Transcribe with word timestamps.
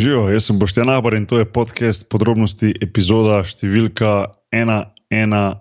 Živijo, 0.00 0.28
jaz 0.28 0.44
sem 0.44 0.58
Boštjan 0.58 0.90
Abar 0.90 1.14
in 1.14 1.24
to 1.26 1.38
je 1.38 1.46
podcast 1.48 2.04
podrobnosti, 2.12 2.68
epizoda 2.84 3.40
številka 3.48 4.28
115. 4.52 5.56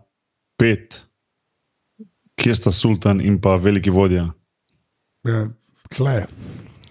Kje 2.35 2.55
sta 2.59 2.73
sultan 2.75 3.21
in 3.23 3.39
pa 3.39 3.55
veliki 3.55 3.93
vodja? 3.95 4.25
Ja, 5.23 5.45
Tle. 5.95 6.25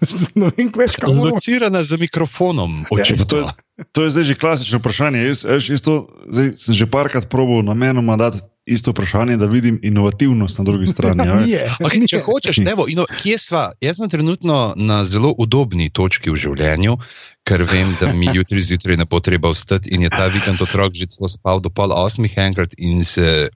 ne 0.41 0.49
vem, 0.57 0.71
več 0.73 0.97
kaj 0.97 1.05
moramo. 1.11 1.35
Locirana 1.35 1.83
za 1.85 2.01
mikrofonom, 2.01 2.81
Ja, 2.89 2.97
očitno. 2.97 3.29
to, 3.29 3.37
je, 3.37 3.85
to 3.93 4.07
je 4.07 4.15
zdaj 4.15 4.25
že 4.25 4.35
klasično 4.41 4.81
vprašanje. 4.81 5.21
Jaz, 5.29 5.45
jaz, 5.45 5.69
jaz 5.69 5.85
to, 5.85 6.09
zdaj, 6.25 6.49
sem 6.57 6.73
že 6.81 6.89
parkrat 6.89 7.29
probil 7.29 7.61
namenoma 7.61 8.17
dati 8.17 8.41
isto 8.65 8.91
vprašanje, 8.91 9.37
da 9.37 9.45
vidim 9.45 9.79
inovativnost 9.83 10.57
na 10.57 10.63
drugi 10.63 10.87
strani. 10.87 11.27
a 11.29 11.33
veš. 11.33 11.45
Nije, 11.49 11.69
Okay, 11.79 12.09
če 12.09 12.15
nije. 12.15 12.23
hočeš, 12.29 12.57
evo, 12.71 12.85
ino, 12.87 13.05
kje 13.21 13.37
sva? 13.37 13.71
Jaz 13.81 13.97
sem 13.97 14.09
trenutno 14.09 14.73
na 14.75 15.03
zelo 15.05 15.33
udobni 15.37 15.89
točki 15.89 16.31
v 16.31 16.35
življenju, 16.35 16.97
ker 17.45 17.63
vem, 17.63 17.93
da 17.99 18.13
mi 18.13 18.29
jutri 18.33 18.61
zjutraj 18.61 18.97
ne 18.97 19.05
bo 19.09 19.19
treba 19.19 19.51
vstati 19.53 19.93
in 19.93 20.01
je 20.01 20.09
ta 20.09 20.27
vikend 20.33 20.61
otrok 20.61 20.93
že 20.93 21.07
celo 21.07 21.29
spal 21.29 21.61
do 21.61 21.69
pol 21.69 21.93
osmih 21.93 22.33
enkrat 22.37 22.73
in 22.77 23.05
se 23.05 23.49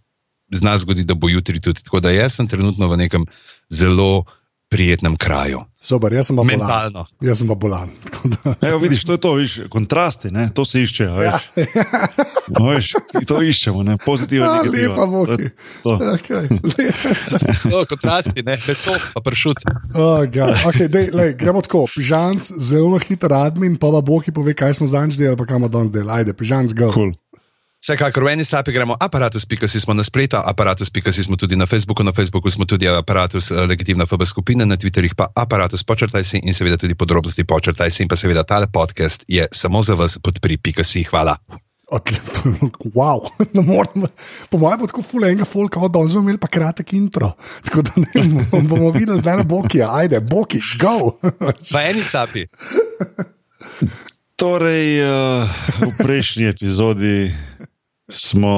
zna 0.53 0.77
zgoditi, 0.77 1.07
da 1.07 1.13
bo 1.13 1.29
jutri 1.29 1.59
tudi. 1.59 1.81
Tako 1.83 1.99
da 1.99 2.13
jaz 2.13 2.37
sem 2.37 2.47
trenutno 2.47 2.87
v 2.87 2.97
nekem 2.97 3.25
zelo 3.69 4.25
prijetnem 4.69 5.15
kraju. 5.17 5.63
Super, 5.81 6.13
jaz 6.13 6.27
sem 6.27 6.35
pa 6.35 6.43
bolan. 6.43 6.59
Mentalno. 6.59 7.05
Jaz 7.23 7.39
sem 7.39 7.47
pa 7.47 7.55
bolan. 7.55 7.89
Evo, 8.61 8.77
vidiš, 8.77 9.03
to 9.07 9.15
je 9.15 9.17
to, 9.17 9.33
viš, 9.33 9.59
kontrasti, 9.69 10.31
ne? 10.31 10.49
to 10.53 10.65
se 10.65 10.81
išče. 10.81 11.05
a 11.07 11.15
Veš. 11.15 11.47
No, 12.59 12.65
veš, 12.65 12.91
to 13.27 13.41
iščemo, 13.45 13.83
ne? 13.83 13.97
pozitivno. 14.05 14.45
Ja, 14.45 14.61
negativno. 14.61 14.89
lepa 14.89 15.05
Boki. 15.05 15.49
To. 15.83 15.95
Okay, 16.17 16.49
lepa. 16.49 17.37
No, 17.71 17.85
kontrasti, 17.89 18.43
ne, 18.43 18.57
meso, 18.67 18.97
pa 19.13 19.21
pršut. 19.21 19.63
Oh, 19.95 20.25
God. 20.25 20.57
okay, 20.65 20.89
dej, 20.91 21.09
lej, 21.13 21.33
gremo 21.39 21.61
tako, 21.65 21.85
pižanc, 21.95 22.51
zelo 22.59 22.99
hiter 22.99 23.33
admin, 23.33 23.77
pa 23.77 23.93
pa 23.93 24.01
Boki 24.01 24.33
pove, 24.35 24.53
kaj 24.53 24.81
smo 24.81 24.89
zanj 24.89 25.17
delali, 25.17 25.37
pa 25.39 25.47
kam 25.49 25.65
danes 25.69 25.93
delali. 25.93 26.21
Ajde, 26.21 26.33
pižanc, 26.33 26.73
go. 26.73 26.91
Cool. 26.93 27.13
Vsekakor 27.79 28.27
v 28.27 28.35
eni 28.35 28.43
sapi 28.43 28.75
gremo 28.75 28.91
aparatus.si 28.99 29.79
smo 29.79 29.95
na 29.95 30.03
spletu, 30.03 30.35
aparatus.si 30.35 31.23
smo 31.23 31.39
tudi 31.39 31.55
na 31.55 31.63
Facebooku, 31.63 32.03
na 32.03 32.11
Facebooku 32.11 32.51
smo 32.51 32.67
tudi 32.67 32.83
aparatus 32.91 33.51
eh, 33.51 33.63
legitimna 33.71 34.03
FB 34.03 34.27
skupina, 34.27 34.67
na 34.67 34.75
Twitterih 34.75 35.15
pa 35.15 35.31
aparatus 35.31 35.87
počrtaj 35.87 36.23
si 36.27 36.43
in 36.43 36.51
seveda 36.51 36.75
tudi 36.75 36.91
podrobnosti 36.91 37.39
počrtaj 37.47 37.87
si 37.87 38.03
in 38.03 38.11
pa 38.11 38.19
seveda 38.19 38.43
tale 38.43 38.67
podcast 38.67 39.23
je 39.31 39.47
samo 39.51 39.79
za 39.79 39.95
vas 39.95 40.19
podpri.si. 40.19 41.07
Hvala. 41.07 41.39
Wow. 42.93 43.31
Ne 43.55 43.63
morem, 43.63 44.11
po 44.51 44.59
mojem 44.59 44.83
tako 44.83 45.01
ful 45.01 45.23
enega 45.23 45.47
folka, 45.47 45.79
od 45.79 45.95
danes 45.95 46.11
bomo 46.13 46.27
imeli 46.27 46.37
pa 46.37 46.51
kratek 46.51 46.93
intro. 46.93 47.31
Tako 47.65 47.81
da 47.81 47.91
ne 47.95 48.43
bomo, 48.51 48.67
bomo 48.75 48.91
videli 48.91 49.23
zdaj 49.23 49.39
na 49.39 49.43
Boki, 49.47 49.81
ajde, 49.87 50.19
Boki, 50.19 50.59
go. 50.75 51.15
V 51.71 51.79
eni 51.79 52.03
sapi. 52.03 52.43
Torej, 54.39 55.03
uh, 55.03 55.43
v 55.87 55.91
prejšnji 55.99 56.47
epizodi 56.47 57.35
smo. 58.07 58.55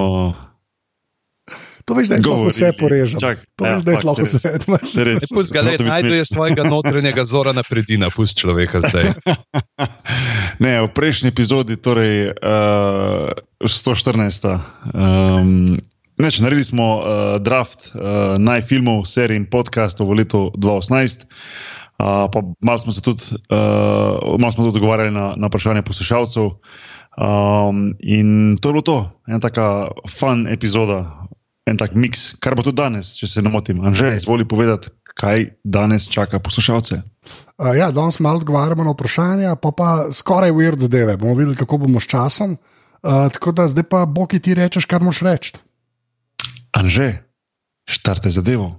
To 1.89 1.97
veš, 1.97 2.07
da 2.07 2.15
je 2.15 2.21
lahko 2.21 2.49
vse 2.53 2.69
porežem. 2.77 3.19
Čak, 3.19 3.37
To 3.57 3.65
ja, 3.65 3.73
veš, 3.73 3.83
da 3.83 3.91
je 3.91 4.01
lahko 4.05 4.21
vse. 4.21 4.39
Se 4.85 5.03
res, 5.03 5.17
Ne 5.25 5.27
pusti 5.33 5.57
ga, 5.57 5.61
le, 5.65 5.73
najdu 5.81 6.13
je 6.13 6.25
svojega 6.29 6.63
notranjega 6.69 7.25
zora 7.25 7.53
na 7.57 7.65
predina, 7.65 8.13
pusti 8.13 8.45
človeka 8.45 8.85
zdaj. 8.85 9.09
Ne, 10.63 10.77
v 10.85 10.89
prejšnji 10.93 11.33
epizodi, 11.33 11.73
torej 11.81 12.37
uh, 12.37 13.33
114. 13.65 14.45
Um, 14.93 15.73
neč, 16.21 16.37
naredili 16.37 16.69
smo 16.69 17.01
uh, 17.01 17.05
draft 17.41 17.89
uh, 17.89 18.37
najfilmov, 18.37 19.09
serij 19.09 19.41
in 19.41 19.49
podcastov 19.49 20.13
v 20.13 20.21
letu 20.21 20.53
2018. 20.53 21.25
Uh, 22.01 22.25
pa 22.33 22.41
malo 22.61 22.77
smo 22.77 22.91
se 22.91 23.01
tudi, 23.01 23.21
uh, 23.53 24.39
malo 24.39 24.51
smo 24.51 24.63
tudi 24.65 24.77
odgovarjali 24.77 25.11
na, 25.11 25.33
na 25.37 25.47
vprašanje 25.47 25.81
poslušalcev. 25.81 26.43
Um, 26.43 27.93
in 27.99 28.57
to 28.57 28.69
je 28.69 28.73
bilo 28.73 28.81
to, 28.81 28.97
ena 29.27 29.39
taka 29.39 29.91
fun 30.09 30.47
epizoda, 30.47 31.27
en 31.65 31.77
tak 31.77 31.93
miks, 31.93 32.31
kar 32.39 32.55
bo 32.55 32.63
tudi 32.65 32.79
danes, 32.79 33.13
če 33.19 33.27
se 33.27 33.43
ne 33.45 33.51
motim. 33.53 33.83
Anže, 33.85 34.15
izvoli 34.17 34.47
povedati, 34.47 34.89
kaj 35.13 35.45
danes 35.63 36.07
čaka 36.09 36.39
poslušalce. 36.39 37.01
Uh, 37.59 37.75
ja, 37.77 37.91
danes 37.91 38.17
malo 38.19 38.41
odgovarjamo 38.41 38.87
na 38.87 38.95
vprašanja, 38.95 39.55
pa 39.61 39.69
pa 39.75 39.89
skoraj 40.15 40.55
weird 40.57 40.81
zadeve. 40.81 41.19
Bomo 41.21 41.35
videli, 41.37 41.59
kako 41.59 41.83
bomo 41.85 42.01
s 42.01 42.09
časom. 42.09 42.57
Uh, 43.03 43.27
tako 43.33 43.51
da 43.51 43.67
zdaj 43.67 43.83
pa, 43.83 44.05
Boki, 44.05 44.39
ti 44.39 44.57
rečeš, 44.57 44.89
kar 44.89 45.05
moš 45.05 45.21
reči. 45.21 45.53
Anže, 46.73 47.13
štarte 47.85 48.33
zadevo. 48.33 48.77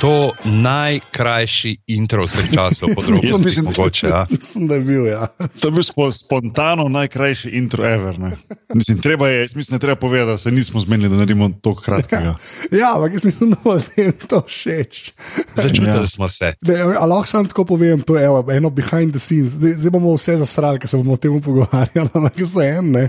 To 0.00 0.32
najkrajši 0.44 1.76
intro 1.86 2.24
vseh 2.24 2.50
časov, 2.54 2.88
podrobnosti 2.94 3.44
mislim, 3.46 3.64
mogoče. 3.64 4.06
Ja. 4.06 4.26
Mislim, 4.30 4.68
da 4.68 4.74
je 4.74 4.80
bil, 4.80 5.06
ja. 5.06 5.26
To 5.60 5.68
je 5.68 5.72
bil 5.72 5.82
spo, 5.82 6.12
spontano 6.12 6.88
najkrajši 6.88 7.48
intro 7.48 7.86
ever. 7.86 8.18
Ne? 8.18 8.36
Mislim, 8.74 8.98
treba 8.98 9.28
je, 9.28 9.48
mislim, 9.54 9.74
da 9.74 9.78
treba 9.78 9.96
povedati, 9.96 10.30
da 10.30 10.38
se 10.38 10.50
nismo 10.50 10.80
zmenili, 10.80 11.08
da 11.08 11.16
naredimo 11.16 11.50
to 11.62 11.74
kratkega. 11.74 12.34
Ja, 12.80 12.94
ampak 12.94 13.12
jaz 13.12 13.24
mislim, 13.24 13.50
da 13.50 13.56
bo 13.64 13.74
ljudem 13.74 14.12
to 14.28 14.42
všeč. 14.46 15.12
Začutili 15.54 15.86
Ja. 15.86 16.00
ja. 16.00 16.06
smo 16.06 16.28
se. 16.28 16.52
Lahko 17.00 17.26
samo 17.26 17.48
tako 17.48 17.64
povem, 17.64 18.00
to 18.00 18.16
je 18.16 18.24
evo, 18.24 18.44
eno 18.52 18.70
behind 18.70 19.12
the 19.12 19.18
scenes. 19.18 19.50
Zdaj, 19.50 19.72
zdaj 19.72 19.90
bomo 19.90 20.14
vse 20.14 20.36
zastrali, 20.36 20.78
ker 20.78 20.88
se 20.88 20.96
bomo 20.96 21.12
o 21.12 21.16
tem 21.16 21.40
pogovarjali. 21.40 22.08
ampak 22.14 22.38
jaz 22.38 22.52
sem 22.52 22.62
en, 22.62 22.92
ne. 22.92 23.08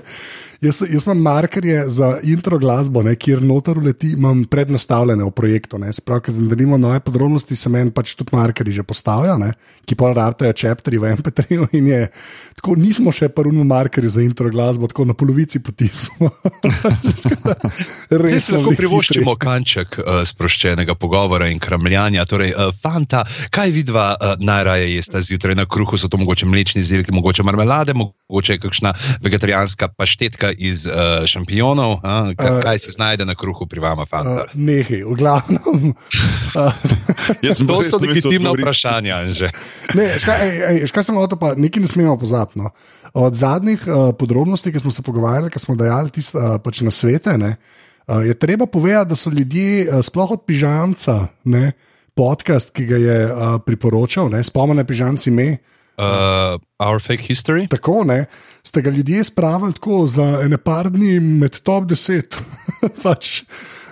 Jaz, 0.61 0.81
jaz 0.89 1.05
imam 1.05 1.21
markerje 1.23 1.85
za 1.87 2.19
intro 2.23 2.57
glasbo, 2.59 2.99
ne, 3.03 3.13
kjer 3.15 3.39
noter 3.43 3.77
uleti, 3.79 4.11
imam 4.11 4.43
prednastavljene 4.43 5.23
v 5.23 5.31
projektu. 5.31 5.79
Pravi, 6.05 6.21
ker 6.25 6.35
naredimo 6.35 6.77
nove 6.77 6.99
podrobnosti, 6.99 7.55
se 7.55 7.69
meni 7.69 7.91
pač 7.95 8.15
tudi 8.19 8.35
markerji 8.35 8.73
že 8.79 8.83
postavijo, 8.83 9.37
ne, 9.39 9.53
ki 9.87 9.95
pa 9.95 10.11
ratajo 10.13 10.53
čepteri 10.53 10.99
v 10.99 11.15
MP3. 11.15 11.67
in 11.79 11.87
je 11.87 12.01
Tako 12.59 12.73
nismo 12.75 13.11
še 13.15 13.29
prvemu 13.31 13.63
markerju 13.63 14.09
za 14.11 14.19
intro 14.19 14.49
glasbo, 14.51 14.89
tako 14.91 15.05
na 15.07 15.13
polovici 15.15 15.61
poti 15.63 15.87
smo. 15.95 16.27
Res 18.25 18.49
lahko 18.51 18.73
privoščimo 18.75 19.31
hitri. 19.31 19.45
kanček 19.45 19.95
uh, 20.01 20.19
sproščenega 20.27 20.97
pogovora 20.99 21.47
in 21.47 21.61
kramljanja. 21.63 22.25
Torej, 22.27 22.51
uh, 22.51 22.73
fanta, 22.75 23.23
kaj 23.55 23.71
vidva 23.71 24.09
uh, 24.17 24.33
najraje 24.43 24.89
jesta 24.91 25.23
zjutraj 25.23 25.55
na 25.55 25.63
kruhu? 25.71 25.95
So 25.95 26.11
to 26.11 26.19
mogoče 26.19 26.49
mlečni 26.51 26.83
izdelki, 26.83 27.15
mogoče 27.15 27.47
marmelade, 27.47 27.95
mogoče 27.95 28.59
kakšna 28.59 28.91
vegetarijanska 29.23 29.93
paštetka 29.95 30.48
iz 30.57 30.85
uh, 30.87 31.25
šampionov. 31.25 31.99
Uh, 31.99 32.33
kaj, 32.37 32.49
Eh, 32.49 32.61
kaj 32.61 32.79
se 32.79 32.91
znajde 32.91 33.25
na 33.25 33.35
kruhu 33.35 33.67
pri 33.67 33.79
vama, 33.79 34.05
fanta? 34.05 34.45
Uh, 34.49 34.53
Nehi, 34.53 35.03
v 35.03 35.15
glavnem. 35.15 35.93
Uh, 36.49 36.73
To 37.67 37.83
so 37.85 37.99
legitimna 38.01 38.49
vprašanja, 38.57 39.29
že. 39.29 39.53
Ne, 39.97 40.17
škaj, 40.17 40.37
ej, 40.41 40.55
ej, 40.65 40.77
škaj 40.89 41.03
sem 41.05 41.17
hotel, 41.17 41.37
pa 41.37 41.53
nekaj 41.53 41.83
ne 41.83 41.89
smemo 41.89 42.17
pozabiti. 42.17 42.57
No. 42.57 42.73
Od 43.13 43.37
zadnjih 43.37 43.85
uh, 43.85 44.09
podrobnosti, 44.17 44.73
ki 44.73 44.81
smo 44.81 44.89
se 44.89 45.05
pogovarjali, 45.05 45.53
ki 45.53 45.61
smo 45.61 45.77
dajali 45.77 46.09
tiste 46.09 46.41
uh, 46.41 46.57
pač 46.57 46.81
na 46.81 46.89
svete, 46.89 47.37
ne, 47.37 47.55
uh, 48.09 48.25
je 48.25 48.33
treba 48.33 48.65
povedati, 48.65 49.13
da 49.13 49.15
so 49.15 49.29
ljudje, 49.29 49.85
uh, 49.85 50.01
sploh 50.01 50.33
od 50.39 50.41
pižamca, 50.49 51.29
ne, 51.45 51.77
podcast, 52.17 52.73
ki 52.73 52.89
ga 52.89 52.97
je 52.97 53.19
uh, 53.29 53.61
priporočal, 53.61 54.33
spomne 54.41 54.81
pižamci 54.85 55.29
me. 55.31 55.49
Uh, 55.99 56.55
our 56.79 57.01
fake 57.03 57.23
history? 57.27 57.67
Tako, 57.67 58.03
ne, 58.07 58.25
ste 58.63 58.81
ga 58.81 58.89
ljudje 58.89 59.23
spravili 59.23 59.73
tako 59.73 60.07
za 60.07 60.23
ene 60.43 60.57
par 60.57 60.89
dni 60.89 61.19
med 61.19 61.59
top 61.59 61.83
10 61.91 62.39
pač 63.03 63.43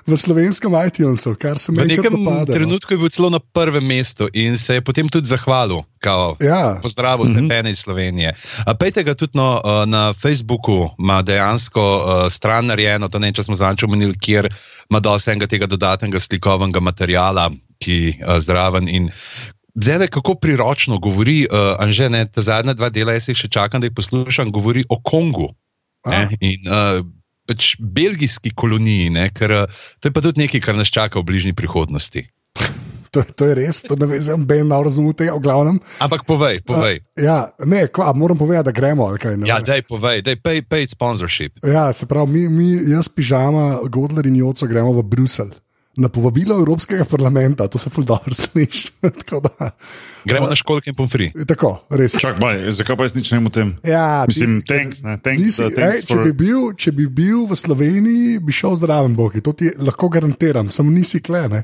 v 0.08 0.16
slovenskem 0.16 0.72
iTunesu, 0.72 1.36
kar 1.36 1.60
se 1.60 1.76
V 1.76 1.84
mi 1.84 1.92
nekem 1.92 2.16
dopada. 2.16 2.48
no. 2.48 2.56
trenutku 2.56 2.96
je 2.96 2.98
bil 2.98 3.12
celo 3.12 3.28
na 3.30 3.44
prvem 3.44 3.84
mestu 3.84 4.32
in 4.32 4.56
se 4.56 4.80
je 4.80 4.82
potem 4.82 5.10
tudi 5.12 5.28
zahvalil. 5.28 5.84
Kao, 6.00 6.38
Ja. 6.40 6.80
Pozdravil 6.82 7.28
vse 7.28 7.42
mm 7.42 7.50
-hmm. 7.50 7.70
iz 7.70 7.80
Slovenije. 7.80 8.34
A 8.66 8.74
Pejte 8.74 9.04
ga 9.04 9.14
tudi 9.14 9.36
no, 9.36 9.60
uh, 9.60 9.84
na 9.86 10.14
Facebooku, 10.14 10.90
ima 11.00 11.22
dejansko 11.22 11.82
uh, 11.82 12.32
stran 12.32 12.66
narejeno, 12.66 13.08
to 13.08 13.20
ne 13.20 13.34
če 13.34 13.44
smo 13.44 13.56
zanč 13.56 13.84
omenili, 13.84 14.16
kjer 14.20 14.54
ima 14.90 15.00
dosti 15.00 15.32
enega 15.32 15.48
tega 15.48 15.66
dodatnega 15.66 16.20
slikovnega 16.20 16.80
materiala, 16.80 17.52
ki 17.80 18.14
uh, 18.24 18.40
zraven. 18.40 18.88
In 18.88 19.10
zdaj, 19.84 20.08
kako 20.08 20.36
priročno 20.42 20.98
govori, 21.00 21.46
uh, 21.46 21.76
Anže, 21.80 22.10
ne, 22.10 22.26
ta 22.26 22.42
zadnja 22.42 22.74
dva 22.74 22.90
dela, 22.90 23.14
jaz 23.18 23.30
jih 23.30 23.38
še 23.38 23.52
čakam, 23.54 23.82
da 23.82 23.90
jih 23.90 23.96
poslušam, 23.96 24.52
govori 24.52 24.86
o 24.90 25.00
Kongu. 25.02 25.52
Ne, 26.08 26.28
in, 26.40 26.68
uh, 26.72 27.04
pač 27.48 27.76
belgijski 27.80 28.54
koloniji, 28.56 29.12
ne, 29.16 29.30
ker 29.34 29.54
uh, 29.64 29.84
to 30.00 30.10
je 30.10 30.16
pa 30.16 30.24
tudi 30.24 30.44
nekaj, 30.44 30.64
kar 30.64 30.78
nas 30.80 30.92
čaka 30.94 31.20
v 31.20 31.28
bližnji 31.32 31.56
prihodnosti. 31.58 32.28
To, 33.16 33.24
to 33.24 33.48
je 33.48 33.54
res, 33.56 33.80
to 33.88 33.96
ne 33.96 34.10
vem, 34.10 34.44
ben 34.46 34.68
malo 34.68 34.90
razumem 34.90 35.16
tega, 35.16 35.38
v 35.38 35.42
glavnem. 35.46 35.78
Ampak 36.04 36.26
povej, 36.28 36.60
povej. 36.68 37.00
Uh, 37.16 37.24
ja, 37.24 37.38
ne, 37.64 37.86
kva, 37.88 38.12
moram 38.18 38.38
povedati, 38.38 38.68
da 38.68 38.76
gremo. 38.76 39.08
Kaj, 39.16 39.40
ja, 39.48 39.62
daj, 39.64 39.86
povej, 39.88 40.26
daj, 40.28 40.40
pay, 40.44 40.60
pay 40.66 40.90
sponsorship. 40.90 41.56
Ja, 41.64 41.88
se 41.96 42.10
pravi, 42.10 42.36
mi, 42.36 42.44
mi 42.52 42.92
jaz, 42.92 43.08
pižama, 43.08 43.88
Godler 43.88 44.28
in 44.28 44.42
Joco 44.42 44.68
gremo 44.68 44.92
v 45.00 45.06
Bruselj. 45.08 45.56
Na 45.98 46.10
povabilo 46.14 46.54
Evropskega 46.56 47.06
parlamenta, 47.10 47.66
to 47.68 47.80
se 47.82 47.90
fuldoor 47.90 48.30
sliši. 48.38 48.92
Gremo 50.26 50.48
na 50.48 50.56
školke 50.56 50.92
in 50.92 50.96
pomfri. 50.96 51.32
Tako, 51.48 51.72
res. 51.90 52.14
Čak, 52.22 52.38
baj, 52.38 52.60
zakaj 52.72 52.98
pa 53.00 53.08
jaz 53.08 53.16
nič 53.18 53.32
ne 53.34 53.50
tem? 53.50 53.72
Ja, 53.82 54.26
Mislim, 54.30 54.60
thanks, 54.62 55.02
ne, 55.02 55.18
thanks, 55.18 55.42
nisi, 55.42 55.64
uh, 55.66 55.74
thanks 55.74 55.96
ej, 55.96 56.06
če, 56.06 56.14
for- 56.14 56.24
bi 56.24 56.34
bil, 56.38 56.62
če 56.78 56.94
bi 56.94 57.08
bil 57.10 57.48
v 57.50 57.58
Sloveniji, 57.58 58.38
bi 58.40 58.54
šel 58.54 58.78
zraven, 58.78 59.18
Boki, 59.18 59.42
to 59.42 59.54
ti 59.58 59.72
lahko 59.78 60.10
garantiram, 60.14 60.70
samo 60.70 60.94
nisi 60.94 61.18
klene. 61.20 61.64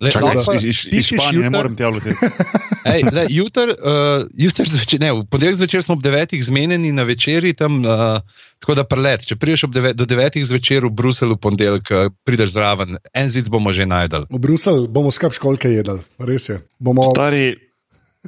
Le, 0.00 0.10
Čakaj, 0.10 0.36
pa 0.46 0.54
iz, 0.54 0.64
iz, 0.64 0.78
iz 0.90 1.06
Španije 1.06 1.42
ne 1.42 1.50
morem 1.50 1.76
tja 1.78 1.88
vleteti. 1.88 2.30
Ej, 2.94 3.04
le, 3.14 3.26
jutr, 3.30 3.70
uh, 3.70 4.24
jutr 4.36 4.68
zvečer, 4.68 5.00
ne, 5.00 5.12
v 5.12 5.22
ponedeljek 5.30 5.60
zvečer 5.62 5.84
smo 5.86 5.94
ob 5.94 6.02
devetih 6.02 6.42
zmenjeni 6.44 6.92
na 6.92 7.06
večerji, 7.06 7.54
tam, 7.54 7.78
uh, 7.86 8.18
tako 8.58 8.76
da 8.80 8.84
prelet. 8.84 9.24
Če 9.28 9.38
prideš 9.40 9.68
ob 9.68 9.76
deve, 9.76 9.94
do 9.96 10.06
devetih 10.08 10.44
zvečer 10.46 10.84
v 10.88 10.92
Bruselj 10.92 11.36
v 11.36 11.40
ponedeljek, 11.46 11.92
uh, 11.94 12.10
prideš 12.26 12.56
zraven, 12.56 12.98
en 13.14 13.30
zid 13.30 13.48
bomo 13.52 13.72
že 13.72 13.86
najdel. 13.88 14.26
V 14.30 14.42
Bruselj 14.42 14.88
bomo 14.92 15.14
skrb 15.14 15.36
školke 15.36 15.70
jedli, 15.72 16.02
res 16.18 16.50
je. 16.50 16.58
Bomo, 16.82 17.06
Stari, 17.06 17.54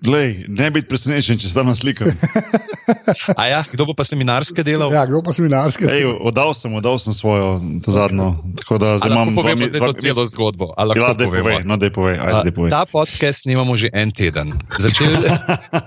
glej, 0.02 0.44
ne 0.48 0.70
biti 0.70 0.88
presenečen, 0.88 1.38
če 1.38 1.48
se 1.48 1.54
tam 1.56 1.66
naslikam. 1.70 2.12
A 3.40 3.46
ja, 3.50 3.60
kdo 3.66 3.87
bo 3.88 3.94
pa 3.98 4.04
seminarske 4.06 4.62
delal? 4.62 4.93
ja, 4.94 5.02
kdo 5.06 5.19
pa 5.22 5.32
seminarske? 5.34 5.87
Ej, 5.90 6.06
oddal 6.22 6.54
sem, 6.54 6.70
oddal 6.75 6.98
sem 7.02 7.10
svojo 7.16 7.58
zadnjo. 7.82 8.37
Tako 8.62 8.78
da 8.78 8.98
zdaj 8.98 9.10
imam 9.10 9.32
dva 9.32 9.43
povemo 9.43 9.60
me- 9.64 9.69
zdaj 9.70 9.81
dva 9.82 9.93
celo 9.98 10.22
mes- 10.22 10.31
zgodbo? 10.31 10.66
Ja, 10.94 11.10
daj 11.14 11.26
povej, 11.26 11.58
no, 11.66 11.75
daj 11.81 11.90
povej, 11.90 12.16
ajde, 12.20 12.52
povej. 12.54 12.70
Ta 12.70 12.84
podcast 12.87 13.43
snemamo 13.43 13.75
že 13.76 13.90
en 13.90 14.12
teden. 14.14 14.54
Začeli 14.78 15.26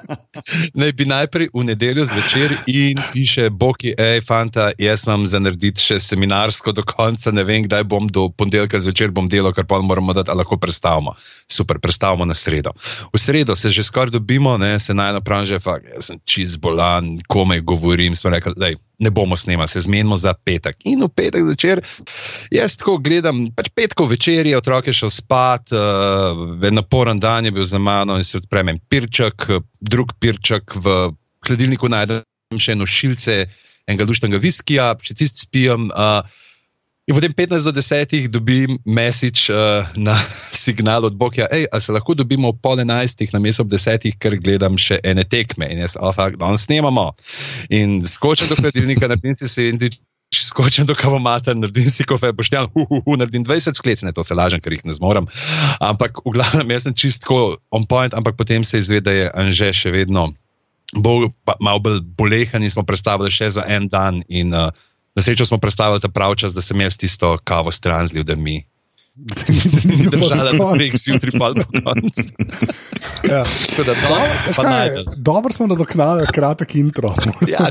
naj 0.79 0.91
bi 0.91 1.05
najprej 1.05 1.47
v 1.53 1.63
nedeljo 1.63 2.03
zvečer 2.05 2.55
in 2.67 2.99
piše: 3.13 3.47
Boki, 3.49 3.93
hej, 3.95 4.19
fanta, 4.25 4.71
jaz 4.75 5.07
imam 5.07 5.23
za 5.27 5.39
narediti 5.39 5.79
še 5.79 5.99
seminarsko 5.99 6.71
do 6.71 6.83
konca, 6.83 7.31
ne 7.31 7.43
vem, 7.43 7.63
kdaj 7.63 7.83
bom 7.87 8.07
do 8.07 8.27
ponedeljka 8.29 8.79
zvečer 8.79 9.11
bom 9.11 9.29
delal, 9.29 9.53
kar 9.55 9.63
pa 9.63 9.79
moramo 9.79 10.13
dati, 10.13 10.31
a 10.31 10.35
lahko 10.35 10.57
predstavimo. 10.59 11.15
Super, 11.47 11.79
predstavimo 11.79 12.25
na 12.25 12.35
sredo. 12.35 12.75
V 13.13 13.17
sredo 13.19 13.55
se 13.55 13.69
že 13.69 13.83
skoraj 13.83 13.98
dobimo, 14.07 14.57
ne, 14.57 14.79
se 14.79 14.93
naj 14.95 15.11
napravim 15.13 15.45
že, 15.45 15.59
fakt, 15.59 15.85
jaz 15.91 16.07
sem 16.07 16.19
čist 16.25 16.61
bolan, 16.63 17.17
komaj 17.27 17.59
govorim, 17.67 18.15
smo 18.15 18.31
rekli, 18.31 18.53
da 18.55 18.71
ne 18.99 19.11
bomo 19.11 19.37
snemali, 19.37 19.67
se 19.67 19.81
zmenimo 19.83 20.17
za 20.17 20.33
petek. 20.33 20.79
In 20.87 21.03
v 21.03 21.11
petek 21.11 21.43
zvečer 21.43 21.83
jaz 22.55 22.77
tako 22.79 22.97
gledam, 23.03 23.49
pač 23.55 23.67
petkov 23.75 24.07
večer 24.13 24.47
je 24.47 24.57
otroke 24.57 24.93
šel 24.95 25.11
spat, 25.11 25.75
uh, 25.75 26.71
naporen 26.71 27.19
dan 27.19 27.45
je 27.45 27.51
bil 27.51 27.67
za 27.67 27.79
mano 27.79 28.15
in 28.17 28.23
se 28.23 28.39
odprem 28.39 28.71
en 28.71 28.79
pirček, 28.89 29.49
drug 29.79 30.15
pirček 30.19 30.75
v 30.75 31.11
hladilniku 31.47 31.91
najdem 31.91 32.23
še 32.57 32.77
eno 32.79 32.87
šilce 32.87 33.43
enega 33.89 34.05
luštnega 34.07 34.39
viskija, 34.39 34.93
še 35.03 35.17
tisti 35.17 35.47
spijem. 35.47 35.91
Uh, 35.91 36.23
In 37.09 37.17
potem 37.17 37.33
15 37.33 37.65
do 37.65 37.73
10 37.73 38.29
dobim 38.29 38.77
mesič 38.85 39.49
uh, 39.49 39.81
na 39.97 40.13
signal 40.53 41.01
od 41.01 41.17
Bokja, 41.17 41.49
hej, 41.49 41.65
ali 41.73 41.81
se 41.81 41.89
lahko 41.89 42.13
dobimo 42.13 42.53
ob 42.53 42.61
pol 42.61 42.77
enajstih, 42.85 43.33
na 43.33 43.41
mesto 43.41 43.65
ob 43.65 43.71
desetih, 43.73 44.13
ker 44.21 44.37
gledam 44.37 44.77
še 44.77 45.01
ene 45.01 45.25
tekme. 45.25 45.65
In 45.73 45.81
jaz, 45.81 45.97
oh, 45.97 46.13
fuck, 46.13 46.37
danes 46.37 46.69
snemamo. 46.69 47.09
In 47.73 47.97
skočim 48.05 48.45
do 48.45 48.59
hladilnika, 48.61 49.09
naredim 49.09 49.33
si 49.33 49.49
sendvič, 49.49 49.97
skočim 50.37 50.85
do 50.85 50.93
kavomata, 50.93 51.57
naredim 51.57 51.89
si 51.89 52.05
kofe, 52.05 52.29
boštjan, 52.29 52.69
hu, 52.77 52.85
hu, 52.85 53.01
hu, 53.01 53.17
naredim 53.17 53.41
20 53.41 53.81
sklec, 53.81 54.05
ne 54.05 54.13
to 54.13 54.21
se 54.21 54.37
lažem, 54.37 54.61
ker 54.61 54.77
jih 54.77 54.85
ne 54.85 54.93
zmorem. 54.93 55.25
Ampak 55.81 56.21
v 56.21 56.35
glavnem, 56.37 56.69
jaz 56.77 56.85
sem 56.85 56.93
čistko 56.93 57.57
on 57.73 57.89
point, 57.89 58.13
ampak 58.13 58.37
potem 58.37 58.61
se 58.61 58.85
izve, 58.85 59.01
da 59.01 59.17
je 59.17 59.25
Anže 59.33 59.71
še 59.73 59.95
vedno 59.97 60.29
bolj, 60.93 61.31
pa, 61.41 61.57
malo 61.57 61.81
bolj 61.81 62.05
bolehan 62.21 62.61
in 62.61 62.69
smo 62.69 62.85
predstavili 62.85 63.33
še 63.33 63.49
za 63.57 63.65
en 63.65 63.89
dan. 63.89 64.21
In, 64.29 64.53
uh, 64.53 64.69
Na 65.19 65.23
srečo 65.23 65.45
smo 65.45 65.57
predstavili 65.57 65.99
ta 65.99 66.07
prav 66.07 66.35
čas, 66.35 66.53
da 66.55 66.61
sem 66.61 66.81
jaz 66.81 66.95
tisto 66.97 67.37
kavo 67.43 67.71
stran 67.71 68.07
zlil, 68.07 68.23
da 68.23 68.35
mi 68.35 68.63
ni 69.83 70.07
držala 70.11 70.51
do 70.51 70.67
treh 70.73 70.93
zjutraj 70.95 71.31
pa 71.39 71.49
do 71.53 71.63
konca. 71.63 72.23
Ja. 73.27 73.43
Da 74.55 74.63
najdel. 74.63 75.03
Dobro 75.17 75.53
smo 75.53 75.67
nadoknadili 75.67 76.27
kratek 76.33 76.75
intro. 76.75 77.11
Ja, 77.51 77.67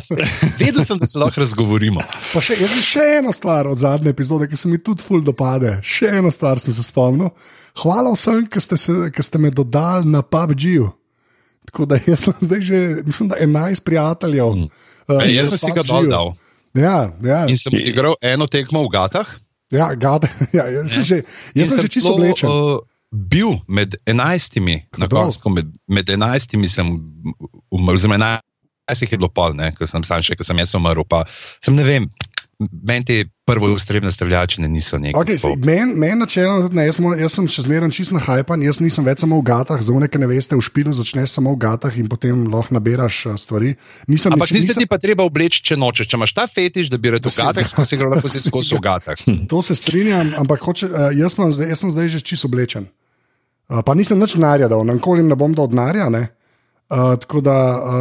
vedel 0.58 0.84
sem, 0.84 0.98
da 0.98 1.06
se 1.06 1.18
lahko 1.18 1.40
razgovorimo. 1.40 2.04
Pa 2.34 2.42
še, 2.44 2.58
jaz 2.60 2.74
bi 2.76 2.82
še 2.84 3.06
eno 3.18 3.32
stvar 3.32 3.70
od 3.70 3.80
zadnje 3.80 4.12
epizode, 4.12 4.48
ki 4.48 4.56
se 4.56 4.68
mi 4.68 4.80
tudi 4.84 5.06
ful 5.06 5.24
dopade. 5.24 5.78
Še 5.82 6.10
eno 6.20 6.28
stvar 6.30 6.60
sem 6.60 6.76
se 6.76 6.84
spomnil. 6.84 7.30
Hvala 7.80 8.12
vsem, 8.12 8.42
ki 8.44 8.60
ste, 8.60 8.76
se, 8.76 8.98
ki 9.08 9.24
ste 9.24 9.40
me 9.40 9.48
dodali 9.54 10.04
na 10.12 10.20
PUBG-ju. 10.20 10.90
Tako 11.72 11.88
da 11.88 11.96
jaz 12.04 12.28
sem 12.28 12.44
zdaj 12.44 12.60
že, 12.60 12.82
mislim, 13.08 13.32
da 13.32 13.40
11 13.40 13.86
prijateljev. 13.88 14.52
Mm. 14.52 14.68
Uh, 15.08 15.24
Ej, 15.24 15.34
jaz 15.38 15.54
sem 15.54 15.64
si 15.64 15.78
ga 15.80 15.86
dol 15.88 16.12
dal. 16.12 16.36
Ja, 16.76 17.12
ja, 17.24 17.46
In 17.48 17.58
sem 17.58 17.72
igral 17.74 18.16
eno 18.20 18.46
tekmo 18.46 18.84
v 18.84 18.92
Gatah. 18.92 19.28
ja, 19.72 19.94
gade, 19.94 20.28
ja 20.56 20.66
jaz 20.68 20.92
sem 20.92 21.04
že, 21.04 21.16
jaz 21.54 21.68
sem 21.68 21.80
že 21.80 21.88
čisto 21.88 22.14
oblečen. 22.14 22.48
uh, 22.48 22.80
bil 23.12 23.60
med 23.68 23.96
enajstimi, 24.06 24.84
na 24.96 25.06
Kdo? 25.08 25.16
koncu 25.16 25.48
med, 25.48 25.68
med 25.88 26.08
enajstimi 26.08 26.68
sem 26.68 26.88
umrl, 27.72 27.96
oziroma 27.96 28.16
enajstih 28.20 29.12
je 29.12 29.18
bilo 29.18 29.28
pol, 29.32 29.56
ne, 29.56 29.72
ker 29.76 29.88
sem 29.88 30.04
sam 30.04 30.24
še, 30.24 30.36
ker 30.36 30.44
sem 30.44 30.56
jaz 30.60 30.74
umrl. 30.76 31.04
Pa 31.08 31.24
sem 31.64 31.76
ne 31.76 31.84
vem, 31.84 32.08
meni 32.58 33.04
te 33.04 33.16
prvo 33.44 33.70
ustrebne 33.70 34.10
streljačine 34.12 34.68
niso 34.68 34.98
nekaj. 34.98 35.22
Okay, 35.36 35.38
Meni 35.56 35.94
men 35.94 36.18
načelno 36.18 36.62
tudi 36.62 36.76
ne, 36.76 36.86
jaz, 36.86 36.98
mo- 36.98 37.14
jaz 37.14 37.32
sem 37.32 37.46
še 37.46 37.62
zmeraj 37.62 37.90
čist 37.90 38.12
na 38.12 38.18
hajpan, 38.18 38.62
jaz 38.62 38.80
nisem 38.80 39.04
več 39.04 39.22
samo 39.22 39.38
v 39.38 39.46
gatah, 39.46 39.78
za 39.78 39.94
nekaj 39.94 40.20
ne 40.20 40.26
veste, 40.26 40.52
v 40.52 40.60
špilu 40.60 40.92
začneš 40.92 41.30
samo 41.30 41.54
v 41.54 41.58
gatah 41.58 41.94
in 41.94 42.08
potem 42.08 42.44
lahko 42.44 42.74
nabiraš 42.74 43.38
stvari. 43.38 43.76
Nisem 44.06 44.32
Ampak 44.32 44.50
nič- 44.50 44.66
nisem- 44.66 44.82
ti 44.82 44.86
pa 44.86 44.98
treba 44.98 45.22
obleči, 45.22 45.62
če 45.62 45.76
nočeš. 45.76 46.06
Če 46.06 46.16
imaš 46.16 46.32
ta 46.34 46.46
fetiš, 46.46 46.90
da 46.90 46.98
bi 46.98 47.10
rad 47.10 47.22
v 47.22 47.30
gatah, 47.30 47.66
skozi 47.66 47.94
igro 47.94 48.10
lahko 48.10 48.28
si 48.28 48.42
skozi 48.42 48.74
v 48.74 48.80
gatah. 48.80 49.18
To 49.48 49.62
se 49.62 49.74
strinjam, 49.74 50.34
ampak 50.36 50.60
hoče, 50.60 50.90
jaz, 51.14 51.38
zdaj, 51.38 51.66
jaz 51.68 51.78
sem 51.78 51.90
zdaj 51.90 52.08
že 52.08 52.20
čisto 52.20 52.48
oblečen. 52.48 52.90
Pa 53.68 53.94
nisem 53.94 54.18
nič 54.18 54.34
denarja 54.34 54.66
dal, 54.66 54.82
nikoli 54.82 55.22
ne 55.22 55.36
bom 55.36 55.54
dal 55.54 55.68
denarja. 55.68 56.08
ne. 56.08 56.32
Uh, 56.88 57.18
tako 57.20 57.40
da, 57.44 57.56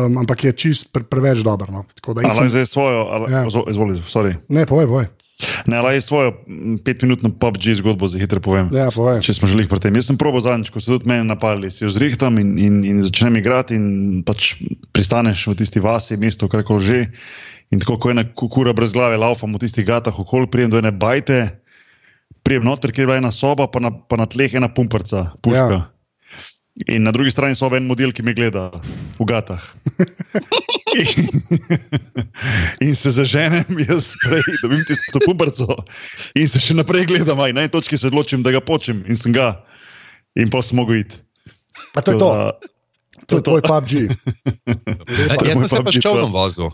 um, 0.07 0.18
ampak 0.24 0.48
je 0.48 0.51
čist 0.56 0.94
pre, 0.95 1.04
preveč 1.04 1.44
dober. 1.44 1.68
No. 1.68 1.84
Ali 2.07 2.31
sem, 2.31 2.48
zdaj 2.48 2.66
svojo, 2.72 3.07
ali, 3.12 3.25
Ja. 3.34 3.44
izvoli, 3.45 4.00
sorry. 4.07 4.38
ne, 4.48 4.63
povej, 4.63 4.88
povej. 4.88 5.07
Ne, 5.68 5.78
ali 5.78 6.01
svojo 6.01 6.31
mm, 6.48 6.78
petminutno 6.81 7.30
PUBG 7.36 7.78
zgodbo 7.78 8.07
za 8.07 8.18
hitro 8.18 8.39
povem. 8.42 8.72
Ja, 8.74 8.88
povej. 8.89 9.19
Če 9.22 9.36
smo 9.38 9.45
želeli 9.51 9.68
pri 9.69 9.84
tem. 9.84 9.94
Jaz 10.00 10.07
sem 10.10 10.18
probo 10.18 10.39
zadnjič, 10.42 10.72
ko 10.74 10.81
so 10.81 10.95
tudi 10.95 11.06
meni 11.12 11.28
napadli, 11.28 11.69
si 11.69 11.83
jo 11.83 11.92
zrihtam 11.94 12.40
in, 12.42 12.56
in, 12.57 12.80
in 12.88 13.04
začnem 13.06 13.38
igrati, 13.38 13.76
in 13.78 14.23
pač 14.26 14.56
pristaneš 14.95 15.45
v 15.52 15.59
tisti 15.59 15.83
vasi, 15.83 16.18
mesto, 16.18 16.47
kar 16.50 16.64
koli 16.66 16.81
že. 16.81 17.00
In 17.69 17.83
tako, 17.83 18.00
ko 18.00 18.16
ena 18.16 18.23
kukura 18.23 18.71
brez 18.73 18.95
glave 18.95 19.19
laufam 19.19 19.52
v 19.52 19.59
tistih 19.68 19.83
gatah 19.85 20.16
okoli, 20.16 20.47
prijem 20.47 20.71
do 20.71 20.80
ene 20.80 20.95
bajte, 20.95 21.59
prijem 22.47 22.64
noter, 22.64 22.95
kjer 22.95 23.04
je 23.04 23.09
bila 23.11 23.19
ena 23.19 23.31
soba, 23.35 23.68
pa 23.68 23.83
na, 23.83 23.92
pa 23.92 24.16
na 24.16 24.23
tleh 24.26 24.56
ena 24.56 24.71
pumprca, 24.71 25.35
puška. 25.44 25.68
Ja. 25.76 25.96
In 26.86 27.04
na 27.04 27.12
drugi 27.12 27.31
strani 27.34 27.57
sobe 27.57 27.80
en 27.81 27.88
model, 27.90 28.14
ki 28.14 28.22
me 28.22 28.36
gleda 28.38 28.69
v 29.18 29.26
gatah. 29.26 29.64
In, 30.94 31.26
in 32.88 32.94
se 32.96 33.12
zaženem, 33.12 33.66
jaz 33.88 34.14
prej 34.22 34.46
dobim 34.62 34.86
tisto 34.86 35.22
pumprco 35.26 35.81
in 36.38 36.46
se 36.46 36.62
še 36.62 36.78
naprej 36.78 37.10
gledam, 37.10 37.42
aj 37.42 37.56
na 37.57 37.66
eni 37.66 37.74
točki 37.74 37.98
se 37.98 38.12
odločim, 38.12 38.46
da 38.46 38.54
ga 38.54 38.62
počem 38.62 39.02
in 39.10 39.18
sem 39.18 39.34
ga. 39.34 39.66
In 40.38 40.54
pa 40.54 40.62
sem 40.62 40.78
mogel 40.78 41.02
iti. 41.02 41.18
A 41.98 42.02
to 42.06 42.14
je 42.14 42.22
to, 42.22 42.30
Da, 42.30 42.52
to 43.26 43.42
je 43.42 43.44
tvoj 43.44 43.62
PUBG. 43.66 43.92
Ja, 45.18 45.36
jaz 45.42 45.57
sem 45.57 45.68
se 45.68 45.81
pa 45.81 45.92
s 45.92 45.98
čovnom 45.98 46.30
vozil. 46.31 46.69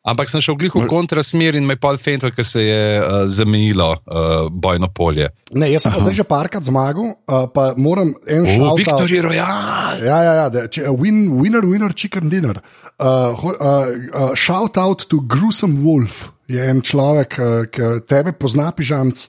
Ampak 0.00 0.30
sem 0.32 0.40
šel 0.40 0.56
v 0.56 0.64
gliho 0.64 0.88
kontrasmer 0.88 1.58
in 1.58 1.66
me 1.68 1.76
je 1.76 1.80
pol 1.82 1.98
fental, 2.00 2.32
ker 2.32 2.46
se 2.48 2.62
je 2.64 2.84
uh, 2.96 3.28
zamejilo 3.28 3.90
uh, 4.00 4.48
bojno 4.48 4.88
polje. 4.88 5.28
Ne, 5.52 5.68
jaz 5.68 5.84
sem 5.84 5.92
pa 5.92 6.00
zdaj 6.00 6.16
že 6.16 6.24
parkrat 6.24 6.64
zmagal, 6.64 7.12
uh, 7.28 7.44
pa 7.52 7.76
moram 7.76 8.14
en 8.24 8.46
O, 8.46 8.48
šal. 8.48 8.80
Viktor 8.80 9.04
rojal! 9.28 10.00
Ja, 10.00 10.18
ja, 10.24 10.32
ja 10.40 10.46
da, 10.48 10.64
če, 10.72 10.88
win, 10.96 11.26
winner, 11.36 11.60
winner, 11.68 11.92
chicken 11.92 12.32
dinner. 12.32 12.62
Uh, 12.96 13.36
uh, 13.36 13.52
uh, 13.60 14.32
shout 14.32 14.80
out 14.80 15.04
to 15.12 15.20
Gruesome 15.20 15.84
Wolf, 15.84 16.30
je 16.48 16.64
en 16.64 16.80
človek, 16.80 17.36
uh, 17.36 17.68
ki 17.68 18.00
tebe 18.08 18.32
pozna, 18.32 18.72
pižamc. 18.72 19.28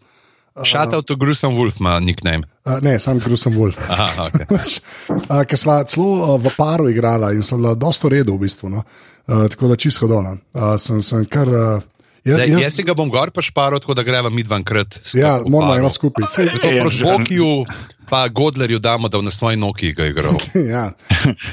Shout 0.64 0.94
out 0.94 1.06
to 1.08 1.16
Gruesome 1.16 1.56
Wolf, 1.56 1.80
ima 1.80 2.00
nickname. 2.00 2.44
Uh, 2.66 2.80
ne, 2.82 3.00
sam 3.00 3.20
Gruesome 3.20 3.58
Wolf. 3.58 3.80
Aha, 3.90 4.30
okay. 4.30 4.46
uh, 5.30 5.44
Ker 5.46 5.58
smo 5.60 5.80
celo 5.84 6.36
uh, 6.36 6.36
v 6.42 6.54
paru 6.58 6.90
igrala 6.90 7.32
in 7.34 7.44
sem 7.44 7.62
bila 7.62 7.76
dosta 7.76 8.10
redo 8.10 8.36
v 8.38 8.46
bistvu. 8.46 8.70
No? 8.70 8.84
Uh, 9.28 9.48
tako 9.50 9.72
da 9.72 9.76
čisto 9.76 10.08
hodona. 10.08 10.38
Uh, 10.54 10.76
sem, 10.82 11.02
sem 11.06 11.26
kar. 11.26 11.50
Uh, 11.50 11.84
jaz, 12.24 12.38
Daj, 12.38 12.54
jaz 12.62 12.76
si 12.76 12.86
ga 12.86 12.94
bom 12.98 13.10
gor 13.10 13.32
pa 13.34 13.42
šparil, 13.42 13.82
tako 13.82 13.98
da 13.98 14.04
greva 14.04 14.30
mi 14.30 14.44
dvankrat. 14.44 15.00
ja, 15.14 15.40
moramo 15.46 15.76
eno 15.76 15.90
skupaj. 15.90 16.30
Zdaj 16.30 16.46
Ej, 16.46 16.60
proti 16.60 16.80
Anže, 16.80 17.06
Bokiju, 17.06 17.52
pa 18.12 18.28
Godlerju 18.28 18.80
damo, 18.80 19.08
da 19.08 19.22
na 19.22 19.32
svoji 19.32 19.56
noki 19.58 19.94
ga 19.94 20.06
igra. 20.06 20.32
ja. 20.74 20.92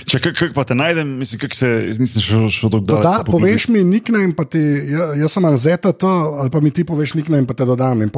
Če 0.05 0.19
kako 0.19 0.50
pa 0.55 0.65
te 0.65 0.75
najdem, 0.75 1.09
mislim, 1.19 1.38
kako 1.38 1.55
se 1.55 1.69
nisem 1.99 2.23
šel, 2.23 2.49
šel 2.50 2.71
do 2.71 2.81
Da, 2.81 2.99
da, 2.99 3.15
poveš 3.25 3.69
mi 3.69 3.85
nickname, 3.85 4.35
pa 4.35 4.43
ti, 4.45 4.59
ja, 4.88 5.12
jaz 5.15 5.33
sem 5.33 5.47
ZTT, 5.57 6.03
ali 6.35 6.50
pa 6.50 6.61
mi 6.61 6.71
ti 6.71 6.85
poveš 6.85 7.15
nickname, 7.15 7.47
pa 7.47 7.55
te 7.55 7.65
dodam. 7.65 8.03
In 8.03 8.11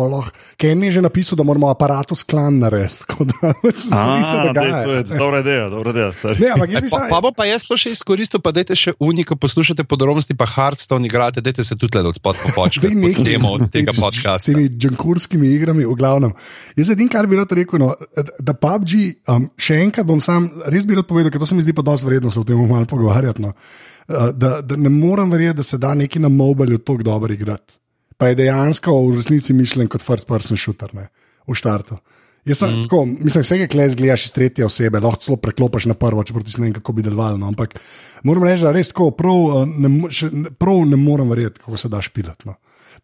Ken 0.57 0.79
mi 0.79 0.87
je 0.87 0.97
že 0.99 1.03
napisal, 1.03 1.37
da 1.37 1.43
moramo 1.43 1.69
aparatus 1.69 2.23
klan 2.23 2.59
narediti. 2.59 2.81
Tako 3.05 3.25
da 3.25 3.53
stvari 3.77 4.25
se 4.25 4.33
dej, 4.33 4.41
to 4.41 4.47
dogajajo. 4.49 4.91
je 4.91 5.03
dobra 5.05 5.39
ideja, 5.41 5.69
dobra 5.69 5.91
ideja. 5.91 6.13
stari. 6.13 6.41
Ne, 6.41 6.49
ampak 6.49 6.71
Pa, 6.71 6.81
se. 6.81 7.07
pa 7.11 7.21
bom 7.21 7.35
pa 7.37 7.45
jaz 7.45 7.65
to 7.69 7.77
še 7.77 7.93
izkoristil, 7.93 8.41
pa 8.41 8.53
dajte 8.53 8.75
še 8.75 8.95
unika, 8.99 9.37
poslušate 9.37 9.85
podrobnosti, 9.85 10.33
pa 10.35 10.47
Hearthstone 10.47 11.05
igrate, 11.07 11.41
dajte 11.41 11.65
se 11.65 11.77
tudi 11.77 11.99
le 11.99 12.15
spod 12.15 12.37
popočka. 12.41 12.89
Daj 12.89 12.95
nekaj 12.97 13.25
Temo 13.25 13.53
od 13.53 13.69
tega 13.75 13.93
s 13.93 14.01
podcasta. 14.01 14.49
temi 14.49 14.69
džankurskimi 14.73 15.53
igrami, 15.55 15.85
v 15.85 15.95
glavnem. 15.95 16.33
Jaz 16.77 16.91
edino, 16.91 17.11
kar 17.13 17.27
bi 17.27 17.37
rad 17.37 17.53
rekel, 17.53 17.79
no, 17.83 17.93
da 18.39 18.55
PUBG, 18.55 18.93
um, 19.29 19.49
še 19.59 19.81
enkrat 19.83 20.07
bom 20.07 20.21
sam, 20.23 20.51
res 20.71 20.87
bi 20.87 20.95
rad 20.95 21.09
povedal, 21.09 21.33
ker 21.33 21.43
to 21.43 21.49
se 21.49 21.59
mi 21.59 21.65
zdi 21.67 21.75
pa 21.77 21.83
dosti 21.87 22.07
vredno 22.07 22.31
se 22.31 22.41
o 22.41 22.47
tem 22.47 22.61
malo 22.69 22.87
pogovarjati. 22.87 23.43
No. 23.43 23.55
Uh, 23.57 23.91
Da, 24.11 24.61
da 24.61 24.75
ne 24.77 24.91
morem 24.91 25.31
verjeti, 25.31 25.57
da 25.57 25.63
se 25.63 25.79
da 25.79 25.93
neki 25.95 26.19
na 26.19 26.29
mobilu 26.29 26.79
tako 26.79 27.03
dobro 27.07 27.33
igrati. 27.33 27.77
Pa 28.19 28.29
je 28.29 28.35
dejansko 28.35 28.93
v 29.07 29.15
resnici 29.17 29.55
mišljen 29.55 29.89
kot 29.89 30.03
first 30.03 30.27
person 30.29 30.59
shooter, 30.59 30.91
ne, 30.95 31.07
v 31.47 31.55
štartu. 31.55 31.97
Jaz 32.45 32.59
sem 32.59 32.73
mm. 32.73 32.83
tako, 32.89 33.05
mislim, 33.07 33.45
vse, 33.45 33.59
kar 33.69 33.95
gledaš 33.97 34.25
iz 34.25 34.33
tretje 34.33 34.65
osebe, 34.67 35.01
lahko 35.01 35.21
celo 35.23 35.37
preklopiš 35.37 35.87
na 35.93 35.95
prvo, 35.95 36.25
če 36.25 36.35
ti 36.35 36.57
ne 36.59 36.67
vem, 36.67 36.75
kako 36.81 36.93
bi 36.97 37.05
delovalo. 37.07 37.39
No. 37.39 37.53
Ampak 37.53 37.77
moram 38.25 38.49
reči, 38.49 38.65
da 38.65 38.73
res 38.75 38.91
tako, 38.91 39.11
prav, 39.17 39.45
uh, 39.47 39.63
ne, 39.69 39.93
mo- 39.93 40.11
še, 40.11 40.31
ne- 40.33 40.51
prav 40.51 40.83
ne 40.89 40.99
morem 40.99 41.31
verjeti, 41.31 41.63
kako 41.63 41.79
se 41.81 41.93
da 41.93 42.01
špilati. 42.03 42.49
No. 42.49 42.57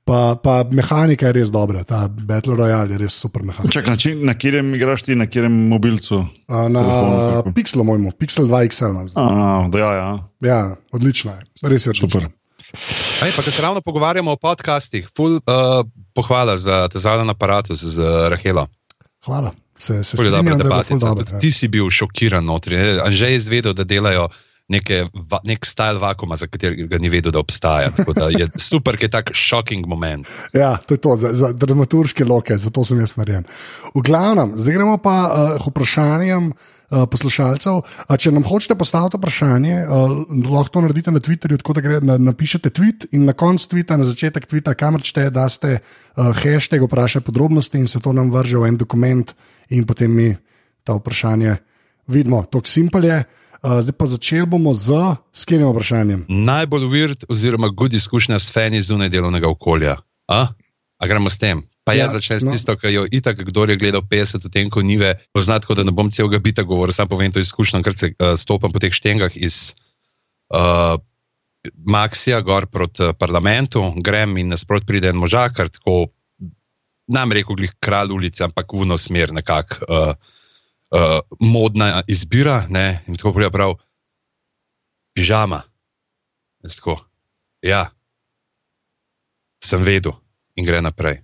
Pa, 0.07 0.39
pa 0.39 0.63
mehanika 0.71 1.27
je 1.27 1.35
res 1.35 1.51
dobra, 1.51 1.83
ta 1.83 2.07
Battle 2.07 2.55
Royale 2.55 2.95
je 2.95 2.99
res 3.03 3.15
super 3.19 3.43
mehanika. 3.43 3.75
Čak, 3.75 3.89
na, 3.91 3.97
čim, 3.99 4.21
na 4.23 4.37
katerem 4.39 4.69
igraš 4.79 5.03
ti, 5.03 5.17
na 5.19 5.27
katerem 5.27 5.51
mobilcu? 5.67 6.21
A, 6.47 6.69
Na 6.71 6.83
Telefonu? 6.87 7.55
Pixelu 7.57 7.83
mojemu, 7.85 8.13
Pixel 8.15 8.47
2 8.47 8.71
XL 8.71 8.95
imam 8.95 9.09
zdaj. 9.11 9.27
A, 9.27 9.67
da, 9.67 9.79
ja, 9.83 9.91
ja. 9.99 10.11
Ja, 10.47 10.61
odlično 10.95 11.35
je, 11.35 11.43
res 11.67 11.87
je 11.87 11.91
odlično. 11.91 12.23
Super. 12.23 12.31
Ej, 13.27 13.35
pa, 13.35 13.43
ko 13.43 13.51
se 13.51 13.63
ravno 13.63 13.83
pogovarjamo 13.83 14.31
o 14.31 14.39
podcastih, 14.39 15.11
ful 15.17 15.41
uh, 15.43 15.83
pohvala 16.15 16.55
za 16.55 16.87
ta 16.93 17.03
zalen 17.03 17.31
aparatus 17.31 17.83
z 17.83 17.99
uh, 17.99 18.29
Rahelo. 18.31 18.67
Hvala. 19.27 19.51
Se, 19.79 20.05
se 20.05 20.17
strinjam, 20.17 20.45
da 20.47 20.65
je 20.65 20.71
bilo 20.87 20.99
dobro, 21.01 21.25
ja. 21.33 21.39
ti 21.39 21.51
si 21.51 21.69
bil 21.69 21.91
šokiran 21.91 22.45
notri. 22.45 22.77
ne. 22.77 23.01
Anže 23.05 23.27
je 23.35 23.37
izvedel, 23.37 23.75
da 23.75 23.85
delajo 23.85 24.29
neke, 24.73 25.05
va, 25.31 25.41
nek 25.47 25.67
stil 25.67 26.01
vakuma, 26.03 26.39
za 26.39 26.49
katerega 26.51 26.99
ni 27.03 27.11
vedel, 27.11 27.35
da 27.35 27.41
obstaja. 27.43 27.93
Tako 27.95 28.15
da 28.17 28.31
je 28.35 28.49
super, 28.71 28.99
ker 28.99 29.09
je 29.09 29.15
tak 29.15 29.35
shocking 29.35 29.87
moment. 29.87 30.29
Ja, 30.55 30.77
to 30.83 30.97
je 30.99 31.03
to, 31.03 31.17
za, 31.21 31.33
za 31.37 31.53
dramaturške 31.55 32.27
loke, 32.27 32.59
zato 32.59 32.85
sem 32.87 33.01
jaz 33.03 33.17
narejen. 33.21 33.47
V 33.95 34.03
glavnem, 34.07 34.57
zdaj 34.59 34.79
gremo 34.79 34.97
pa 35.03 35.17
uh, 35.27 35.55
k 35.61 35.71
vprašanjem 35.71 36.51
uh, 36.51 37.05
poslušalcev. 37.11 37.81
A 38.11 38.19
če 38.19 38.35
nam 38.35 38.47
hočete 38.47 38.79
postaviti 38.79 39.21
vprašanje, 39.21 39.79
uh, 39.87 40.19
lahko 40.51 40.77
to 40.77 40.85
naredite 40.89 41.15
na 41.15 41.23
Twitterju, 41.23 41.63
tako 41.63 41.79
da 41.79 41.87
gre, 41.87 42.03
na, 42.03 42.19
napišete 42.33 42.75
tweet 42.75 43.09
in 43.15 43.29
na 43.31 43.37
koncu 43.39 43.71
tvita, 43.77 44.01
na 44.01 44.09
začetek 44.09 44.51
tvita, 44.51 44.75
kamor 44.79 45.07
čete, 45.07 45.29
da 45.31 45.47
ste 45.53 45.79
uh, 45.79 46.35
hashtag 46.35 46.83
vprašaj 46.89 47.23
podrobnosti 47.27 47.79
in 47.79 47.87
se 47.91 48.03
to 48.03 48.15
nam 48.17 48.35
vrže 48.35 48.59
v 48.59 48.75
en 48.75 48.83
dokument 48.83 49.31
in 49.71 49.87
potem 49.87 50.11
mi 50.11 50.31
ta 50.83 50.99
vprašanje 50.99 51.55
vidimo. 52.11 52.43
Tako 52.51 52.67
simpel 52.67 53.07
je. 53.07 53.23
Uh, 53.23 53.43
zdaj 53.63 53.95
pa 53.99 54.07
začeli 54.07 54.47
bomo 54.47 54.75
z 54.75 55.17
sklenjenim 55.33 55.73
vprašanjem. 55.73 56.25
Najbolj 56.29 56.87
weird 56.93 57.25
oziroma 57.29 57.69
good 57.69 57.93
izkušnja 57.93 58.39
s 58.39 58.53
fani 58.53 58.81
zunaj 58.83 59.09
delovnega 59.09 59.49
okolja. 59.49 59.97
A, 60.29 60.47
A 60.97 61.05
gremo 61.05 61.29
s 61.29 61.37
tem. 61.39 61.61
Pa 61.87 61.95
Ja, 61.95 62.09
jaz 62.09 62.19
začnem 62.19 62.41
s 62.41 62.45
no. 62.49 62.53
tisto, 62.57 62.75
kar 62.75 62.91
je 62.91 63.05
itak, 63.15 63.39
kdo 63.47 63.63
je 63.69 63.79
gledal 63.79 64.03
50 64.03 64.49
odtenkov 64.49 64.83
nive, 64.83 65.23
pozna 65.31 65.61
tako, 65.63 65.77
da 65.79 65.85
ne 65.87 65.95
bom 65.95 66.11
celega 66.11 66.41
bita 66.43 66.67
govoril, 66.67 66.91
sam 66.91 67.07
povem 67.07 67.31
to 67.31 67.39
izkušnjo, 67.39 67.83
ker 67.87 67.95
se 67.95 68.11
uh, 68.11 68.35
stopam 68.35 68.75
po 68.75 68.83
teh 68.83 68.91
štengah 68.91 69.31
iz 69.39 69.77
uh, 70.51 70.99
Maxija 71.87 72.41
gor 72.43 72.67
proti 72.67 73.07
uh, 73.07 73.15
parlamentu, 73.15 73.85
grem 74.03 74.35
in 74.43 74.51
nasprot 74.51 74.83
pride 74.83 75.13
en 75.15 75.21
možakar, 75.21 75.71
tako 75.71 76.11
nam 77.07 77.31
rekel, 77.31 77.55
glih 77.55 77.71
kralj 77.79 78.17
ulice, 78.17 78.43
ampak 78.43 78.67
v 78.75 78.83
uno 78.83 78.99
smer 78.99 79.31
nekako. 79.31 79.87
Uh, 79.87 80.35
Uh, 80.87 81.19
modna 81.41 82.03
izbira, 82.07 82.61
ne, 82.71 83.03
in 83.11 83.17
tako 83.19 83.33
pravi, 83.35 83.51
prav, 83.53 83.75
pižama. 85.17 85.63
Jaz 86.63 86.79
Tako, 86.79 86.97
ja, 87.63 87.89
sem 89.63 89.83
vedel 89.83 90.15
in 90.57 90.67
gre 90.67 90.81
naprej. 90.83 91.21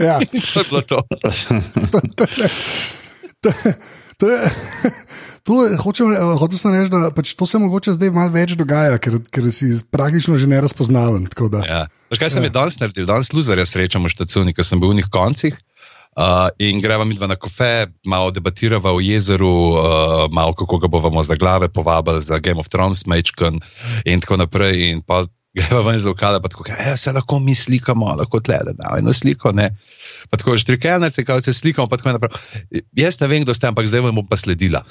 Ja. 0.00 0.18
To 0.54 0.60
je 0.60 0.64
bilo 0.68 0.82
to. 0.82 0.98
To 4.18 4.30
je, 4.30 4.40
to 5.42 5.54
je, 5.64 5.76
hočem, 5.76 6.12
eh, 6.14 6.18
hotel 6.38 6.58
sem 6.58 6.70
reči, 6.70 6.90
da 6.92 7.10
pač 7.10 7.34
to 7.34 7.46
se 7.50 7.58
mogoče 7.58 7.96
zdaj 7.96 8.12
malo 8.14 8.30
več 8.30 8.54
dogaja, 8.58 8.98
ker, 9.02 9.18
ker 9.26 9.48
si 9.52 9.74
praktično 9.90 10.38
že 10.38 10.46
nerazpoznaven. 10.50 11.26
tako 11.32 11.50
da. 11.50 11.64
Ja. 11.66 11.82
Veš, 12.14 12.22
kaj 12.22 12.30
sem 12.30 12.46
ja. 12.46 12.52
danes 12.54 12.78
naredil? 12.78 13.08
Danes 13.10 13.32
luzarja 13.34 13.66
srečamo 13.66 14.06
v 14.06 14.14
štacuni, 14.14 14.54
ker 14.54 14.66
sem 14.66 14.78
bil 14.78 14.94
v 14.94 15.02
njih 15.02 15.10
koncih. 15.10 15.58
Uh, 16.14 16.46
in 16.62 16.78
greva 16.78 17.04
mi 17.04 17.16
dva 17.18 17.26
na 17.26 17.34
kafe, 17.34 17.86
malo 18.06 18.30
debatirava 18.30 18.92
o 18.94 19.00
jezeru, 19.02 19.50
uh, 19.74 20.26
malo 20.30 20.54
kako 20.54 20.78
ga 20.78 20.88
bomo 20.88 21.22
za 21.22 21.34
glave 21.34 21.68
povabili 21.68 22.20
za 22.22 22.38
Game 22.38 22.60
of 22.60 22.68
Thrones, 22.68 23.06
Mečken 23.06 23.58
in 24.04 24.20
tako 24.20 24.36
naprej. 24.36 24.92
In 24.92 25.02
pa 25.02 25.24
greva 25.58 25.82
ven 25.86 25.96
iz 25.96 26.04
lokala, 26.06 26.40
pa 26.42 26.48
tako, 26.48 26.64
ja, 26.70 26.96
se 26.96 27.12
lahko 27.12 27.38
mi 27.40 27.54
slikamo, 27.54 28.14
lahko 28.18 28.40
tle, 28.40 28.58
da 28.66 28.72
da 28.78 28.96
eno 28.98 29.12
sliko. 29.12 29.52
Ne? 29.52 29.70
Pa 30.30 30.38
tako, 30.38 30.58
štrikelnice, 30.58 31.24
kako 31.24 31.40
se 31.40 31.54
slikamo, 31.54 31.88
pa 31.88 31.96
tako 31.96 32.16
naprej. 32.18 32.38
Jaz 32.98 33.20
ne 33.20 33.30
vem, 33.30 33.42
kdo 33.42 33.54
ste, 33.54 33.66
ampak 33.70 33.86
zdaj 33.90 34.06
vam 34.06 34.14
bom 34.14 34.26
pa 34.26 34.36
sledila. 34.36 34.82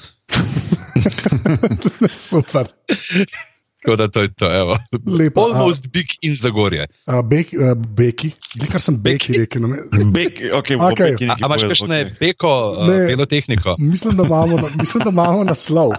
Super. 2.28 2.68
Tako 3.84 3.96
da 3.96 4.08
to 4.08 4.20
je 4.20 4.28
to, 4.30 4.46
evo. 4.52 4.76
Lepo, 5.08 5.40
a- 5.42 5.44
Almost 5.46 5.86
big 5.88 6.06
in 6.22 6.36
Zagorje. 6.36 6.86
Bek, 7.24 7.48
beki, 7.88 8.30
Glej, 8.54 8.68
kar 8.68 8.80
sem 8.80 8.96
beki, 8.96 9.28
Beki. 9.28 9.40
rekel. 9.40 9.60
No, 9.60 9.68
me- 9.68 9.82
Bek, 10.06 10.32
okay, 10.52 10.76
Okej. 10.82 11.12
okay. 11.12 11.28
A, 11.28 11.34
a 11.34 11.46
imaš 11.46 11.62
kakšne 11.62 11.88
okay. 12.00 12.18
beko, 12.20 12.52
Ne. 12.82 13.06
belo 13.06 13.26
tehniko? 13.26 13.76
mislim, 13.78 14.16
da 14.16 14.22
imamo, 14.24 14.56
na- 14.56 14.68
mislim, 14.74 15.04
da 15.04 15.10
imamo 15.10 15.44
naslov. 15.44 15.90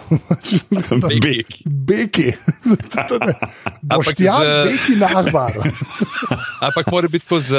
Bek. 1.22 1.48
Beki. 1.88 2.32
Boštjan, 3.84 4.34
z- 4.36 4.66
beki 4.66 4.96
nahbar. 4.96 5.52
Ampak 6.66 6.88
mora 6.88 7.08
biti 7.08 7.26
tako 7.26 7.40
z 7.40 7.54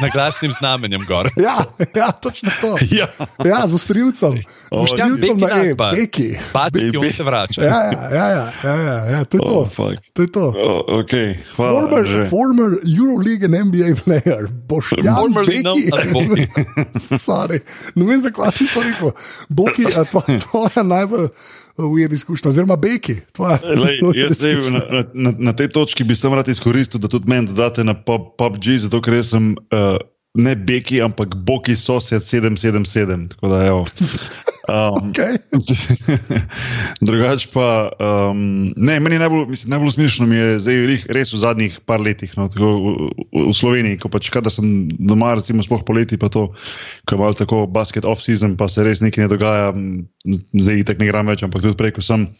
naglasnim 0.00 0.52
znamenjem 0.52 1.04
gor. 1.04 1.30
Ja, 1.36 1.64
ja, 1.96 2.12
točno 2.12 2.50
to. 2.60 2.76
Ja. 2.90 3.06
Ja, 3.40 3.66
z 3.66 3.74
ostrilcem. 3.74 4.32
Z 4.32 4.42
O, 4.70 4.82
ostrilcem 4.82 5.18
Beki 5.20 5.40
na 5.42 5.48
E, 5.50 5.66
Nahbar. 5.66 5.94
beki. 5.94 6.36
Patik, 6.52 6.94
ki 6.96 7.12
se 7.12 7.22
vrača. 7.22 7.62
Ja, 7.62 7.80
ja, 7.82 8.08
ja, 8.10 8.26
ja, 8.28 8.52
ja, 8.64 8.74
ja, 8.76 9.04
ja, 9.06 9.24
to 9.24 9.36
je 9.36 9.40
to. 9.40 9.63
Oh, 9.64 9.70
fuck. 9.70 9.96
To 10.12 10.22
je 10.22 10.28
to. 10.28 10.52
Oh, 10.52 11.00
okay. 11.00 11.40
Hvala, 11.56 11.80
Former, 11.80 12.04
Anže. 12.04 12.28
former 12.28 12.70
Euroleague 12.84 13.44
and 13.48 13.54
NBA 13.56 14.04
player, 14.04 14.48
Formerly 14.68 15.62
known 15.62 15.88
as 15.88 16.04
Boki. 16.12 16.44
Sorry, 17.18 17.60
ne 17.96 18.04
vem, 18.04 18.20
zakaj 18.20 18.52
sem 18.52 18.68
to 18.68 18.84
rekel. 18.84 19.12
Boki, 19.48 19.88
tvoja, 19.88 20.38
tvoja 20.44 20.82
najbolj 20.84 21.28
ujed 21.76 22.12
izkušnja, 22.12 22.48
oziroma 22.48 22.76
Beki. 22.76 23.16
Tvoja, 23.32 23.58
Lej, 23.64 23.98
jaz 24.14 24.36
zdaj, 24.38 24.54
na, 24.70 25.04
na, 25.12 25.30
na 25.38 25.52
tej 25.56 25.72
točki 25.74 26.04
bi 26.04 26.14
sem 26.14 26.34
rad 26.34 26.48
izkoristil, 26.48 27.00
da 27.00 27.08
tudi 27.08 27.30
meni 27.30 27.48
dodate 27.50 27.84
na 27.84 27.96
pub, 27.96 28.34
PUBG, 28.38 28.76
zato 28.86 29.00
ker 29.02 29.18
sem 29.24 29.56
uh, 29.72 29.96
ne 30.34 30.56
Beki, 30.56 31.00
ampak 31.02 31.34
Boki 31.34 31.76
sosed 31.76 32.22
777. 32.22 33.28
Tako 33.28 33.48
da, 33.48 33.66
evo. 33.66 33.86
Um, 34.68 35.12
Okay. 35.14 35.36
Drugač 37.06 37.46
pa, 37.52 37.92
um, 38.00 38.72
ne, 38.80 38.96
meni 38.96 39.18
najbolj, 39.20 39.44
mislim, 39.52 39.74
najbolj 39.74 39.92
smešno 39.92 40.26
mi 40.26 40.38
je 40.38 40.58
zdaj 40.64 40.78
res 41.12 41.32
v 41.34 41.40
zadnjih 41.42 41.76
par 41.84 42.00
letih, 42.00 42.32
no, 42.40 42.48
tako 42.48 42.70
v, 42.72 42.94
v, 43.28 43.52
Sloveniji, 43.52 44.00
ko 44.00 44.08
pač 44.08 44.30
kadar 44.32 44.52
sem 44.54 44.88
doma, 44.96 45.34
recimo 45.36 45.60
sploh 45.64 45.84
poleti, 45.84 46.16
pa 46.16 46.32
to, 46.32 46.48
ko 47.04 47.16
je 47.16 47.20
malo 47.20 47.36
tako 47.36 47.66
basket 47.68 48.08
off-season, 48.08 48.56
pa 48.56 48.70
se 48.72 48.86
res 48.86 49.04
nekaj 49.04 49.26
ne 49.26 49.32
dogaja, 49.32 49.68
zdaj 50.56 50.88
tako 50.88 51.04
ne 51.04 51.10
gram 51.12 51.28
več, 51.28 51.44
ampak 51.44 51.60
tudi 51.60 51.76
prej, 51.76 51.98
ko 52.00 52.04
sem. 52.04 52.30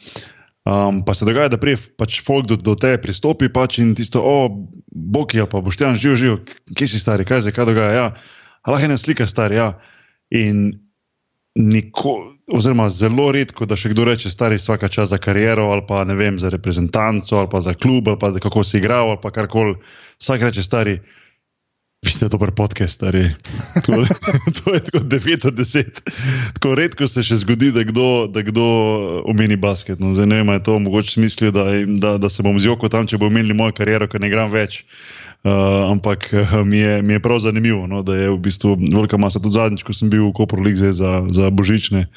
Um, 0.64 1.02
pa 1.04 1.12
se 1.12 1.26
dogaja, 1.28 1.50
da 1.52 1.59
prej 1.61 1.76
pač 2.00 2.23
folk 2.25 2.47
do, 2.49 2.56
do 2.56 2.73
tebe 2.73 2.97
pristopi 3.02 3.50
pač 3.52 3.83
in 3.83 3.92
tisto, 3.94 4.23
o, 4.25 4.49
Boki 4.88 5.37
ali 5.42 5.50
pa 5.50 5.61
boš 5.61 5.76
tam 5.76 5.99
živel, 5.99 6.16
živel, 6.16 6.38
kje 6.73 6.88
si 6.88 7.00
stari, 7.02 7.26
kaj 7.28 7.42
se 7.44 7.52
kaj 7.52 7.68
dogaja. 7.68 7.92
Ja, 7.92 8.06
"A 8.64 8.73
lahko 8.73 8.88
ena 8.88 8.97
slika 8.97 9.26
stari. 9.28 9.61
Ja. 9.61 9.75
In 10.33 10.80
Niko, 11.54 12.35
oziroma 12.50 12.88
zelo 12.90 13.28
redko, 13.33 13.66
da 13.66 13.76
še 13.78 13.92
kdo 13.92 14.09
reče, 14.09 14.30
stari 14.30 14.56
vsaka 14.59 14.88
čas 14.90 15.12
za 15.12 15.21
kariero, 15.23 15.68
ali 15.71 15.85
pa 15.87 16.00
ne 16.04 16.16
vem, 16.18 16.38
za 16.38 16.50
reprezentanco, 16.50 17.37
ali 17.38 17.49
pa 17.52 17.61
za 17.61 17.75
klub, 17.75 18.09
ali 18.09 18.18
pa 18.18 18.33
za 18.35 18.42
kako 18.42 18.64
si 18.64 18.80
igral, 18.80 19.12
ali 19.12 19.21
pa 19.23 19.30
karkoli. 19.30 19.76
Vsak 20.18 20.42
reče, 20.49 20.64
stari, 20.66 20.97
vi 22.04 22.12
ste 22.12 22.28
dober 22.28 22.50
podcast, 22.52 22.94
stari. 22.94 23.30
Tako, 23.75 24.04
to 24.64 24.75
je 24.75 24.80
tako 24.80 24.99
9 24.99 25.46
od 25.49 25.54
10. 25.54 26.00
Tako 26.52 26.75
redko 26.75 27.08
se 27.08 27.25
še 27.25 27.40
zgodi, 27.40 27.73
da 27.73 27.84
kdo, 27.84 28.26
da 28.28 28.44
kdo 28.44 28.64
omeni 29.25 29.56
basket. 29.56 30.00
No, 30.00 30.12
zdaj 30.14 30.28
ne 30.28 30.42
vem, 30.42 30.52
ali 30.52 30.61
je 30.61 30.66
to 30.68 30.78
mogoče 30.78 31.16
smislijo, 31.16 31.54
da, 31.56 31.64
da, 31.87 32.16
da 32.18 32.30
se 32.30 32.44
bom 32.44 32.61
zjokal 32.61 32.92
tam, 32.92 33.08
če 33.08 33.18
bo 33.18 33.30
omenili 33.32 33.56
mojo 33.56 33.73
kariero, 33.76 34.08
ker 34.11 34.20
ne 34.20 34.28
igram 34.28 34.52
več. 34.52 34.84
Uh, 35.45 35.93
ampak 35.93 36.33
uh, 36.33 36.65
mi, 36.65 36.79
je, 36.79 37.03
mi 37.03 37.13
je 37.13 37.21
prav 37.21 37.39
zanimivo, 37.39 37.87
no, 37.87 38.03
da 38.03 38.17
je 38.17 38.31
v 38.33 38.39
bistvu 38.41 38.79
velika 38.81 39.21
masa. 39.21 39.37
Tudi 39.39 39.53
zadnjič, 39.55 39.85
ko 39.85 39.93
sem 39.93 40.09
bil 40.09 40.31
v 40.31 40.33
Koperu 40.33 40.65
za, 40.73 41.21
za 41.29 41.51
Božične, 41.53 42.09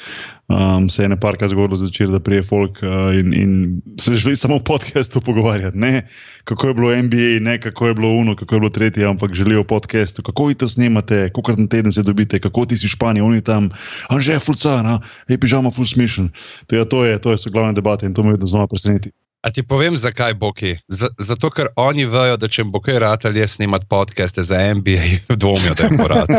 um, 0.48 0.88
se 0.88 1.04
je 1.04 1.10
nekaj 1.12 1.52
zgodilo 1.52 1.76
začeti, 1.76 2.12
da 2.12 2.24
prije 2.24 2.44
folk 2.44 2.80
uh, 2.88 3.12
in, 3.12 3.34
in 3.36 3.52
se 4.00 4.16
želi 4.16 4.36
samo 4.36 4.58
v 4.58 4.64
podkastu 4.64 5.20
pogovarjati. 5.22 5.78
Ne 5.78 6.08
kako 6.48 6.68
je 6.68 6.74
bilo 6.74 6.96
NBA, 6.96 7.40
ne 7.42 7.62
kako 7.62 7.88
je 7.88 7.94
bilo 7.94 8.10
UNO, 8.10 8.36
kako 8.36 8.56
je 8.56 8.60
bilo 8.60 8.70
tretje, 8.70 9.06
ampak 9.06 9.34
želijo 9.34 9.64
podkastu. 9.64 10.24
Kako 10.24 10.46
vi 10.46 10.54
to 10.54 10.70
snimate, 10.70 11.30
koliko 11.30 11.62
na 11.62 11.68
teden 11.68 11.92
se 11.92 12.04
dobite, 12.04 12.40
kako 12.40 12.66
ti 12.66 12.78
si 12.78 12.88
v 12.88 12.90
Španiji, 12.90 13.22
oni 13.22 13.42
tam, 13.42 13.70
anže 14.10 14.34
je 14.34 14.40
fulcana, 14.40 15.02
je 15.28 15.38
pižama 15.38 15.72
full 15.72 15.86
smešen. 15.86 16.30
To, 16.68 16.86
to, 16.86 17.04
to 17.20 17.38
so 17.38 17.52
glavne 17.52 17.74
debate 17.74 18.06
in 18.06 18.14
to 18.14 18.24
me 18.24 18.32
vedno 18.32 18.48
znova 18.48 18.68
preseneti. 18.68 19.12
A 19.48 19.52
ti 19.52 19.64
povem, 19.64 19.96
zakaj 19.96 20.34
bo 20.36 20.50
ki? 20.52 20.74
Zato, 20.92 21.48
ker 21.56 21.70
oni 21.80 22.04
vejo, 22.04 22.36
da 22.36 22.50
če 22.52 22.66
bo 22.68 22.82
kaj 22.84 22.98
rad 23.00 23.24
ali 23.30 23.40
jaz 23.40 23.56
snimati 23.56 23.88
podcaste 23.88 24.44
za 24.44 24.60
NBA, 24.76 25.24
dvomijo, 25.42 25.72
da 25.72 25.88
je 25.88 25.98
to 25.98 26.08
rad. 26.12 26.34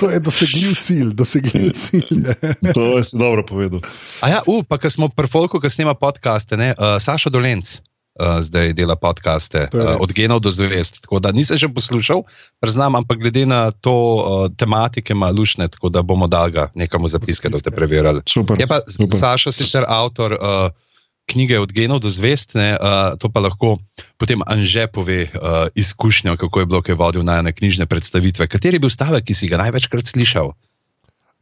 to 0.00 0.08
je 0.08 0.20
dosegljiv 0.24 0.78
cilj, 0.80 1.10
dosegljiv 1.12 1.70
cilj. 1.76 2.30
to 2.76 2.86
je 2.96 3.04
si 3.04 3.18
dobro 3.20 3.44
povedal. 3.44 3.84
A 4.24 4.32
ja, 4.32 4.40
up, 4.46 4.70
pa 4.72 4.78
ker 4.80 4.88
smo 4.88 5.10
pri 5.12 5.28
Folku, 5.28 5.60
ki 5.60 5.68
snima 5.68 5.92
podcaste, 5.92 6.56
ne, 6.56 6.72
uh, 6.78 6.96
Saša 6.96 7.28
Dolenc. 7.28 7.82
Uh, 8.12 8.40
zdaj 8.44 8.74
dela 8.76 8.92
podcaste 8.96 9.68
uh, 9.72 9.96
od 10.00 10.12
genov 10.12 10.42
do 10.44 10.50
zvest. 10.52 11.00
Tako 11.04 11.20
da 11.24 11.32
nisem 11.32 11.56
še 11.56 11.70
poslušal, 11.72 12.24
priznam, 12.60 12.96
ampak 13.00 13.20
glede 13.20 13.46
na 13.48 13.70
to 13.72 13.92
uh, 13.92 14.48
tematike 14.52 15.16
ima 15.16 15.30
lušne, 15.32 15.68
tako 15.72 15.88
da 15.88 16.04
bomo 16.04 16.28
dal 16.28 16.52
ga 16.52 16.66
nekam 16.76 17.08
zapiske, 17.08 17.48
da 17.48 17.56
boste 17.56 17.72
preverjali. 17.72 18.20
Super, 18.28 18.60
je 18.60 18.68
pa 18.68 18.80
super. 18.84 19.16
Saša 19.16 19.52
sicer 19.56 19.88
avtor. 19.88 20.36
Uh, 20.40 20.88
knjige 21.26 21.60
od 21.62 21.70
genov 21.72 22.02
do 22.02 22.10
zvest, 22.10 22.54
ne, 22.58 22.74
uh, 22.76 23.14
to 23.16 23.30
pa 23.32 23.40
lahko 23.40 23.78
potem 24.18 24.42
Anže 24.46 24.86
pove 24.90 25.30
uh, 25.30 25.70
izkušnjo, 25.74 26.36
kako 26.36 26.60
je 26.60 26.66
bilo, 26.66 26.80
ki 26.82 26.92
je 26.92 26.98
vodil 26.98 27.22
na 27.22 27.38
ene 27.40 27.52
knjižne 27.52 27.86
predstavitve. 27.86 28.46
Kateri 28.50 28.78
je 28.78 28.84
bil 28.84 28.92
stavek, 28.92 29.24
ki 29.24 29.34
si 29.34 29.48
ga 29.48 29.60
največkrat 29.62 30.06
slišal? 30.12 30.52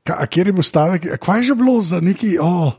Ka, 0.04 0.20
kjer 0.26 0.52
je 0.52 0.56
bil 0.56 0.66
stavek, 0.66 1.08
kaj 1.20 1.42
je 1.42 1.52
že 1.52 1.54
bilo 1.58 1.80
za 1.82 2.00
neki. 2.00 2.36
Oh. 2.40 2.76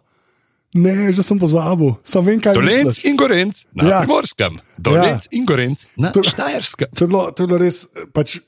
Ne, 0.72 1.12
že 1.12 1.20
sem 1.20 1.36
pozabil. 1.36 2.00
Sam 2.08 2.24
vem, 2.24 2.40
kaj 2.40 2.56
je. 2.56 2.64
Dolence 2.64 3.04
in 3.04 3.20
Gorenc 3.20 3.68
na 3.76 3.84
ja. 3.84 4.00
Morskem, 4.08 4.56
Dolence 4.80 5.28
ja. 5.28 5.36
in 5.36 5.44
Gorenc 5.44 5.84
na 6.00 6.16
Štajerskem. 6.16 6.88
To, 6.96 7.12
to, 7.12 7.20
to 7.36 7.40
je 7.44 7.48
bilo 7.52 7.60
res. 7.60 7.84
Pač, 8.16 8.40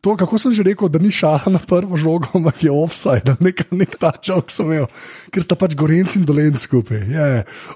to, 0.00 0.14
kako 0.16 0.38
sem 0.38 0.54
že 0.54 0.62
rekel, 0.62 0.88
da 0.88 0.98
ni 1.02 1.10
šala 1.10 1.50
na 1.50 1.58
prvo 1.58 1.96
žogo, 1.98 2.30
ampak 2.34 2.62
je 2.62 2.70
offside, 2.70 3.34
nek, 3.44 3.64
nek 3.74 3.98
ta 3.98 4.12
čovek 4.14 4.50
sem 4.54 4.70
imel, 4.70 4.88
ker 5.34 5.42
sta 5.42 5.58
pač 5.58 5.74
gorenci 5.78 6.20
in 6.20 6.26
dolenci 6.28 6.68
skupaj. 6.68 7.02
Je, 7.10 7.28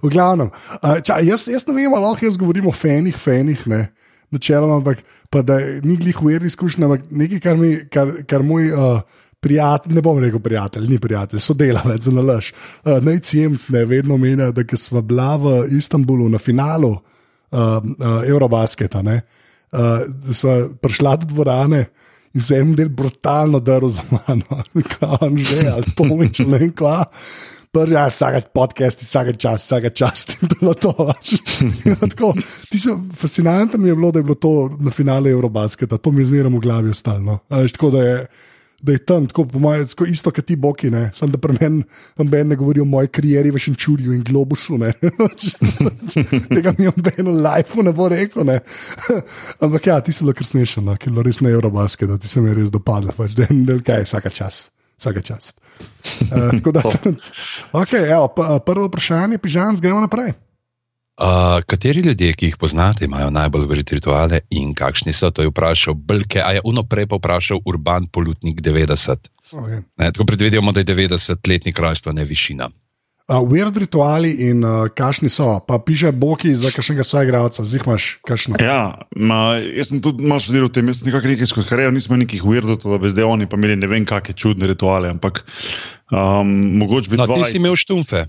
v 0.02 0.12
glavnem. 0.12 0.52
Ča, 1.02 1.20
jaz, 1.26 1.48
jaz 1.50 1.66
ne 1.66 1.74
vem, 1.74 1.92
lahko 1.92 2.26
jaz 2.26 2.38
govorim 2.38 2.70
o 2.70 2.74
fenih, 2.74 3.16
fenih, 3.18 3.66
ne. 3.70 3.86
Načeloma, 4.34 4.80
ampak 4.80 5.04
pa, 5.30 5.42
da 5.46 5.58
ni 5.86 5.94
glih 5.98 6.18
uverni 6.22 6.50
izkušnja, 6.50 6.86
ampak 6.86 7.06
nekaj, 7.14 7.40
kar, 7.42 7.58
mi, 7.58 7.70
kar, 7.90 8.10
kar 8.26 8.42
moj 8.46 8.72
uh, 8.74 9.20
prijatelj, 9.42 9.94
ne 9.94 10.02
bom 10.02 10.18
rekel 10.22 10.42
prijatelj, 10.42 10.88
ni 10.90 10.98
prijatelj, 11.02 11.42
sodelavec 11.42 12.02
za 12.02 12.14
nalaž. 12.14 12.50
Uh, 12.82 12.98
Najcijemc 13.06 13.68
ne 13.74 13.84
vedno 13.86 14.18
meni, 14.18 14.50
da 14.54 14.78
smo 14.78 15.02
bila 15.02 15.36
v 15.38 15.56
Istanbulu 15.78 16.26
na 16.30 16.42
finalu 16.42 16.90
uh, 16.90 17.00
uh, 17.54 18.22
Eurobasketa. 18.26 19.02
Ne 19.06 19.20
uh, 19.72 20.04
so 20.32 20.56
prišla 20.82 21.16
do 21.22 21.26
dvorane 21.34 21.84
in 22.34 22.40
se 22.42 22.58
en 22.60 22.74
del 22.76 22.88
brutalno 22.88 23.60
drl 23.60 23.88
za 23.88 24.04
mano, 24.10 24.62
kam 24.98 25.38
že, 25.38 25.64
ali 25.72 25.92
pomič, 25.96 26.44
ne 26.44 26.58
vem 26.58 26.72
kva. 26.72 27.04
Prvi, 27.72 27.92
ja, 27.92 28.06
vsak 28.08 28.52
podcast, 28.56 29.02
vsak 29.04 29.36
čas, 29.36 29.64
vsak 29.64 29.92
čas, 29.92 30.26
in 30.40 30.48
to 30.48 30.68
je 30.68 30.74
to. 30.80 30.92
tako, 32.00 32.32
ti 32.70 32.80
so 32.80 32.96
fascinantni, 33.12 33.80
mi 33.80 33.88
je 33.88 33.96
bilo, 33.96 34.12
da 34.12 34.20
je 34.20 34.28
bilo 34.28 34.34
to 34.40 34.76
na 34.80 34.90
finale 34.90 35.30
Eurobasketa, 35.30 35.98
to 35.98 36.12
mi 36.12 36.22
je 36.22 36.32
zmeraj 36.32 36.52
v 36.52 36.60
glavi 36.60 36.92
ostalo. 36.92 37.38
Tako 37.48 37.90
da 37.90 38.02
je 38.02 38.26
da 38.82 38.92
je 38.92 38.98
tam 38.98 39.26
tako, 39.26 39.44
po 39.44 39.58
mojem, 39.58 39.86
isto 40.08 40.30
kot 40.30 40.44
ti 40.44 40.56
boki. 40.56 40.90
Sam 41.14 41.32
da 41.32 41.38
pri 41.38 41.56
meni 41.60 42.44
ne 42.44 42.56
govorijo 42.56 42.82
o 42.82 42.86
moji 42.86 43.08
karieri 43.08 43.50
v 43.50 43.58
Šenčurju 43.58 44.12
in 44.12 44.22
Globusu. 44.22 44.78
Tega 46.54 46.74
mi 46.78 46.84
je 46.84 46.92
nobeno 46.96 47.30
life 47.30 47.82
ne 47.82 47.92
bo 47.92 48.08
rekel. 48.08 48.44
Ne? 48.44 48.60
Ampak 49.64 49.86
ja, 49.86 50.00
ti 50.00 50.12
si 50.12 50.24
lahko 50.24 50.44
smešen, 50.44 50.84
no? 50.84 50.96
ki 50.96 51.10
je 51.10 51.22
res 51.22 51.40
na 51.40 51.50
Eurobasket, 51.50 52.08
da 52.08 52.18
ti 52.18 52.28
se 52.28 52.40
mi 52.40 52.54
res 52.54 52.70
dopadlo. 52.70 53.16
Pač, 53.16 53.36
da 53.36 53.48
je 53.48 53.78
kaj, 53.84 54.06
vsaka 54.08 54.30
čas. 54.30 54.66
Vsaka 54.96 55.20
čas. 55.20 55.52
Uh, 56.32 56.72
da, 56.72 56.82
okay, 57.82 58.08
evo, 58.08 58.28
prvo 58.64 58.86
vprašanje, 58.88 59.38
pižam, 59.38 59.76
gremo 59.80 60.00
naprej. 60.04 60.32
Uh, 61.16 61.62
kateri 61.64 62.00
ljudje, 62.04 62.32
ki 62.36 62.50
jih 62.50 62.56
poznate, 62.60 63.04
imajo 63.04 63.30
najbolj 63.32 63.62
verjete 63.66 63.94
rituale 63.96 64.40
in 64.52 64.74
kakšni 64.76 65.14
so? 65.16 65.30
To 65.32 65.46
je 65.46 65.48
vprašal 65.48 65.94
Blke, 65.96 66.42
a 66.44 66.50
je 66.52 66.60
uno 66.64 66.82
prej 66.84 67.06
pa 67.08 67.16
vprašal 67.16 67.62
Urban 67.64 68.06
Polutnik 68.12 68.60
90. 68.60 69.30
Okay. 69.52 69.80
Ne, 69.96 70.12
tako 70.12 70.26
predvidevamo, 70.28 70.72
da 70.72 70.80
je 70.80 70.92
90-letni 70.92 71.72
kraljestvo, 71.72 72.12
ne 72.12 72.24
višina. 72.24 72.68
Uh, 73.28 73.40
weird 73.48 73.76
rituali 73.80 74.30
in 74.44 74.60
uh, 74.64 74.92
kakšni 74.92 75.32
so, 75.32 75.56
pa 75.66 75.78
piše 75.78 76.12
Boki 76.12 76.54
za 76.54 76.70
kakšnega 76.70 77.04
svojega 77.04 77.28
igralca, 77.28 77.64
zdaj 77.64 77.80
imaš 77.86 78.12
kakšno. 78.22 78.60
Ja, 78.60 79.00
ma, 79.16 79.56
jaz 79.56 79.88
sem 79.88 80.04
tudi 80.04 80.22
malo 80.22 80.44
študiral 80.44 80.68
v 80.68 80.76
tem, 80.76 80.92
jaz 80.92 81.00
sem 81.00 81.08
nekako 81.08 81.32
nekaj 81.32 81.48
skozi 81.48 81.72
kariero, 81.72 81.96
nismo 81.96 82.20
nekih 82.20 82.44
weirdov, 82.44 82.84
da 82.84 83.00
bi 83.00 83.08
zdaj 83.10 83.24
oni 83.24 83.48
pa 83.48 83.56
imeli 83.56 83.80
ne 83.80 83.88
vem 83.88 84.04
kakšne 84.04 84.36
čudne 84.36 84.68
rituale, 84.68 85.10
ampak 85.16 85.46
um, 86.12 86.52
mogoče 86.76 87.10
bi. 87.10 87.18
No, 87.18 87.26
dva... 87.26 87.40
ti 87.40 87.56
si 87.56 87.56
imel 87.56 87.74
štumfe. 87.74 88.28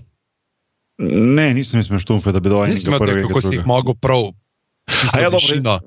Ne, 0.98 1.52
nisem 1.54 1.80
imel 1.80 2.02
štumfe, 2.02 2.34
da 2.34 2.42
bi 2.42 2.50
dal 2.50 2.66
nekaj 2.66 2.98
prvega. 2.98 3.28
Kako 3.28 3.42
si 3.44 3.58
jih 3.58 3.66
mogel 3.66 3.94
prav? 3.94 4.30
Ja, 5.20 5.28
dobro, 5.28 5.78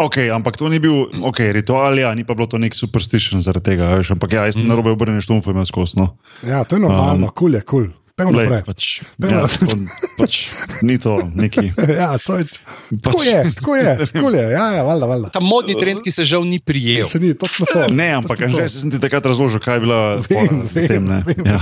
okay, 0.00 0.30
ampak 0.32 0.56
to 0.56 0.68
ni 0.72 0.78
bil 0.80 1.12
okay, 1.28 1.52
ritual, 1.52 1.98
ja, 2.00 2.14
ni 2.16 2.24
pa 2.24 2.34
bilo 2.34 2.48
to 2.48 2.58
nek 2.58 2.74
superstition 2.74 3.44
zaradi 3.44 3.76
tega. 3.76 3.90
Veš, 4.00 4.14
ampak 4.16 4.32
ja, 4.32 4.46
jaz 4.48 4.56
sem 4.56 4.64
mm. 4.64 4.72
na 4.72 4.78
robe 4.78 4.94
obrnil 4.96 5.20
štumfe, 5.20 5.52
imel 5.52 5.68
skosno. 5.68 6.16
Ja, 6.40 6.64
to 6.64 6.80
je 6.80 6.82
normalno, 6.86 7.28
um, 7.28 7.34
kul 7.36 7.54
je, 7.54 7.60
kul. 7.68 7.90
Lej, 8.16 8.48
pač, 8.64 9.04
ja, 9.20 9.42
on, 9.44 9.82
pač, 10.16 10.48
ni 10.80 10.96
to 10.96 11.18
neki. 11.36 11.76
ja, 12.00 12.16
to 12.16 12.38
je, 12.40 12.46
pač, 12.48 12.60
tako 13.04 13.20
je, 13.20 13.40
tako 13.58 13.74
je, 13.76 13.90
tako 14.08 14.30
je. 14.32 14.44
Ja, 14.56 14.64
ja, 14.72 14.84
valda, 14.88 15.04
valda. 15.10 15.28
Ta 15.34 15.42
modni 15.44 15.76
trend, 15.76 16.00
ki 16.00 16.08
se 16.14 16.24
žal 16.24 16.46
ni 16.48 16.56
prijel. 16.56 17.04
Se 17.04 17.20
ni, 17.20 17.34
točno 17.36 17.68
to. 17.68 17.82
Ne, 17.92 18.14
ampak 18.16 18.40
že 18.40 18.70
sem 18.72 18.88
ti 18.88 18.96
takrat 19.02 19.28
razložil, 19.28 19.60
kaj 19.60 19.76
je 19.76 19.82
bila 19.84 20.00
vem, 20.24 20.62
vem, 20.64 20.88
tem. 20.88 21.10
Vem, 21.28 21.44
ja. 21.44 21.60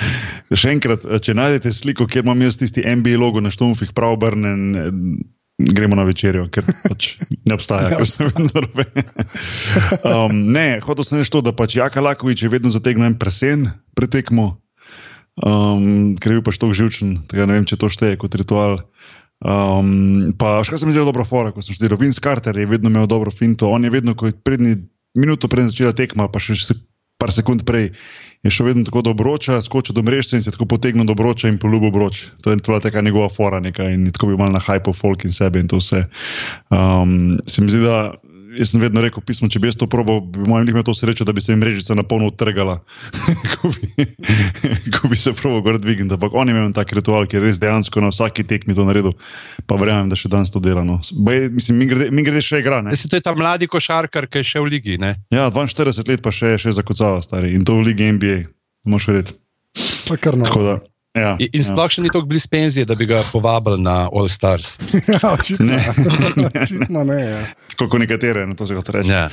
Še 0.64 0.72
enkrat, 0.78 1.04
če 1.20 1.36
najdete 1.36 1.74
sliko, 1.76 2.08
kjer 2.08 2.24
imam 2.24 2.48
jaz 2.48 2.56
tisti 2.62 2.80
MBA 2.80 3.20
logo 3.20 3.44
na 3.44 3.52
štumfih, 3.52 3.92
prav 3.92 4.16
obrnen. 4.16 5.20
Gremo 5.60 5.92
na 5.92 6.06
večerjo, 6.08 6.46
ker 6.48 6.64
pač 6.64 7.18
ne 7.44 7.52
obstaja, 7.52 7.92
ker 7.92 8.08
sem 8.08 8.32
vedno 8.32 8.64
robe. 8.64 8.88
Um, 10.00 10.48
ne, 10.54 10.80
hotel 10.80 11.04
sem 11.04 11.20
reči 11.20 11.32
to, 11.34 11.42
da 11.44 11.52
pač 11.52 11.76
Jaka 11.76 12.00
Lakovič 12.00 12.46
je 12.46 12.48
vedno 12.48 12.72
zategnil 12.72 13.10
en 13.10 13.18
presen 13.20 13.68
pretekmo, 13.92 14.54
um, 15.46 16.16
ker 16.20 16.32
je 16.32 16.38
bil 16.38 16.46
pač 16.46 16.60
tako 16.60 16.76
živčen, 16.76 17.18
tega 17.30 17.48
ne 17.48 17.58
vem, 17.58 17.66
če 17.68 17.80
to 17.80 17.90
šteje 17.92 18.20
kot 18.20 18.36
ritual. 18.38 18.80
Um, 19.40 20.34
pa 20.36 20.58
še 20.60 20.74
kaj 20.74 20.82
se 20.82 20.88
mi 20.88 20.92
zdi 20.92 21.04
dobro, 21.06 21.24
fora, 21.24 21.52
ko 21.54 21.64
sem 21.64 21.76
študiral, 21.76 22.00
Vince 22.00 22.20
Carter 22.20 22.56
je 22.56 22.68
vedno 22.68 22.92
imel 22.92 23.08
dobro 23.08 23.32
finto, 23.32 23.70
on 23.72 23.86
je 23.86 23.92
vedno, 23.92 24.12
ko 24.12 24.28
je 24.28 24.36
prednji 24.36 24.76
minuto 25.16 25.48
pred 25.48 25.70
začela 25.70 25.96
tekma, 25.96 26.28
pa 26.28 26.42
še 26.42 26.58
se, 26.60 26.76
par 27.20 27.32
sekund 27.32 27.64
prej, 27.68 27.90
je 28.44 28.52
šel 28.52 28.70
vedno 28.70 28.84
tako 28.84 29.02
do 29.04 29.12
obroča, 29.12 29.58
skočil 29.64 29.96
do 29.96 30.04
mreža 30.04 30.38
in 30.38 30.44
se 30.44 30.52
tako 30.52 30.68
potegnil 30.70 31.04
do 31.04 31.12
obroča 31.12 31.48
in 31.48 31.58
poljubil 31.60 31.92
obroč. 31.92 32.30
To 32.44 32.52
je 32.52 32.60
tvoja 32.60 32.80
taka 32.80 33.02
njegova 33.04 33.28
fora 33.28 33.60
neka 33.60 33.90
in 33.92 34.08
tako 34.12 34.30
bi 34.30 34.38
mal 34.40 34.52
na 34.52 34.60
hypo 34.60 34.94
folk 34.96 35.24
in 35.28 35.32
sebe 35.32 35.60
in 35.60 35.68
to 35.68 35.80
vse. 35.80 36.06
Um, 36.72 37.36
se 37.46 37.60
mi 37.60 37.68
zdi, 37.68 37.84
da 37.84 38.14
jaz 38.58 38.72
sem 38.72 38.82
vedno 38.82 39.02
rekel, 39.04 39.22
pismo, 39.26 39.48
če 39.52 39.60
bi 39.62 39.70
jaz 39.70 39.78
to 39.80 39.86
probal, 39.90 40.20
bi 40.24 40.42
moj 40.48 40.64
lik 40.64 40.74
imel 40.74 40.84
to 40.86 40.94
srečo, 40.96 41.26
da 41.28 41.34
bi 41.36 41.42
se 41.44 41.52
jim 41.52 41.60
mrežica 41.62 41.94
na 41.98 42.04
polno 42.06 42.30
odtrgala, 42.30 42.78
ko, 43.54 43.70
bi, 43.74 44.06
ko 44.96 45.10
bi 45.12 45.18
se 45.20 45.34
probal 45.36 45.62
gor 45.66 45.80
dvigniti. 45.82 46.14
Ampak 46.16 46.34
on 46.34 46.50
je 46.50 46.56
imel 46.56 46.72
tak 46.76 46.94
ritual, 46.96 47.28
ki 47.30 47.38
je 47.38 47.44
res 47.44 47.60
dejansko 47.62 48.02
na 48.04 48.12
vsaki 48.14 48.46
tekmi 48.48 48.76
to 48.76 48.86
naredil, 48.88 49.14
pa 49.70 49.78
verjamem, 49.80 50.10
da 50.12 50.18
še 50.18 50.32
danes 50.32 50.52
to 50.54 50.62
dela. 50.62 50.84
No. 50.86 51.00
Baj, 51.26 51.46
mislim, 51.54 51.82
mi 51.82 51.90
grede, 51.90 52.10
mi 52.14 52.26
grede 52.26 52.42
še 52.44 52.62
igra. 52.64 52.82
Mislim, 52.86 53.12
to 53.12 53.20
je 53.20 53.26
ta 53.28 53.36
mladi 53.38 53.70
košarkar, 53.70 54.28
ki 54.30 54.42
je 54.42 54.50
še 54.54 54.64
v 54.64 54.74
ligi. 54.76 54.98
Ne? 55.00 55.14
Ja, 55.34 55.50
42 55.54 56.08
let 56.10 56.24
pa 56.24 56.34
še, 56.34 56.56
še 56.60 56.74
zakucava 56.76 57.22
stari 57.24 57.54
in 57.56 57.66
to 57.66 57.78
v 57.78 57.90
ligi 57.92 58.10
NBA, 58.16 58.40
moš 58.90 59.12
reči. 59.14 59.38
Tako 60.10 60.64
da. 60.66 60.80
Ja, 61.18 61.34
in 61.42 61.58
ja. 61.58 61.66
sploh 61.66 61.90
še 61.90 62.04
ni 62.04 62.10
tako 62.12 62.28
blizu 62.30 62.46
penzije, 62.52 62.86
da 62.86 62.94
bi 62.94 63.08
ga 63.10 63.18
povabili 63.32 63.82
na 63.82 64.04
All 64.14 64.28
Stars. 64.30 64.76
ja, 65.10 65.18
očitno 65.32 65.66
ne. 65.66 65.80
očitno 66.62 67.02
ne 67.08 67.18
ja. 67.18 67.40
Kot 67.80 67.96
nekatere, 67.98 68.44
na 68.46 68.54
to 68.54 68.66
se 68.66 68.76
lahko 68.78 68.94
reče. 68.94 69.10
Ja. 69.10 69.24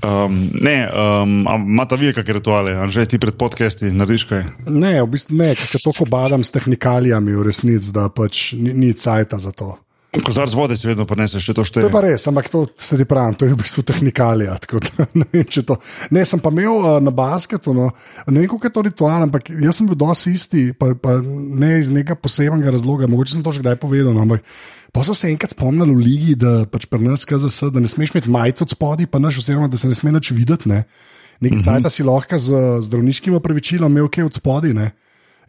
Um, 0.00 0.38
ne, 0.64 0.78
um, 0.88 1.44
imata 1.58 2.00
vi 2.00 2.14
kakšne 2.16 2.38
rituale, 2.40 2.72
ali 2.72 2.96
že 2.96 3.04
ti 3.04 3.20
pred 3.20 3.36
podcasti 3.36 3.92
narediš 3.92 4.24
kaj? 4.32 4.46
Ne, 4.72 4.94
v 5.02 5.10
bistvu 5.12 5.36
ne, 5.42 5.52
ker 5.60 5.68
se 5.68 5.82
toliko 5.84 6.08
badam 6.08 6.40
s 6.40 6.56
tehnikalijami 6.56 7.36
v 7.36 7.44
resnici, 7.50 7.92
da 7.92 8.08
pač 8.08 8.54
ni, 8.56 8.72
ni 8.72 8.94
cajta 8.96 9.42
za 9.44 9.52
to. 9.52 9.74
Kozarc 10.10 10.50
vode 10.58 10.74
si 10.74 10.88
vedno 10.88 11.04
prineseš, 11.06 11.44
če 11.46 11.54
to 11.54 11.62
To 11.62 11.68
šteje. 11.68 11.86
je 11.86 11.92
pa 11.94 12.00
res, 12.02 12.24
ampak 12.26 12.48
to 12.50 12.64
se 12.82 12.96
ti 12.98 13.04
pravi, 13.06 13.36
to 13.38 13.46
je 13.46 13.54
v 13.54 13.58
bistvu 13.62 13.84
tehnikalija. 13.86 14.56
da 14.58 15.06
Ne, 15.20 15.26
vem, 15.30 15.44
to. 15.46 15.76
ne, 16.10 16.24
sem 16.26 16.40
pa 16.42 16.50
imel 16.50 16.82
uh, 16.82 16.98
na 16.98 17.14
basketu, 17.14 17.70
no, 17.70 17.92
ne 18.26 18.40
vem, 18.40 18.48
kako 18.50 18.66
je 18.66 18.72
to 18.74 18.82
ritual, 18.82 19.22
ampak 19.22 19.52
jaz 19.54 19.78
sem 19.78 19.86
bil 19.86 19.94
dosti 19.94 20.34
isti, 20.34 20.62
pa, 20.74 20.98
pa 20.98 21.20
ne 21.22 21.78
iz 21.78 21.92
nekega 21.94 22.18
posebnega 22.18 22.74
razloga, 22.74 23.06
mogoče 23.06 23.38
sem 23.38 23.44
to 23.46 23.54
že 23.54 23.62
kdaj 23.62 23.78
povedal. 23.78 24.10
No, 24.10 24.26
ampak 24.26 24.42
pa 24.90 25.06
so 25.06 25.14
se 25.14 25.30
enkrat 25.30 25.54
spomnili 25.54 25.94
v 25.94 26.02
ligi, 26.02 26.34
da 26.34 26.66
pač 26.66 26.90
pri 26.90 27.06
nas 27.06 27.22
KZS, 27.22 27.70
da 27.70 27.78
ne 27.78 27.86
smeš 27.86 28.10
imeti 28.10 28.30
majico 28.34 28.66
od 28.66 28.74
spodaj, 28.74 29.06
pa 29.06 29.22
naš, 29.22 29.38
oziroma 29.44 29.70
da 29.70 29.78
se 29.78 29.86
ne 29.86 29.94
sme 29.94 30.10
nič 30.10 30.34
videti. 30.34 30.66
Ne. 30.66 30.90
Nekaj 31.38 31.58
uh 31.58 31.62
-huh. 31.62 31.82
cajt 31.86 31.92
si 31.92 32.02
lahko 32.02 32.38
z 32.38 32.50
zdravniškim 32.82 33.34
opravičilom 33.38 33.92
imel 33.92 34.10
kaj 34.10 34.26
od 34.26 34.34
spodaj. 34.34 34.74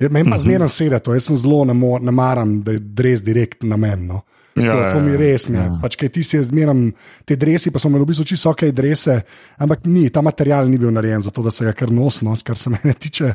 Ja, 0.01 0.09
Meni 0.09 0.29
pa 0.29 0.37
zmeraj 0.37 0.69
sedi 0.69 0.99
to, 0.99 1.13
jaz 1.13 1.29
sem 1.29 1.37
zelo 1.37 1.65
ne, 1.65 1.73
ne 2.01 2.11
maram, 2.11 2.61
da 2.65 2.71
je 2.71 2.79
dres 2.79 3.21
direkt 3.21 3.63
na 3.63 3.77
meni. 3.77 4.07
No. 4.07 4.21
Ja, 4.55 4.73
to, 4.75 4.97
to 4.97 5.01
mi 5.05 5.13
ja, 5.13 5.19
res 5.21 5.47
mi 5.47 5.57
je. 5.57 5.63
ja. 5.63 5.79
Pač, 5.81 5.95
ti 6.11 6.23
si 6.27 6.39
zmeram, 6.43 6.89
te 7.27 7.37
dresi, 7.39 7.71
pa 7.71 7.79
so 7.79 7.87
imeli 7.87 8.03
v 8.03 8.11
bistvu 8.11 8.27
čisto 8.33 8.51
ok 8.51 8.65
drese, 8.75 9.21
ampak 9.63 9.85
ni, 9.87 10.09
ta 10.11 10.23
material 10.25 10.67
ni 10.67 10.79
bil 10.81 10.91
narejen 10.91 11.23
za 11.23 11.31
to, 11.31 11.43
da 11.45 11.53
se 11.53 11.67
ga 11.67 11.75
kar 11.77 11.93
nosno, 11.93 12.35
kar 12.43 12.59
se 12.59 12.71
mene 12.75 12.95
tiče. 12.99 13.33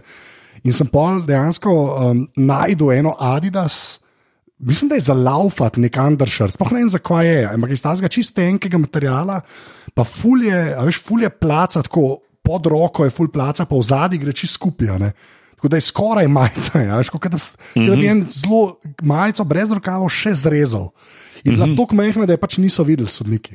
In 0.66 0.74
sem 0.76 0.88
pol 0.92 1.22
dejansko 1.26 1.72
um, 1.72 2.26
najdel 2.36 2.92
eno 2.98 3.14
Adidas. 3.20 4.00
Mislim, 4.58 4.88
da 4.88 4.96
je 4.96 5.04
za 5.04 5.14
laufat 5.16 5.76
nek 5.76 5.96
undershirt, 6.00 6.56
sploh 6.56 6.70
ne 6.72 6.80
vem, 6.80 6.92
zakaj 6.92 7.26
je, 7.28 7.40
ampak 7.50 7.74
iz 7.76 7.82
tega 7.84 8.08
čist 8.08 8.32
tenkega 8.36 8.80
materiala, 8.80 9.42
pa 9.92 10.04
fulje, 10.08 10.56
veš, 10.80 11.02
fulje 11.04 11.28
placa, 11.28 11.82
tako 11.84 12.22
pod 12.46 12.68
roko 12.72 13.04
je 13.04 13.12
ful 13.12 13.28
placa, 13.32 13.66
pa 13.68 13.76
v 13.76 13.84
zadnji 13.84 14.20
gre 14.22 14.32
čist 14.32 14.56
skupaj. 14.56 15.10
Tako 15.56 15.68
da 15.68 15.76
je 15.76 15.80
skoraj 15.80 16.28
majica, 16.28 16.80
ja, 16.80 17.02
kot 17.12 17.22
da, 17.22 17.36
mm 17.36 17.40
-hmm. 17.80 17.88
da 17.88 17.96
bi 17.96 18.06
en 18.06 18.24
zelo 18.28 18.78
majico 19.02 19.44
brez 19.44 19.70
rokavov 19.70 20.08
še 20.08 20.34
zrezal. 20.34 20.90
In 21.44 21.54
bila 21.54 21.66
mm 21.66 21.72
-hmm. 21.72 21.76
tako 21.76 21.94
majhna, 21.94 22.26
da 22.26 22.32
je 22.32 22.40
pač 22.40 22.58
niso 22.58 22.84
videli 22.84 23.08
sodniki. 23.08 23.54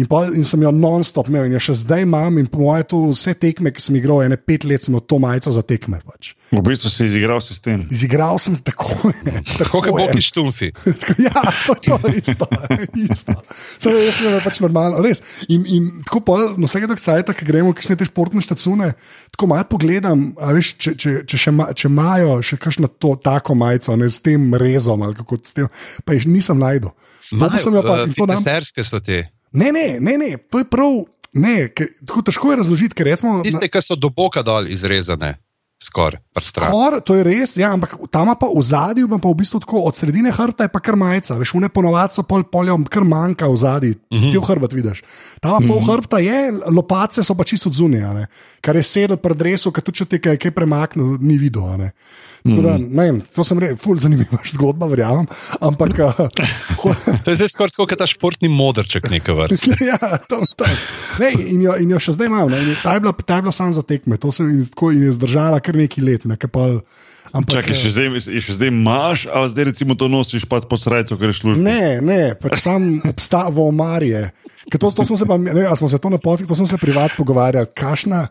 In, 0.00 0.06
pa, 0.08 0.22
in 0.32 0.44
sem 0.48 0.62
jo 0.64 0.70
non-stop 0.72 1.28
imel, 1.28 1.50
in 1.50 1.56
jo 1.58 1.60
še 1.60 1.74
zdaj 1.82 2.06
imam, 2.06 2.38
in 2.40 2.46
po 2.48 2.62
mojem, 2.62 2.86
to 2.88 3.00
vse 3.10 3.34
tekme, 3.36 3.74
ki 3.74 3.82
sem 3.84 3.98
igral, 3.98 4.22
ene 4.24 4.38
pet 4.40 4.64
let 4.64 4.80
sem 4.84 4.96
to 5.04 5.18
majico 5.20 5.52
za 5.52 5.60
tekme. 5.66 6.00
Pač. 6.06 6.32
V 6.52 6.60
bistvu 6.64 6.90
si 6.92 7.04
izigral 7.08 7.40
sistem. 7.44 7.84
Izigral 7.92 8.40
sem 8.40 8.56
tako. 8.64 9.12
Tako 9.60 9.82
kot 9.84 9.92
boki 9.96 10.24
štumfi. 10.24 10.70
Ja, 11.22 11.42
to, 11.66 11.74
to 11.76 11.98
je 12.08 12.22
isto. 12.22 12.46
isto. 13.12 13.34
Samo 13.78 14.00
jaz 14.00 14.16
sem 14.16 14.38
pač 14.44 14.60
normalno, 14.64 15.02
res. 15.04 15.20
In, 15.52 15.66
in 15.68 15.90
tako 16.06 16.22
pol, 16.24 16.44
no, 16.56 16.68
vsake 16.70 16.88
tako 16.88 17.04
cajt, 17.04 17.32
ki 17.36 17.48
gremo, 17.48 17.74
kakšne 17.76 17.98
te 18.00 18.08
športne 18.08 18.42
štacune, 18.44 18.92
tako 19.34 19.50
malo 19.52 19.68
pogledam, 19.70 20.30
veš, 20.56 20.72
če, 20.80 20.94
če, 20.96 21.14
če, 21.28 21.42
še 21.44 21.54
ma, 21.54 21.68
če 21.76 21.90
imajo 21.90 22.40
še 22.44 22.58
kakšno 22.62 22.90
to 23.02 23.14
tako 23.22 23.56
majico, 23.58 23.94
ne 24.00 24.08
s 24.10 24.24
tem 24.24 24.48
rezom 24.58 25.04
ali 25.04 25.16
kako 25.20 25.38
s 25.42 25.56
tem, 25.58 25.70
pa 26.06 26.16
jih 26.16 26.26
nisem 26.32 26.60
najdel. 26.60 26.92
To 27.32 27.44
pa 27.46 27.60
sem 27.60 27.76
jo 27.76 27.84
pa, 27.84 28.02
in 28.08 28.16
to 28.16 28.28
dam. 28.28 28.42
Serske 28.42 28.84
so 28.84 29.00
te. 29.04 29.22
Ne, 29.52 29.72
ne, 29.72 30.00
ne, 30.00 30.16
ne, 30.18 30.36
to 30.50 30.62
je 30.62 30.68
prav. 30.68 31.04
Ne, 31.32 31.70
ker, 31.72 31.88
tako 32.04 32.20
težko 32.28 32.50
je 32.52 32.58
razložiti, 32.60 32.96
ker 32.96 33.08
recimo. 33.08 33.38
Tiste, 33.44 33.68
ki 33.72 33.80
so 33.80 33.96
do 33.96 34.10
boka 34.12 34.42
dol 34.44 34.66
izrezane, 34.68 35.30
skoraj. 35.80 36.20
Skor, 36.36 36.98
to 37.00 37.16
je 37.16 37.24
res, 37.24 37.54
ja, 37.56 37.70
ampak 37.72 37.94
tam 38.12 38.28
pa 38.38 38.48
v 38.52 38.62
zadju, 38.64 39.08
pa 39.16 39.30
v 39.30 39.38
bistvu 39.40 39.62
tako 39.64 39.82
od 39.88 39.96
sredine 39.96 40.32
hrbta 40.32 40.68
je 40.68 40.72
pa 40.72 40.80
kar 40.84 40.96
majica, 41.00 41.38
veš, 41.40 41.54
une 41.56 41.72
ponovadi 41.72 42.18
so 42.18 42.24
pol 42.28 42.44
polja, 42.44 42.76
kar 42.92 43.06
manjka 43.08 43.48
v 43.48 43.56
zadju, 43.56 43.94
uh 43.96 44.18
-huh. 44.18 44.30
cel 44.32 44.44
hrbet 44.44 44.72
vidiš. 44.72 45.02
Tam 45.40 45.50
pa 45.50 45.56
uh 45.56 45.64
-huh. 45.64 45.68
pol 45.68 45.80
hrbta 45.88 46.18
je, 46.18 46.52
lopace 46.68 47.24
so 47.24 47.34
pa 47.34 47.44
čisto 47.44 47.70
zunije, 47.70 48.26
kar 48.60 48.76
je 48.76 48.82
sedel 48.82 49.16
pred 49.16 49.36
drevesom, 49.36 49.72
ker 49.72 49.82
tudi 49.82 49.98
če 49.98 50.04
te 50.04 50.18
kaj, 50.18 50.36
kaj 50.36 50.50
premaknil, 50.50 51.16
ni 51.20 51.38
videl. 51.38 51.90
Tako 52.42 52.62
Da, 52.62 52.74
ne 52.78 53.04
vem, 53.06 53.18
to 53.34 53.44
sem 53.46 53.58
rekel, 53.62 53.76
ful 53.78 53.98
zanimiva 54.02 54.40
zgodba, 54.54 54.88
verjamem. 54.90 55.28
Ampak, 55.62 55.94
uh, 56.06 57.20
To 57.22 57.30
je 57.30 57.38
zdaj 57.38 57.52
skoraj 57.52 57.76
kot 57.78 57.94
ta 57.98 58.08
športni 58.10 58.50
modrček 58.50 59.06
neke 59.12 59.34
vrste. 59.36 59.76
ja, 59.92 59.98
tam, 60.26 60.42
tam. 60.58 60.74
Ne, 61.22 61.30
in, 61.38 61.62
jo, 61.62 61.76
in 61.78 61.94
jo 61.94 62.02
še 62.02 62.16
zdaj 62.18 62.30
imam. 62.32 62.50
ne, 62.50 62.74
Ta 62.82 62.96
je 62.98 63.04
bila, 63.04 63.14
ta 63.14 63.38
je 63.38 63.46
bila 63.46 63.54
samo 63.54 63.74
za 63.74 63.86
tekme, 63.86 64.18
to 64.18 64.34
sem 64.34 64.50
in, 64.50 64.64
tako, 64.66 64.90
in 64.90 65.06
je 65.06 65.14
zdržala 65.20 65.62
kar 65.62 65.78
nekaj 65.78 66.02
let. 66.02 66.26
Ne, 66.26 66.34
ke 66.40 66.50
pa, 66.50 66.66
ampak, 67.30 67.62
Čakaj, 67.62 67.76
eh, 67.76 67.82
še 67.84 67.92
zdaj, 67.94 68.40
še 68.42 68.56
zdaj 68.58 68.72
imaš, 68.74 69.26
a 69.30 69.46
zdaj 69.46 69.70
recimo 69.70 69.94
to 69.94 70.10
nosiš 70.10 70.48
pa 70.50 70.58
pod 70.66 70.82
srajco, 70.82 71.20
ker 71.20 71.30
je 71.30 71.38
služba. 71.38 71.62
Ne, 71.62 72.02
ne, 72.02 72.22
pač 72.34 72.58
sam 72.64 72.96
obstaja 73.06 73.54
v 73.54 73.68
omarje. 73.70 74.24
To, 74.66 74.90
to 74.90 75.06
smo 75.06 75.14
se 75.18 75.30
pa, 75.30 75.38
ne, 75.38 75.70
smo 75.78 75.86
se 75.86 76.02
to 76.02 76.10
na 76.10 76.18
poti, 76.18 76.46
to 76.48 76.58
smo 76.58 76.66
se 76.66 76.78
privat 76.78 77.14
pogovarjali. 77.14 77.70
Kašna, 77.70 78.26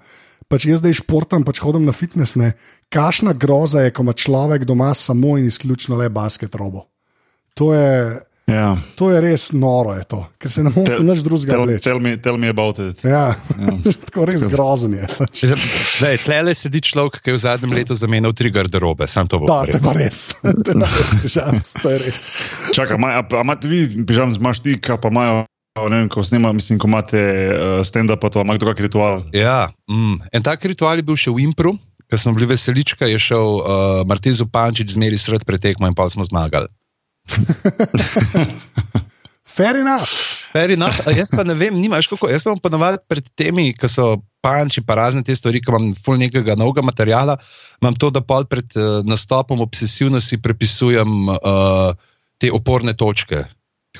pač 0.47 0.65
jaz 0.65 0.81
zdaj 0.81 0.97
športam, 1.01 1.43
pač 1.43 1.59
hodim 1.59 1.85
na 1.85 1.91
fitness. 1.91 2.35
Ne. 2.35 2.53
Kašna 2.89 3.33
groza 3.33 3.81
je, 3.81 3.91
ko 3.91 4.03
ima 4.03 4.13
človek 4.13 4.65
doma 4.65 4.93
samo 4.93 5.37
in 5.37 5.45
izključno 5.47 5.97
le 5.97 6.09
basket 6.09 6.55
robo. 6.55 6.87
To 7.53 7.73
je, 7.73 8.19
Ja. 8.51 8.75
to 8.95 9.11
je 9.11 9.21
res 9.21 9.51
noro, 9.55 9.93
je 9.95 10.03
to, 10.03 10.25
ker 10.41 10.51
se 10.51 10.63
ne 10.63 10.71
more 10.75 10.97
nič 10.99 11.21
drugega 11.23 11.53
Tell, 11.53 11.63
vleči. 11.63 11.83
tell, 11.83 11.99
me, 12.03 12.17
tell 12.17 12.37
me 12.37 12.49
about 12.49 12.79
it. 12.83 12.99
Ja, 13.05 13.35
tako 14.09 14.25
res 14.27 14.43
grozen 14.43 14.97
je. 14.97 15.07
Pač. 15.07 15.43
Tlele 16.25 16.51
sedi 16.57 16.81
človek, 16.83 17.21
ki 17.21 17.31
je 17.31 17.37
v 17.37 17.41
zadnjem 17.45 17.71
letu 17.71 17.95
zamenjal 17.95 18.33
tri 18.35 18.51
garderobe, 18.51 19.07
sam 19.07 19.29
to 19.31 19.39
bo. 19.39 19.47
Da, 19.47 19.63
to 19.69 19.77
je 19.77 19.79
povedal. 19.79 19.87
pa 19.87 19.93
res. 19.95 20.19
To 20.41 20.51
je 20.51 20.79
pa 20.83 20.89
res, 20.89 21.71
je 21.93 21.99
res. 22.01 22.25
Čakaj, 22.75 22.97
imaš 24.41 24.59
ti, 24.59 24.75
ka 24.83 24.97
pa 24.99 25.13
imajo, 25.13 25.45
vem, 25.79 26.09
ko 26.09 26.23
snema, 26.23 26.51
mislim, 26.53 26.79
ko 26.79 26.87
imate 26.87 27.21
uh, 27.21 27.85
stand-up, 27.87 28.19
pa 28.21 28.29
to 28.29 28.41
ima 28.41 28.57
kdo 28.57 28.65
kak 28.65 28.79
ritual. 28.79 29.23
Ja, 29.33 29.71
mm. 29.89 30.19
en 30.33 30.43
tak 30.43 30.65
ritual 30.65 30.99
je 30.99 31.03
bil 31.07 31.15
še 31.15 31.31
v 31.31 31.47
Impru, 31.47 31.77
ko 32.11 32.17
smo 32.19 32.35
bili 32.35 32.49
veselička, 32.51 33.07
je 33.07 33.19
šel 33.19 33.47
uh, 33.61 34.03
Martin 34.07 34.35
Zupančič 34.35 34.91
zmeri 34.97 35.17
sred 35.17 35.45
pretekmo 35.47 35.87
in 35.87 35.95
pa 35.95 36.09
smo 36.11 36.27
zmagali. 36.27 36.67
Fair 39.51 39.75
enough. 39.75 40.11
Fair 40.51 40.71
enough, 40.71 40.95
jaz 41.11 41.31
pa 41.31 41.43
ne 41.43 41.55
vem, 41.55 41.75
nimaš 41.75 42.07
kako. 42.07 42.29
Jaz 42.31 42.43
sem 42.43 42.59
ponovadi 42.59 42.99
pred 43.07 43.25
temi, 43.35 43.71
ki 43.75 43.87
so 43.91 44.21
panči, 44.43 44.83
pa 44.83 44.95
razne 44.99 45.23
te 45.27 45.35
stvari, 45.35 45.59
ki 45.63 45.71
imam 45.71 45.91
ful 45.95 46.19
nekega 46.19 46.55
novega 46.59 46.83
materiala, 46.83 47.35
imam 47.83 47.95
to, 47.95 48.11
da 48.11 48.23
pol 48.23 48.47
pred 48.47 48.67
uh, 48.75 48.99
nastopom 49.07 49.63
obsesivno 49.63 50.19
si 50.23 50.39
prepisujem 50.39 51.31
uh, 51.31 51.95
te 52.39 52.51
oporne 52.51 52.95
točke. 52.97 53.43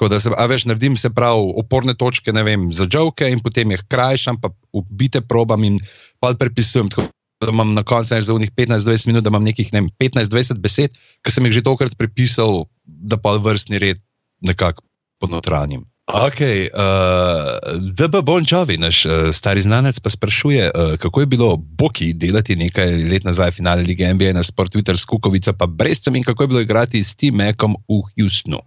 Tako 0.02 0.10
da, 0.10 0.18
se, 0.20 0.30
a 0.34 0.46
veš, 0.50 0.64
naredim 0.66 0.96
se 0.98 1.10
prav 1.14 1.38
oporne 1.62 1.94
točke, 1.94 2.34
ne 2.34 2.42
vem, 2.44 2.72
za 2.74 2.88
žoke 2.90 3.28
in 3.30 3.38
potem 3.40 3.70
jih 3.70 3.84
krajšam, 3.86 4.40
pa 4.42 4.50
ubite 4.74 5.22
probam 5.22 5.62
in 5.64 5.76
pol 6.18 6.34
prepisujem. 6.42 6.90
Tako, 6.90 7.06
da 7.38 7.52
imam 7.54 7.76
na 7.78 7.84
koncu 7.86 8.18
za 8.18 8.34
unih 8.34 8.50
15-20 8.58 9.08
minut, 9.08 9.24
da 9.24 9.30
imam 9.30 9.46
nekih 9.46 9.70
ne 9.74 9.84
vem, 9.84 9.92
15-20 10.02 10.58
besed, 10.58 10.98
ki 11.22 11.34
sem 11.36 11.46
jih 11.46 11.54
že 11.60 11.62
tokrat 11.70 11.94
prepisal, 12.02 12.66
da 12.82 13.22
pa 13.22 13.36
vrstni 13.38 13.78
red 13.78 14.02
nekako 14.42 14.82
ponotranjim. 15.22 15.86
Ok, 16.10 16.42
uh, 16.42 17.78
DB 17.94 18.24
Bon 18.26 18.42
Jovi, 18.42 18.80
naš 18.82 19.06
uh, 19.06 19.30
stari 19.30 19.62
znanec, 19.62 20.02
pa 20.02 20.10
sprašuje, 20.10 20.72
uh, 20.74 20.98
kako 20.98 21.28
je 21.28 21.30
bilo 21.38 21.52
Boki 21.62 22.10
delati 22.18 22.58
nekaj 22.58 23.06
let 23.06 23.30
nazaj 23.30 23.54
finale 23.54 23.86
lige 23.86 24.10
NBA 24.14 24.34
na 24.34 24.42
Sport 24.44 24.74
Twitter 24.74 24.98
s 24.98 25.06
Kukovica, 25.06 25.54
pa 25.54 25.70
brezcem 25.70 26.18
in 26.18 26.26
kako 26.26 26.44
je 26.44 26.48
bilo 26.48 26.66
igrati 26.66 27.04
s 27.04 27.14
Tim 27.16 27.38
Mekom 27.38 27.78
v 27.86 28.02
Houstonu. 28.18 28.66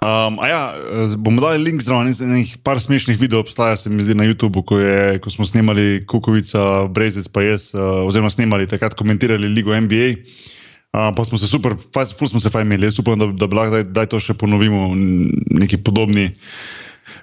Um, 0.00 0.38
ja, 0.48 0.74
bomo 1.20 1.42
dali 1.44 1.60
link 1.60 1.82
zraven, 1.84 2.08
nekaj 2.08 2.62
par 2.64 2.80
smešnih 2.80 3.18
videov 3.20 3.44
obstaja, 3.44 3.76
se 3.76 3.90
mi 3.92 4.00
zdi 4.00 4.16
na 4.16 4.24
YouTubu, 4.24 4.62
ko, 4.64 4.78
je, 4.80 5.18
ko 5.20 5.28
smo 5.28 5.44
snemali 5.44 6.00
Kukovica, 6.08 6.86
Brezec, 6.88 7.28
pa 7.28 7.44
jaz, 7.44 7.70
uh, 7.76 8.00
oziroma 8.08 8.32
snemali 8.32 8.68
takrat 8.70 8.96
komentirali 8.96 9.50
ligo 9.52 9.76
NBA. 9.76 10.14
Uh, 10.90 11.12
pa 11.14 11.24
smo 11.28 11.38
se 11.38 11.46
super, 11.46 11.76
ful 12.16 12.32
smo 12.32 12.40
se 12.40 12.50
fajn 12.50 12.66
imeli. 12.66 12.88
Jaz 12.88 12.98
upam, 13.04 13.20
da, 13.20 13.28
da 13.28 13.46
daj, 13.46 13.84
daj 13.92 14.08
to 14.10 14.22
še 14.24 14.34
ponovimo 14.40 14.88
neki 14.96 15.82
podobni 15.84 16.30
uh, 16.32 16.80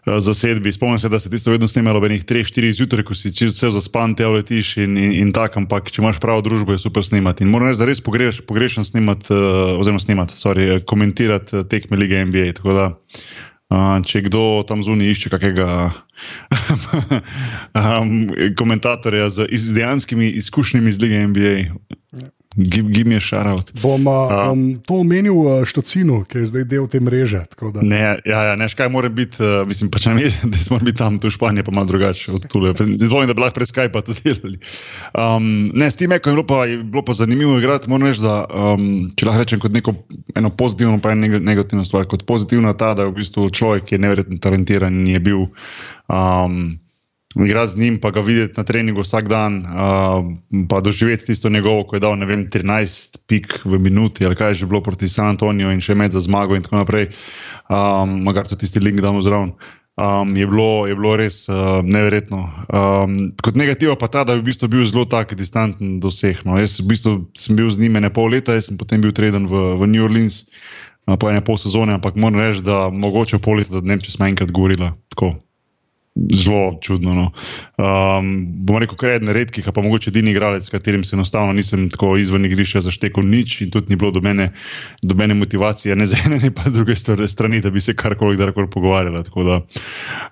zasedbi. 0.07 0.71
Spomnim 0.71 0.99
se, 0.99 1.09
da 1.09 1.19
se 1.19 1.29
tisto 1.29 1.51
vedno 1.51 1.67
snimalo 1.67 1.97
ob 1.97 2.05
enih 2.05 2.25
3-4 2.25 2.71
zjutraj, 2.77 3.03
ko 3.03 3.15
si 3.15 3.31
vse 3.31 3.71
zaspan, 3.71 4.15
te 4.15 4.27
letiš 4.27 4.77
in, 4.77 4.97
in, 4.97 5.11
in 5.21 5.33
tako, 5.35 5.63
ampak 5.63 5.91
če 5.91 6.01
imaš 6.01 6.21
pravo 6.23 6.41
družbo, 6.45 6.75
je 6.75 6.83
super 6.83 7.05
snimati. 7.05 7.43
In 7.43 7.51
moram 7.51 7.71
reči, 7.71 7.81
da 7.81 7.89
res 7.89 8.01
pogreš, 8.03 8.41
pogrešam 8.47 8.87
snimati, 8.87 9.31
uh, 9.33 9.75
oziroma 9.79 9.99
snimati, 9.99 10.39
sorry, 10.39 10.69
uh, 10.75 10.85
komentirati 10.87 11.65
tekme 11.69 11.99
lige 11.99 12.25
NBA. 12.25 12.55
Tako 12.61 12.79
da, 12.79 12.89
Uh, 13.67 13.97
če 14.07 14.21
kdo 14.29 14.63
tam 14.63 14.79
zunaj 14.79 15.09
išče 15.11 15.29
kakega 15.33 15.89
um, 17.75 18.13
komentatorja 18.55 19.25
z 19.27 19.47
iz, 19.51 19.65
dejanskimi 19.75 20.29
izkušnjami 20.39 20.93
z 20.95 21.03
lige 21.03 21.23
NBA, 21.27 21.55
give, 22.57 22.91
give 22.91 23.07
me 23.07 23.15
a 23.15 23.19
shout 23.19 23.47
out. 23.47 23.71
Bom, 23.81 24.07
uh, 24.07 24.27
bom 24.29 24.81
to 24.81 24.99
omenil 25.01 25.37
uh, 25.37 25.65
Štocinu, 25.65 26.23
ki 26.25 26.41
je 26.41 26.49
zdaj 26.51 26.65
del 26.65 26.87
te 26.89 26.99
mreže. 26.99 27.45
Ne, 27.81 27.99
ja, 28.25 28.41
ja, 28.49 28.55
ne, 28.59 28.67
škaj 28.69 28.89
mora 28.95 29.09
biti, 29.09 29.39
uh, 29.43 29.61
mislim, 29.67 29.91
pač 29.93 30.09
ne 30.09 30.31
da 30.51 30.57
smo 30.57 30.79
biti 30.81 30.97
tam, 30.97 31.19
tu 31.21 31.29
v 31.29 31.35
Španiji, 31.35 31.67
pa 31.67 31.75
malo 31.75 31.89
drugače 31.91 32.31
od 32.33 32.47
tule. 32.51 32.73
Zvolim, 32.77 33.29
da 33.29 33.37
bi 33.37 33.45
lahko 33.45 33.59
prek 33.59 33.69
Skypa 33.69 34.01
to 34.01 34.17
delali. 34.17 34.57
Um, 35.13 35.69
ne, 35.77 35.91
s 35.91 35.99
tem 35.99 36.11
je 36.11 36.21
bilo 36.25 36.45
pa, 36.47 36.65
je 36.65 36.81
bilo 36.81 37.05
pa 37.05 37.13
zanimivo 37.13 37.57
igrati, 37.59 37.89
moram 37.89 38.09
reči, 38.09 38.23
da 38.25 38.41
um, 38.49 39.07
če 39.13 39.29
lahko 39.29 39.45
rečem 39.45 39.61
kot 39.61 39.77
neko 39.77 39.93
eno 40.35 40.49
pozitivno, 40.49 40.97
pa 41.03 41.13
eno 41.13 41.39
negativno 41.39 41.85
stvar. 41.85 42.09
Kot 42.09 42.25
pozitivna 42.27 42.73
ta, 42.73 42.93
da 42.97 43.05
je 43.05 43.13
v 43.13 43.19
bistvu 43.21 43.49
človek, 43.53 43.87
ki 43.87 43.97
je 43.97 44.03
neverjetno 44.03 44.41
talentiran 44.41 45.03
in 45.03 45.15
je 45.15 45.23
bil. 45.23 45.47
Um, 46.07 46.77
igrati 47.45 47.71
z 47.71 47.77
njim, 47.77 47.97
pa 48.01 48.11
ga 48.11 48.21
videti 48.21 48.57
na 48.57 48.63
treningu 48.63 49.01
vsak 49.01 49.27
dan, 49.29 49.59
uh, 49.65 50.25
pa 50.69 50.81
doživeti 50.81 51.25
tisto 51.25 51.49
njegovo, 51.49 51.83
ko 51.83 51.95
je 51.95 51.99
dal 51.99 52.15
vem, 52.25 52.47
13 52.49 53.17
pik 53.27 53.59
v 53.65 53.79
minuti, 53.79 54.25
ali 54.25 54.35
kaj 54.35 54.49
je 54.49 54.53
že 54.63 54.65
bilo 54.65 54.81
proti 54.81 55.09
San 55.09 55.35
Antoniju 55.35 55.71
in 55.71 55.81
še 55.81 55.95
med 55.95 56.11
za 56.11 56.19
zmago 56.19 56.55
in 56.55 56.63
tako 56.63 56.81
naprej. 56.81 57.09
Um, 57.69 58.23
Magar 58.23 58.47
tudi 58.47 58.65
tisti 58.65 58.79
link 58.79 59.01
damo 59.01 59.21
zraven. 59.21 59.53
Um, 59.97 60.37
je, 60.37 60.45
bilo, 60.47 60.85
je 60.85 60.95
bilo 60.95 61.15
res 61.17 61.49
uh, 61.49 61.81
neverjetno. 61.81 62.43
Um, 62.69 63.33
kot 63.41 63.57
negativa 63.57 63.95
pa 63.97 64.07
ta, 64.07 64.21
da 64.23 64.37
je 64.37 64.43
v 64.43 64.49
bistvu 64.53 64.69
bil 64.69 64.85
zelo 64.85 65.07
tak 65.09 65.33
distanten 65.33 65.97
do 65.99 66.13
vseh. 66.13 66.45
No. 66.45 66.53
Jaz 66.61 66.77
v 66.77 66.93
bistvu 66.93 67.13
sem 67.33 67.57
bil 67.57 67.65
z 67.73 67.81
njim 67.81 67.97
ne 67.97 68.11
pol 68.13 68.29
leta, 68.29 68.53
jaz 68.53 68.69
sem 68.69 68.77
potem 68.77 69.01
bil 69.01 69.09
treden 69.09 69.49
v, 69.49 69.73
v 69.81 69.89
New 69.89 70.05
Orleans 70.05 70.45
uh, 71.09 71.17
po 71.17 71.33
ene 71.33 71.41
pol 71.41 71.57
sezone, 71.57 71.97
ampak 71.97 72.13
moram 72.13 72.37
reči, 72.37 72.61
da 72.61 72.93
mogoče 72.93 73.41
pol 73.41 73.57
leta, 73.57 73.81
da 73.81 73.81
ne 73.81 73.97
če 73.97 74.13
smo 74.13 74.29
enkrat 74.29 74.53
govorili 74.53 74.93
tako 75.09 75.33
zelo 76.33 76.77
čudno. 76.81 77.13
No. 77.13 77.25
Um, 77.77 78.47
bom 78.65 78.77
rekel, 78.81 78.97
kar 78.97 79.09
je 79.09 79.19
eden 79.21 79.31
redkih, 79.35 79.67
pa 79.73 79.81
mogoče 79.81 80.09
edini 80.09 80.31
igralec, 80.31 80.65
s 80.65 80.73
katerim 80.73 81.03
se 81.03 81.15
enostavno 81.15 81.53
nisem 81.53 81.89
tako 81.89 82.15
izven 82.17 82.45
igrišča 82.45 82.81
zaštekel 82.87 83.25
nič 83.25 83.61
in 83.61 83.71
tudi 83.71 83.93
ni 83.93 83.99
bilo 83.99 84.11
do 84.11 84.21
mene, 84.21 84.51
do 85.01 85.15
mene 85.15 85.37
motivacije, 85.37 85.95
ne 85.95 86.05
za 86.09 86.19
ene, 86.25 86.39
ne 86.43 86.51
pa 86.51 86.69
druge 86.69 86.95
strani, 86.95 87.61
da 87.61 87.69
bi 87.69 87.81
se 87.81 87.95
karkoli 87.95 88.35
kdajkoli 88.35 88.69
pogovarjali. 88.69 89.23
Tako 89.23 89.43
da 89.43 89.61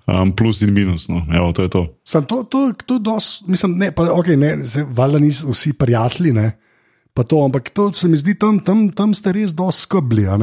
um, 0.08 0.36
plus 0.36 0.62
in 0.62 0.74
minus, 0.74 1.08
no. 1.08 1.26
Evo, 1.34 1.52
to 1.54 1.64
je 1.64 1.70
to. 1.70 1.88
Sam 2.04 2.26
to, 2.26 2.44
to, 2.44 2.72
to 2.86 3.00
dos, 3.00 3.44
mislim, 3.48 3.78
ne, 3.78 3.92
pa, 3.92 4.04
okay, 4.04 4.36
ne, 4.36 4.58
valjda 4.90 5.20
niso 5.20 5.52
vsi 5.52 5.74
prijatelji, 5.74 6.34
ne. 6.34 6.52
Pa 7.14 7.24
to, 7.24 7.46
ampak 7.46 7.70
to 7.70 7.94
se 7.94 8.08
mi 8.08 8.18
zdi, 8.18 8.36
tam, 8.36 8.60
tam, 8.60 8.90
tam 8.92 9.14
ste 9.16 9.32
res 9.32 9.54
dosti 9.56 9.88
skrbli. 9.88 10.26
Ja, 10.28 10.38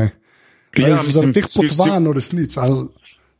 Zaradi 1.13 1.37
teh 1.37 1.49
potovanj 1.53 2.07
v 2.09 2.13
resnici. 2.17 2.57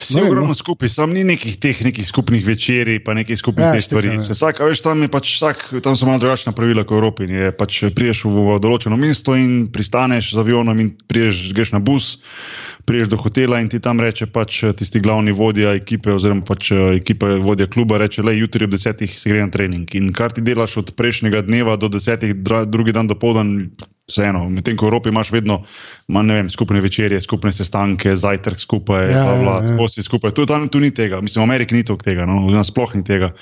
Vse 0.03 0.19
je 0.19 0.27
ogromno 0.27 0.53
no. 0.53 0.55
skupaj, 0.55 0.89
sam 0.89 1.13
ni 1.15 1.23
nekih 1.25 1.57
teh 1.63 1.79
nekih 1.85 2.07
skupnih 2.07 2.43
večerij, 2.47 2.99
pa 3.05 3.15
nekih 3.15 3.39
skupnih 3.39 3.67
ja, 3.67 3.83
stvari. 3.83 4.11
Vsak, 4.19 4.61
veš, 4.67 4.83
tam, 4.83 5.05
pač 5.13 5.37
vsak, 5.37 5.65
tam 5.85 5.97
so 5.97 6.09
malo 6.09 6.19
drugačna 6.23 6.53
pravila 6.57 6.85
kot 6.85 6.97
v 6.97 6.99
Evropi. 6.99 7.29
Pač 7.59 7.79
priješ 7.95 8.25
v, 8.27 8.59
določeno 8.63 8.99
mesto 8.99 9.37
in 9.39 9.69
pristaneš 9.73 10.33
z 10.35 10.43
avionom 10.43 10.83
in 10.83 10.93
priješ, 11.09 11.45
greš 11.55 11.75
na 11.77 11.83
bus, 11.83 12.17
priješ 12.89 13.13
do 13.15 13.21
hotela 13.23 13.63
in 13.63 13.71
ti 13.71 13.81
tam 13.83 14.03
reče 14.03 14.27
pač 14.35 14.63
tisti 14.79 15.01
glavni 15.01 15.35
vodja 15.37 15.77
ekipe 15.79 16.13
oziroma 16.13 16.45
pač 16.49 16.73
ekipe 16.99 17.39
vodja 17.45 17.71
kluba, 17.71 18.01
reče, 18.03 18.27
le 18.27 18.37
jutri 18.41 18.67
ob 18.67 18.75
desetih 18.75 19.15
se 19.19 19.31
gre 19.31 19.47
na 19.47 19.55
trening. 19.55 19.87
In 19.99 20.11
kar 20.17 20.35
ti 20.35 20.43
delaš 20.43 20.81
od 20.83 20.95
prejšnjega 20.99 21.47
dneva 21.47 21.79
do 21.79 21.93
desetih, 21.93 22.35
drugi 22.43 22.93
dan 22.97 23.07
do 23.07 23.19
povdan, 23.19 23.71
vseeno. 24.13 24.45
Medtem 24.53 24.77
ko 24.77 24.87
v 24.87 24.93
Evropi 24.93 25.13
imaš 25.13 25.33
vedno 25.33 25.63
vem, 26.37 26.51
skupne 26.53 26.81
večerje, 26.85 27.21
skupne 27.25 27.53
sestanke, 27.53 28.15
zajtrk 28.17 28.61
skupaj, 28.61 29.09
ja, 29.11 29.25
vlad, 29.41 29.71
ja, 29.73 29.77
ja. 29.77 30.05
skupaj. 30.05 30.35
Tu, 30.37 30.47
tam, 30.47 30.69
tu 30.69 30.81
ni 30.81 30.93
tega, 30.95 31.21
mislim, 31.25 31.43
v 31.43 31.49
Ameriki 31.49 31.75
ni 31.75 31.85
tega, 31.85 32.27
no, 32.29 32.45
sploh 32.65 32.95
ni 32.95 33.05
tega. 33.05 33.33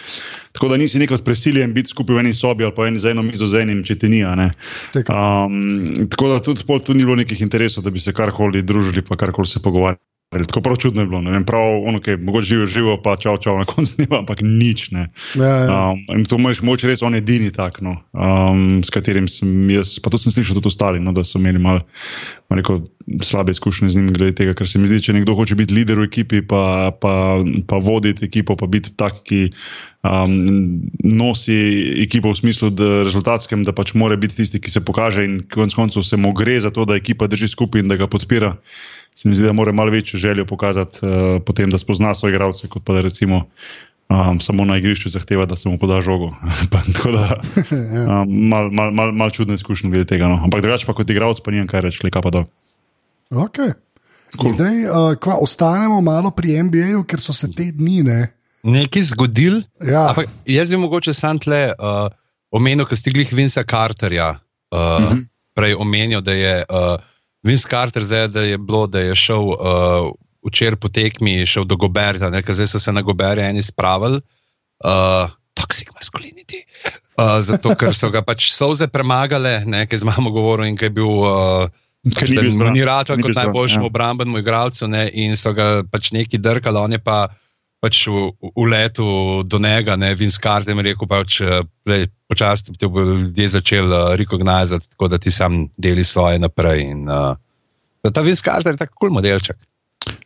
Tako 0.56 0.72
da 0.72 0.78
nisi 0.80 0.98
nekot 0.98 1.24
presiljen 1.26 1.74
biti 1.74 1.90
skupaj 1.90 2.16
v 2.16 2.24
eni 2.24 2.34
sobi 2.34 2.64
ali 2.66 2.74
pa 2.74 2.86
eni 2.88 2.98
za 2.98 3.10
eno 3.10 3.22
mizo 3.22 3.46
z 3.46 3.64
enim, 3.64 3.82
če 3.86 3.98
ti 3.98 4.08
ni. 4.08 4.22
Um, 4.24 6.08
tako 6.10 6.32
da 6.32 6.40
tudi 6.44 6.64
tu 6.84 6.94
ni 6.94 7.04
bilo 7.04 7.16
nekih 7.16 7.40
interesov, 7.40 7.84
da 7.84 7.90
bi 7.90 8.00
se 8.00 8.12
karkoli 8.12 8.62
družili, 8.62 9.02
pa 9.02 9.16
karkoli 9.16 9.46
se 9.46 9.62
pogovarjali. 9.62 10.09
Tako 10.30 10.60
prav 10.60 10.76
čudno 10.76 11.02
je 11.02 11.06
bilo. 11.06 11.30
Vem, 11.30 11.44
prav, 11.44 11.62
ono, 11.86 11.98
okay, 11.98 12.24
mogoče 12.24 12.46
živijo, 12.46 12.66
živijo, 12.66 13.02
pa 13.02 13.16
čau, 13.16 13.36
čau, 13.36 13.58
na 13.58 13.64
koncu 13.64 13.96
dneva, 13.96 14.18
ampak 14.18 14.38
nič. 14.42 14.92
Ja, 14.92 15.08
ja. 15.34 15.90
Um, 15.90 16.04
in 16.18 16.24
to 16.24 16.38
moče 16.38 16.86
res 16.86 17.02
on 17.02 17.18
edini 17.18 17.50
tak, 17.50 17.80
no, 17.82 17.96
um, 18.14 18.78
s 18.78 18.94
katerim 18.94 19.26
sem 19.26 19.66
jaz, 19.74 19.96
pa 19.98 20.10
to 20.10 20.20
sem 20.22 20.30
slišal 20.30 20.60
tudi 20.60 20.70
ostali, 20.70 21.02
no, 21.02 21.10
da 21.10 21.24
so 21.26 21.42
imeli 21.42 21.58
malo 21.58 21.82
mal 22.46 22.62
slabe 23.26 23.50
izkušnje 23.50 23.88
z 23.88 23.98
njim, 23.98 24.12
glede 24.14 24.36
tega, 24.38 24.54
ker 24.54 24.70
se 24.70 24.78
mi 24.78 24.86
zdi, 24.86 25.00
če 25.02 25.16
nekdo 25.18 25.34
hoče 25.34 25.58
biti 25.58 25.74
lider 25.74 25.98
v 25.98 26.06
ekipi, 26.06 26.44
pa, 26.46 26.92
pa, 26.94 27.42
pa 27.66 27.82
voditi 27.82 28.28
ekipo, 28.30 28.54
pa 28.54 28.70
biti 28.70 28.94
tak, 28.94 29.24
ki 29.26 29.48
um, 30.06 30.38
nosi 31.02 31.58
ekipo 32.06 32.30
v 32.30 32.38
smislu, 32.38 32.70
da 32.70 33.02
rezultatskem, 33.02 33.66
da 33.66 33.74
pač 33.74 33.96
mora 33.98 34.14
biti 34.14 34.38
tisti, 34.38 34.62
ki 34.62 34.70
se 34.70 34.84
pokaže 34.86 35.26
in 35.26 35.40
konec 35.50 35.74
koncev 35.74 36.06
se 36.06 36.14
mu 36.14 36.30
gre 36.38 36.60
za 36.62 36.70
to, 36.70 36.86
da 36.86 36.94
ekipa 36.94 37.26
drži 37.26 37.50
skupaj 37.50 37.82
in 37.82 37.90
da 37.90 37.98
ga 37.98 38.06
podpira 38.06 38.54
se 39.20 39.28
mi 39.28 39.34
zdi, 39.36 39.44
da 39.44 39.52
mora 39.52 39.72
malo 39.72 39.90
večjo 39.90 40.18
željo 40.18 40.46
pokazati, 40.46 40.98
uh, 41.02 41.42
potem, 41.46 41.70
da 41.70 41.78
spozna 41.78 42.14
svoje 42.14 42.32
igralce, 42.32 42.68
kot 42.68 42.84
pa 42.84 42.92
da 42.92 43.00
recimo. 43.00 43.44
Um, 44.08 44.40
samo 44.40 44.64
na 44.64 44.76
igrišču 44.76 45.08
zahteva, 45.08 45.44
da 45.46 45.56
se 45.56 45.68
mu 45.68 45.78
poda 45.78 46.00
žogo. 46.00 46.32
Tako 46.94 47.10
da 47.12 47.26
ja. 47.94 48.22
um, 48.22 48.48
malo 48.48 48.70
mal, 48.70 48.90
mal, 48.90 49.12
mal 49.12 49.30
čudno 49.30 49.54
izkušnjo 49.54 49.90
glede 49.90 50.04
tega. 50.04 50.28
No. 50.28 50.40
Ampak 50.44 50.62
drugače, 50.62 50.86
pa 50.86 50.94
kot 50.98 51.10
igralec, 51.10 51.38
pa 51.44 51.50
nijem 51.50 51.68
kaj 51.70 51.80
reči, 51.80 52.10
kaj 52.10 52.22
pa 52.22 52.30
da. 52.30 52.42
Okay. 53.30 53.76
Cool. 54.40 54.50
Zdaj, 54.56 54.80
uh, 54.88 55.12
kva, 55.20 55.36
ostanemo 55.44 56.00
malo 56.00 56.32
pri 56.34 56.62
NBA-ju, 56.62 57.04
ker 57.04 57.22
so 57.22 57.36
se 57.36 57.52
te 57.52 57.68
dni 57.76 58.02
ne. 58.08 58.18
Nekaj 58.62 59.02
zgodil. 59.12 59.60
Ja. 59.86 60.14
Jaz 60.46 60.72
bi 60.72 60.80
mogoče 60.80 61.14
sam 61.14 61.38
tle 61.38 61.68
uh, 61.76 62.08
omenil, 62.50 62.88
ker 62.88 62.98
ste 62.98 63.12
glih 63.14 63.30
Vinca 63.36 63.62
Carterja 63.68 64.32
uh, 64.32 64.78
uh 64.80 64.98
mhm. 65.04 65.12
-huh. 65.12 65.24
prej 65.54 65.74
omenil, 65.74 66.20
da 66.20 66.32
je. 66.32 66.64
Uh, 66.66 67.10
Vince 67.42 67.68
Carter, 67.68 68.04
zdaj, 68.04 68.28
da 68.28 68.42
je 68.44 68.58
bilo, 68.58 68.86
da 68.86 69.00
je 69.00 69.16
šel 69.16 69.52
uh, 69.52 70.10
včeraj 70.46 70.76
po 70.76 70.88
tekmi, 70.88 71.46
šel 71.46 71.64
do 71.64 71.76
Goberta, 71.76 72.28
zdaj 72.28 72.66
so 72.66 72.78
se 72.78 72.92
na 72.92 73.02
Goberje 73.02 73.48
eni 73.48 73.62
spravili, 73.62 74.20
uh, 74.84 75.30
toxic 75.54 75.88
masculinity. 75.96 76.64
Uh, 77.16 77.40
zato, 77.44 77.74
ker 77.76 77.94
so 77.96 78.10
ga 78.10 78.22
pač 78.24 78.50
soze 78.52 78.88
premagale, 78.88 79.60
nekaj 79.66 80.00
z 80.00 80.08
mamo 80.08 80.30
govoril 80.30 80.68
in 80.68 80.76
kaj 80.76 80.92
je 80.92 80.96
bil. 81.00 81.12
Uh, 81.24 81.68
Ker 82.16 82.30
ni 82.32 82.40
bil 82.56 82.86
rado, 82.88 83.12
kot 83.20 83.36
najboljšemu 83.36 83.84
ja. 83.84 83.88
obrambnemu 83.90 84.38
igralcu, 84.40 84.86
ne, 84.88 85.02
in 85.12 85.36
so 85.36 85.52
ga 85.52 85.82
pač 85.84 86.14
neki 86.16 86.38
drkali, 86.40 86.80
on 86.80 86.96
je 86.96 86.98
pa 87.04 87.28
pač 87.80 88.04
v, 88.12 88.30
v 88.36 88.66
letu 88.68 89.06
do 89.48 89.58
njega, 89.58 89.96
ne, 89.96 90.12
Vince 90.14 90.40
Carter, 90.42 90.74
jim 90.74 90.84
rekel, 90.84 91.08
pač, 91.08 91.40
počasi 92.28 92.76
ti 92.76 92.86
bodo 92.86 93.16
ljudje 93.16 93.48
začeli 93.56 93.88
uh, 93.88 94.12
rekognizirati, 94.20 94.92
tako 94.92 95.08
da 95.08 95.18
ti 95.18 95.32
sam 95.32 95.66
deli 95.76 96.04
svoje 96.04 96.38
naprej. 96.38 96.84
In, 96.92 97.08
uh, 97.08 97.36
ta 98.04 98.22
Carter 98.22 98.74
je 98.74 98.80
tako 98.84 98.94
kul 98.94 99.08
cool 99.08 99.16
modelček. 99.16 99.56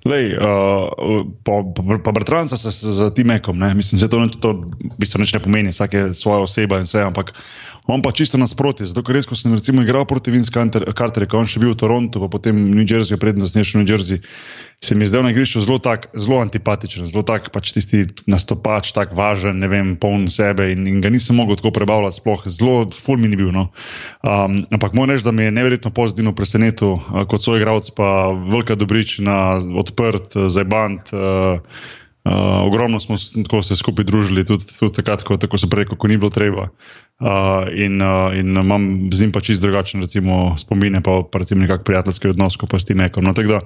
Lej, 0.05 0.37
uh, 0.37 1.25
pa 1.47 1.63
pa 2.05 2.13
bratranca 2.13 2.57
se 2.57 2.71
z 2.71 3.11
Timekom, 3.15 3.59
ne? 3.59 3.75
mislim, 3.75 4.01
da 4.01 4.09
to, 4.09 4.27
to 4.41 4.53
v 4.69 4.99
bistvu 4.99 5.23
ne 5.23 5.41
pomeni, 5.41 5.73
vsak 5.73 5.95
je 5.95 6.05
svoja 6.15 6.45
oseba 6.45 6.79
in 6.79 6.87
vse, 6.87 7.03
ampak 7.07 7.33
on 7.87 8.03
pa 8.03 8.13
čisto 8.13 8.41
nasprotje. 8.41 8.89
Zato, 8.89 9.05
ker 9.05 9.17
res, 9.19 9.29
ko 9.29 9.37
sem 9.37 9.53
recimo 9.53 9.85
igral 9.85 10.07
proti 10.09 10.33
Vince 10.33 10.49
Carterju, 10.51 11.29
ko 11.29 11.43
on 11.43 11.49
še 11.49 11.61
bil 11.61 11.75
v 11.75 11.81
Torontu, 11.81 12.23
pa 12.23 12.29
potem 12.33 12.57
v 12.57 12.73
New 12.73 12.87
Jerseyju, 12.89 13.21
predtem 13.21 13.45
znašel 13.45 13.81
v 13.81 13.85
New 13.85 13.91
Jersey, 13.93 14.19
se 14.85 14.97
mi 14.97 15.05
je 15.05 15.13
zdel 15.13 15.25
na 15.25 15.33
igrišču 15.33 15.65
zelo, 15.65 15.77
tak, 15.81 16.09
zelo 16.17 16.41
antipatičen, 16.45 17.09
zelo 17.09 17.25
tak, 17.25 17.49
pač 17.53 17.73
tisti 17.77 18.05
nastopač, 18.29 18.93
tako 18.97 19.17
važen, 19.17 19.61
ne 19.61 19.69
vem, 19.69 19.95
poln 20.01 20.29
sebe 20.33 20.71
in, 20.73 20.89
in 20.89 21.01
ga 21.05 21.13
nisem 21.13 21.37
mogel 21.37 21.61
tako 21.61 21.75
prebavljati, 21.77 22.21
sploh 22.21 22.47
zelo 22.49 22.87
fulmin 22.93 23.37
je 23.37 23.41
bil. 23.41 23.53
No. 23.55 23.69
Um, 24.25 24.65
ampak 24.73 24.97
moram 24.97 25.13
reči, 25.13 25.25
da 25.25 25.33
me 25.33 25.49
je 25.49 25.57
neverjetno 25.57 25.93
pozitivno 25.93 26.33
presenetil 26.37 26.97
kot 27.29 27.45
svoj 27.45 27.61
igralec, 27.61 27.93
pa 27.97 28.33
velika 28.33 28.77
dobričina, 28.81 29.61
odprt, 29.77 30.37
zajbant. 30.53 31.13
Uh, 31.13 31.61
Uh, 32.25 32.33
ogromno 32.65 32.97
smo 33.01 33.19
se 33.63 33.77
skupaj 33.77 34.07
družili, 34.09 34.47
tudi, 34.49 34.65
tudi 34.65 34.95
takrat, 34.97 35.21
ko, 35.29 35.37
tako 35.37 35.59
se 35.61 35.69
prej, 35.69 35.91
ko 35.93 36.09
ni 36.09 36.17
bilo 36.17 36.31
treba. 36.33 36.71
Uh, 37.21 37.71
in, 37.71 38.03
uh, 38.03 38.35
in 38.35 38.57
imam 38.59 39.11
z 39.13 39.21
njim 39.21 39.33
pa 39.33 39.41
čist 39.41 39.63
drugačen, 39.63 40.03
recimo, 40.03 40.57
spomine, 40.59 40.99
pa, 41.01 41.23
recimo 41.39 41.63
nekakšen 41.63 41.85
prijateljski 41.85 42.29
odnos, 42.29 42.57
ko 42.59 42.67
pa 42.67 42.79
s 42.79 42.89
tem 42.89 42.99
nekom. 42.99 43.25
No, 43.25 43.35
tako 43.35 43.49
da 43.49 43.61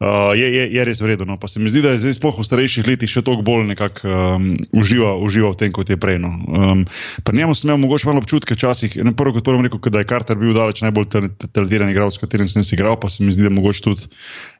Uh, 0.00 0.32
je, 0.32 0.48
je, 0.48 0.64
je 0.72 0.84
res 0.88 1.00
vredno. 1.04 1.26
No. 1.28 1.36
Pa 1.36 1.44
se 1.44 1.60
mi 1.60 1.68
zdi, 1.68 1.82
da 1.84 1.90
je 1.92 2.00
zdaj, 2.00 2.14
sploh 2.16 2.38
v 2.40 2.44
starejših 2.46 2.86
letih, 2.88 3.10
še 3.12 3.20
toliko 3.20 3.44
bolj 3.44 3.66
nekako 3.68 4.08
um, 4.08 4.46
uživa, 4.72 5.10
uživa 5.20 5.50
v 5.52 5.58
tem, 5.60 5.74
kot 5.76 5.92
je 5.92 5.98
prej. 6.00 6.16
No. 6.22 6.30
Um, 6.48 6.86
pri 7.20 7.36
njemu 7.36 7.52
sem 7.52 7.68
imel 7.68 7.82
mogoče 7.84 8.08
malo 8.08 8.22
občutke, 8.24 8.56
včasih, 8.56 8.96
ne 9.04 9.12
prvo 9.12 9.36
kot 9.36 9.44
prvo 9.44 9.60
rekel, 9.60 9.76
da 9.92 10.00
je 10.00 10.08
Carter 10.08 10.40
bil 10.40 10.56
daleč 10.56 10.80
najbolj 10.80 11.04
talentiran 11.52 11.92
igralec, 11.92 12.16
s 12.16 12.24
katerim 12.24 12.48
sem 12.48 12.64
se 12.64 12.78
igral, 12.78 12.96
pa 12.96 13.12
se 13.12 13.20
mi 13.20 13.36
zdi, 13.36 13.44
da 13.44 13.52
je 13.52 13.58
mogoče 13.60 13.84
tudi 13.84 14.08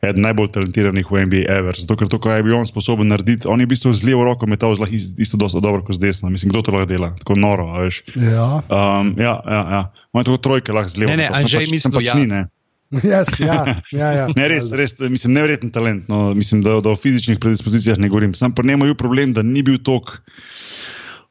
eden 0.04 0.28
najbolj 0.28 0.52
talentiranih 0.60 1.08
v 1.08 1.24
NBA 1.24 1.48
ever. 1.56 1.80
Zato, 1.80 1.96
ker 1.96 2.12
to, 2.12 2.20
kar 2.20 2.36
je 2.36 2.44
bil 2.44 2.60
on 2.60 2.68
sposoben 2.68 3.08
narediti, 3.08 3.48
on 3.48 3.64
je 3.64 3.70
v 3.70 3.72
bistvu 3.72 3.96
z 3.96 4.12
levo 4.12 4.28
roko 4.28 4.44
metal 4.44 4.76
zlah 4.76 4.92
isto 4.92 5.40
dosto 5.40 5.64
dobro 5.64 5.80
kot 5.88 5.96
z 5.96 6.04
desno. 6.04 6.28
Mislim, 6.28 6.52
kdo 6.52 6.68
to 6.68 6.76
lahko 6.76 6.92
dela, 6.92 7.14
tako 7.16 7.40
noro, 7.40 7.80
veš. 7.80 8.04
Ja. 8.12 8.60
Um, 8.68 9.16
ja, 9.16 9.40
ja, 9.40 9.64
ja. 9.72 9.82
On 10.12 10.20
je 10.20 10.28
tako 10.28 10.44
trojke 10.44 10.76
lahko 10.76 10.92
z 10.92 11.00
levo. 11.00 11.16
Ne, 11.16 11.24
ne, 11.24 11.32
Anžej, 11.32 11.64
pač, 11.64 11.78
mislim, 11.80 11.96
pač 11.96 12.12
ni, 12.12 12.28
ne. 12.28 12.44
Yes, 13.06 13.38
ja, 13.38 13.82
ja, 13.92 14.08
ja. 14.12 14.24
Ne, 14.34 14.48
res, 14.50 14.72
res, 14.74 14.96
mislim, 14.98 15.36
nevreten 15.38 15.70
talent. 15.70 16.08
No, 16.10 16.34
mislim, 16.34 16.64
da, 16.66 16.80
da 16.82 16.90
o 16.90 16.98
fizičnih 16.98 17.38
predispozicijah 17.38 17.98
ne 17.98 18.08
govorim. 18.10 18.34
Sam 18.34 18.54
pa 18.54 18.66
ne 18.66 18.74
imel 18.74 18.96
problem, 18.98 19.34
da 19.36 19.46
ni 19.46 19.62
bil 19.62 19.78
tok. 19.78 20.18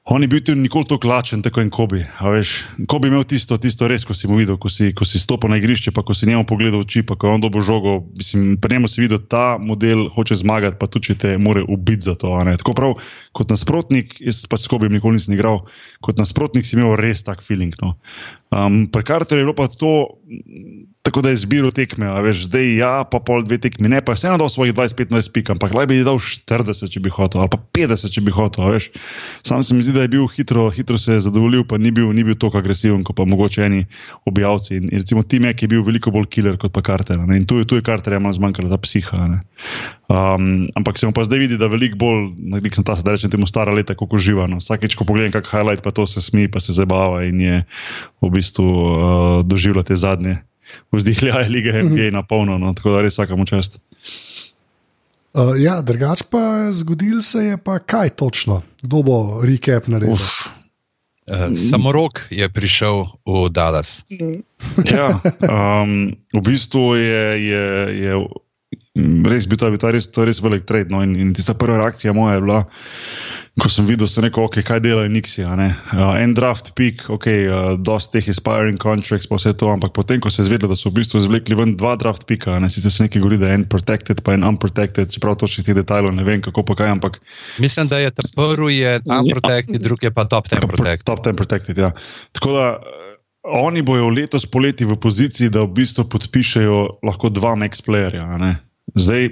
On 0.10 0.24
je 0.24 0.28
bil 0.28 0.39
tudi 0.41 0.62
nikoli 0.63 0.88
tako 0.89 1.08
lačen, 1.08 1.41
tako 1.45 1.62
in 1.62 1.69
Kobi. 1.69 2.00
Kobi 2.88 3.08
je 3.08 3.12
imel 3.12 3.24
tisto, 3.30 3.58
tisto 3.62 3.88
res, 3.88 4.06
ko 4.08 4.15
si 4.17 4.28
mu 4.28 4.39
videl, 4.39 4.58
ko 4.58 4.69
si, 4.72 4.89
ko 4.98 5.06
si 5.06 5.19
stopil 5.22 5.52
na 5.52 5.60
igrišče, 5.60 5.91
pa 5.93 6.02
ko 6.02 6.15
si 6.17 6.26
njemu 6.26 6.48
pogledal 6.50 6.82
oči, 6.82 7.04
pa 7.06 7.13
ko 7.13 7.28
je 7.28 7.34
on 7.38 7.43
dobo 7.43 7.62
žogo. 7.62 8.00
Mislim, 8.17 8.56
pri 8.58 8.80
njemu 8.80 8.89
si 8.89 9.04
videl, 9.04 9.19
da 9.22 9.30
ta 9.30 9.43
model 9.62 10.08
hoče 10.15 10.39
zmagati, 10.39 10.80
pa 10.80 10.88
tudi 10.89 11.12
če 11.12 11.17
te 11.22 11.36
more 11.38 11.62
ubiti 11.62 12.08
za 12.08 12.15
to. 12.17 12.32
Tako 12.63 12.74
prav, 12.74 12.95
kot 13.38 13.54
nasprotnik, 13.54 14.17
jaz 14.24 14.48
pač 14.50 14.65
s 14.65 14.72
Kobi 14.72 14.89
nikoli 14.89 15.19
nisem 15.19 15.36
igral, 15.38 15.62
kot 16.02 16.17
nasprotnik 16.17 16.65
si 16.65 16.80
imel 16.80 16.95
res 16.98 17.22
tak 17.28 17.45
feeling. 17.45 17.78
No. 17.84 18.00
Um, 18.49 18.88
pri 18.89 19.03
Karterju 19.05 19.41
je 19.41 19.45
bilo 19.45 19.53
pa 19.53 19.67
to, 19.69 20.17
tako 21.09 21.21
da 21.21 21.29
je 21.29 21.41
zbiral 21.41 21.71
tekme, 21.71 22.05
veš, 22.21 22.47
zdaj 22.49 22.67
ja, 22.77 22.91
pa 23.05 23.19
pol 23.21 23.43
dve 23.45 23.57
tekmi, 23.62 23.89
ne 23.89 24.01
pa 24.01 24.13
vseeno 24.13 24.38
dal 24.41 24.49
svojih 24.49 24.73
25-15 24.73 25.31
pik, 25.33 25.49
ampak 25.53 25.73
laj 25.73 25.88
bi 25.89 25.99
dal 26.05 26.19
40, 26.21 26.89
če 26.89 27.01
bi 27.01 27.13
hotel, 27.13 27.41
ali 27.41 27.49
pa 27.53 27.59
50, 27.77 28.13
če 28.13 28.23
bi 28.25 28.33
hotel. 28.33 28.65
Veš. 28.73 28.89
Sam 29.45 29.63
se 29.65 29.77
mi 29.77 29.85
zdi, 29.85 29.93
da 29.93 30.05
je 30.05 30.12
bil 30.13 30.27
hitro, 30.33 30.67
hitro 30.73 30.97
se 30.97 31.17
je 31.17 31.23
zadovoljil, 31.25 31.63
pa 31.69 31.77
ni 31.77 31.93
bil, 31.93 32.09
ni 32.13 32.25
bil 32.25 32.38
tako 32.41 32.62
agresiven, 32.62 33.01
kot 33.05 33.17
pa 33.17 33.25
mogoče 33.29 33.65
eni 33.65 33.85
objavci. 34.29 34.75
In, 34.77 34.89
in 34.89 35.01
recimo 35.01 35.23
Tim 35.23 35.45
Ek 35.49 35.62
je 35.62 35.69
bil 35.69 35.85
veliko 35.85 36.13
bolj 36.13 36.29
killer 36.33 36.57
kot 36.62 36.73
pa 36.73 36.81
Karter. 36.85 37.21
Ne. 37.21 37.38
In 37.38 37.45
tu, 37.49 37.62
tu 37.69 37.79
je 37.79 37.85
Karter, 37.85 38.17
je 38.17 38.21
malo 38.21 38.38
zmanjkalo, 38.38 38.69
ta 38.69 38.81
psiha. 38.81 39.29
Um, 40.09 40.67
ampak 40.77 40.97
se 40.97 41.05
mu 41.05 41.13
pa 41.13 41.25
zdaj 41.25 41.41
vidi, 41.41 41.57
da 41.62 41.69
veliko 41.69 42.01
bolj, 42.01 42.29
nek 42.57 42.73
sem 42.73 42.85
ta 42.85 42.97
sedaj 42.97 43.17
rečem 43.17 43.33
temu 43.33 43.49
stara 43.49 43.73
leta, 43.73 43.97
kako 43.97 44.17
živa. 44.21 44.49
No. 44.49 44.57
Vsakeč, 44.62 44.97
ko 44.97 45.05
pogledam 45.09 45.33
kak 45.38 45.49
highlight, 45.49 45.85
pa 45.85 45.93
to 45.93 46.05
se 46.09 46.21
smi, 46.21 46.49
pa 46.49 46.62
se 46.62 46.73
zabava 46.73 47.21
in 47.29 47.41
je 47.41 47.63
v 48.21 48.33
bistvu 48.39 48.65
uh, 48.65 48.99
doživela 49.45 49.84
te 49.84 49.99
zadnje 49.99 50.39
vzdihljaje 50.91 51.49
lige 51.56 51.84
NBA 51.84 52.12
na 52.12 52.23
polno, 52.23 52.58
no, 52.58 52.73
tako 52.73 52.95
da 52.95 53.02
res 53.06 53.17
vsakemu 53.17 53.45
čast. 53.45 53.80
Uh, 55.34 55.54
ja, 55.62 55.80
drugač 55.86 56.25
pa 56.25 56.71
zgodil 56.73 57.21
se 57.21 57.43
je 57.52 57.58
pa 57.58 57.80
kaj 57.80 58.10
točno, 58.17 58.62
kdo 58.82 59.04
bo 59.06 59.17
recap 59.45 59.88
naredil. 59.88 60.17
Uh, 61.30 61.54
samo 61.54 61.91
rok 61.93 62.25
je 62.34 62.49
prišel 62.49 63.06
v 63.25 63.49
Dallas. 63.54 64.02
ja, 64.89 65.21
um, 65.45 66.10
v 66.34 66.41
bistvu 66.41 66.97
je, 66.97 67.25
je, 67.45 67.65
je 68.02 68.13
res 68.97 69.45
bil 69.45 69.60
ta, 69.62 69.69
ta 69.78 69.91
res, 69.93 70.10
res 70.10 70.39
velik 70.41 70.65
trend. 70.69 70.89
No, 70.89 71.02
in, 71.06 71.13
in 71.19 71.34
tista 71.38 71.54
prva 71.58 71.78
reakcija 71.80 72.13
moja 72.15 72.38
je 72.38 72.43
bila, 72.43 72.60
ko 73.60 73.69
sem 73.71 73.86
videl, 73.88 74.08
da 74.08 74.12
se 74.12 74.23
neko, 74.23 74.47
okay, 74.47 74.65
kaj 74.65 74.82
delajo 74.84 75.12
Nixi. 75.13 75.43
Uh, 75.45 76.15
en 76.17 76.34
draft 76.38 76.71
pick, 76.78 77.06
ok, 77.12 77.28
uh, 77.30 77.58
dosti 77.78 78.17
teh 78.17 78.30
aspiring 78.34 78.80
contracts, 78.82 79.30
pa 79.30 79.38
vse 79.39 79.54
to, 79.60 79.69
ampak 79.73 79.93
potem, 79.95 80.21
ko 80.23 80.32
se 80.34 80.41
je 80.41 80.49
zvedelo, 80.49 80.71
da 80.73 80.80
so 80.80 80.91
v 80.91 80.99
bistvu 80.99 81.21
izvlekli 81.21 81.58
ven 81.60 81.75
dva 81.80 81.95
draft 81.99 82.25
picka, 82.30 82.58
ne 82.62 82.71
sicer 82.71 82.93
se 82.93 83.06
nekaj 83.06 83.21
govori, 83.21 83.41
da 83.41 83.52
je 83.52 83.60
en 83.62 83.67
protected, 83.69 84.23
pa 84.25 84.36
en 84.38 84.47
unprotected, 84.47 85.12
čeprav 85.13 85.38
točno 85.41 85.67
teh 85.67 85.78
detajlov 85.78 86.15
ne 86.15 86.25
vem, 86.28 86.41
kako 86.45 86.65
pa 86.71 86.80
kaj. 86.82 86.95
Ampak... 86.97 87.19
Mislim, 87.62 87.91
da 87.91 88.02
je 88.02 88.13
ta 88.15 88.25
prvi 88.36 88.82
je 88.82 88.97
unprotected, 89.06 89.84
drugi 89.86 90.10
je 90.10 90.15
pa 90.15 90.25
top 90.25 90.49
10 90.49 90.65
protected. 90.65 91.06
Top 91.06 91.21
10 91.25 91.38
protected, 91.38 91.78
ja. 91.78 91.93
Tako 92.36 92.58
da. 92.58 92.65
Oni 93.49 93.80
bojo 93.82 94.10
letos 94.12 94.43
poleti 94.45 94.84
v 94.86 94.97
poziciji, 94.99 95.47
da 95.49 95.63
v 95.63 95.71
bistvu 95.78 96.04
podpišejo 96.12 96.99
lahko 97.08 97.32
dva 97.32 97.54
max 97.58 97.80
playerja. 97.82 98.28
Zdaj, 98.95 99.30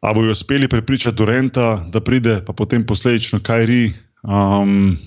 ali 0.00 0.14
bojo 0.14 0.32
uspeli 0.32 0.68
prepričati 0.68 1.16
Durenta, 1.16 1.86
da 1.92 2.00
pride, 2.00 2.42
pa 2.46 2.52
potem 2.52 2.84
posledično 2.86 3.40
Kajri. 3.42 3.92
Um, 4.22 4.98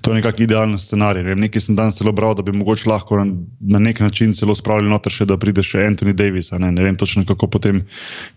To 0.00 0.10
je 0.10 0.14
nekako 0.14 0.42
idealen 0.42 0.78
scenarij. 0.78 1.22
Ne? 1.24 1.34
Nekaj 1.34 1.62
sem 1.64 1.76
danes 1.76 1.96
celo 1.96 2.12
bral, 2.12 2.34
da 2.34 2.42
bi 2.42 2.52
mogoče 2.52 2.88
lahko 2.90 3.16
na, 3.16 3.24
na 3.60 3.78
nek 3.78 4.00
način 4.00 4.34
celo 4.34 4.54
spravili 4.54 4.90
noter, 4.90 5.12
še, 5.12 5.24
da 5.24 5.38
pride 5.40 5.62
še 5.64 5.80
Anthony 5.86 6.12
Davis. 6.12 6.50
Ne? 6.52 6.72
ne 6.72 6.84
vem 6.84 6.96
točno, 7.00 7.24
kako 7.24 7.48
potem 7.56 7.80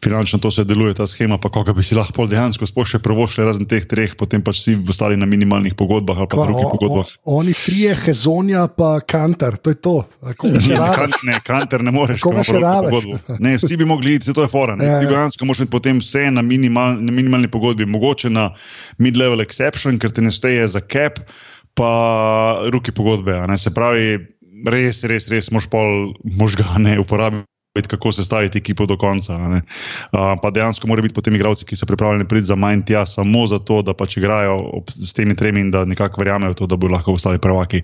finančno 0.03 0.39
to 0.39 0.51
se 0.51 0.63
deluje, 0.63 0.93
ta 0.95 1.07
schema, 1.07 1.37
pa 1.37 1.49
koga 1.51 1.73
bi 1.75 1.83
si 1.83 1.97
lahko 1.97 2.27
dejansko 2.29 2.69
sploh 2.69 2.87
še 2.87 3.01
provošili, 3.03 3.47
razen 3.47 3.67
teh 3.67 3.83
treh, 3.83 4.15
potem 4.17 4.43
pač 4.45 4.61
vsi 4.61 4.77
ostali 4.87 5.17
na 5.19 5.27
minimalnih 5.27 5.75
pogodbah 5.75 6.23
ali 6.23 6.31
pa 6.31 6.37
Kva, 6.37 6.45
drugih 6.47 6.67
o, 6.67 6.71
pogodbah. 6.75 7.11
O, 7.25 7.39
oni 7.41 7.55
trije, 7.57 7.95
Hezonja 8.05 8.67
pa 8.71 8.93
Kanter, 9.01 9.59
to 9.59 9.75
je 9.75 9.81
to. 9.81 9.97
Ne, 10.23 10.77
kan, 10.77 11.17
ne, 11.27 11.41
Kanter 11.43 11.83
ne 11.83 11.91
moreš. 11.91 12.23
Koga 12.23 12.45
še 12.47 12.61
rabiš? 12.63 13.11
Ne, 13.43 13.57
vsi 13.59 13.77
bi 13.79 13.87
mogli 13.89 14.17
iti, 14.19 14.33
to 14.33 14.45
je 14.45 14.51
fora. 14.51 14.77
Ja, 14.79 15.01
ti 15.01 15.07
ja. 15.07 15.13
dejansko 15.15 15.47
moraš 15.47 15.65
imeti 15.65 15.73
potem 15.75 15.99
vse 16.03 16.29
na, 16.31 16.45
minimal, 16.45 16.95
na 17.01 17.11
minimalni 17.11 17.51
pogodbi, 17.51 17.87
mogoče 17.89 18.31
na 18.33 18.49
mid-level 19.03 19.43
exception, 19.43 19.99
ker 20.01 20.13
te 20.13 20.23
ne 20.23 20.31
šteje 20.33 20.67
za 20.71 20.81
cap 20.83 21.06
pa 21.77 21.91
roki 22.73 22.93
pogodbe. 22.95 23.37
Se 23.57 23.73
pravi, 23.73 24.17
res, 24.67 25.03
res, 25.07 25.29
res 25.29 25.51
moš 25.53 25.69
pol 25.71 26.13
možgane 26.39 26.97
uporabiti 27.01 27.47
vedeti, 27.77 27.93
kako 27.93 28.11
se 28.11 28.23
staviti 28.23 28.57
ekipo 28.57 28.85
do 28.85 28.97
konca. 28.97 29.37
Uh, 29.37 29.59
pa 30.41 30.51
dejansko 30.51 30.87
morajo 30.87 31.07
biti 31.07 31.15
potem 31.15 31.35
igravci, 31.35 31.65
ki 31.65 31.75
so 31.75 31.85
pripravljeni 31.85 32.27
priti 32.27 32.49
za 32.49 32.55
manj 32.55 32.81
tja, 32.85 33.05
samo 33.05 33.45
zato, 33.47 33.81
da 33.81 33.93
pač 33.93 34.17
igrajo 34.17 34.83
s 34.97 35.13
temi 35.13 35.35
tremi 35.35 35.61
in 35.61 35.71
da 35.71 35.85
nekako 35.85 36.21
verjamejo 36.21 36.53
to, 36.53 36.67
da 36.67 36.75
bodo 36.75 36.93
lahko 36.93 37.13
ostali 37.13 37.39
prvaki. 37.39 37.83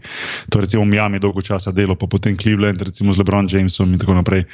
To 0.49 0.61
recimo 0.61 0.85
Miami 0.85 1.19
dolgo 1.19 1.41
časa 1.41 1.71
delo, 1.71 1.95
pa 1.95 2.07
potem 2.07 2.37
Cleveland, 2.37 2.81
recimo 2.81 3.13
z 3.13 3.21
LeBron 3.21 3.47
Jamesom 3.51 3.93
in 3.93 3.99
tako 3.99 4.17
naprej. 4.17 4.45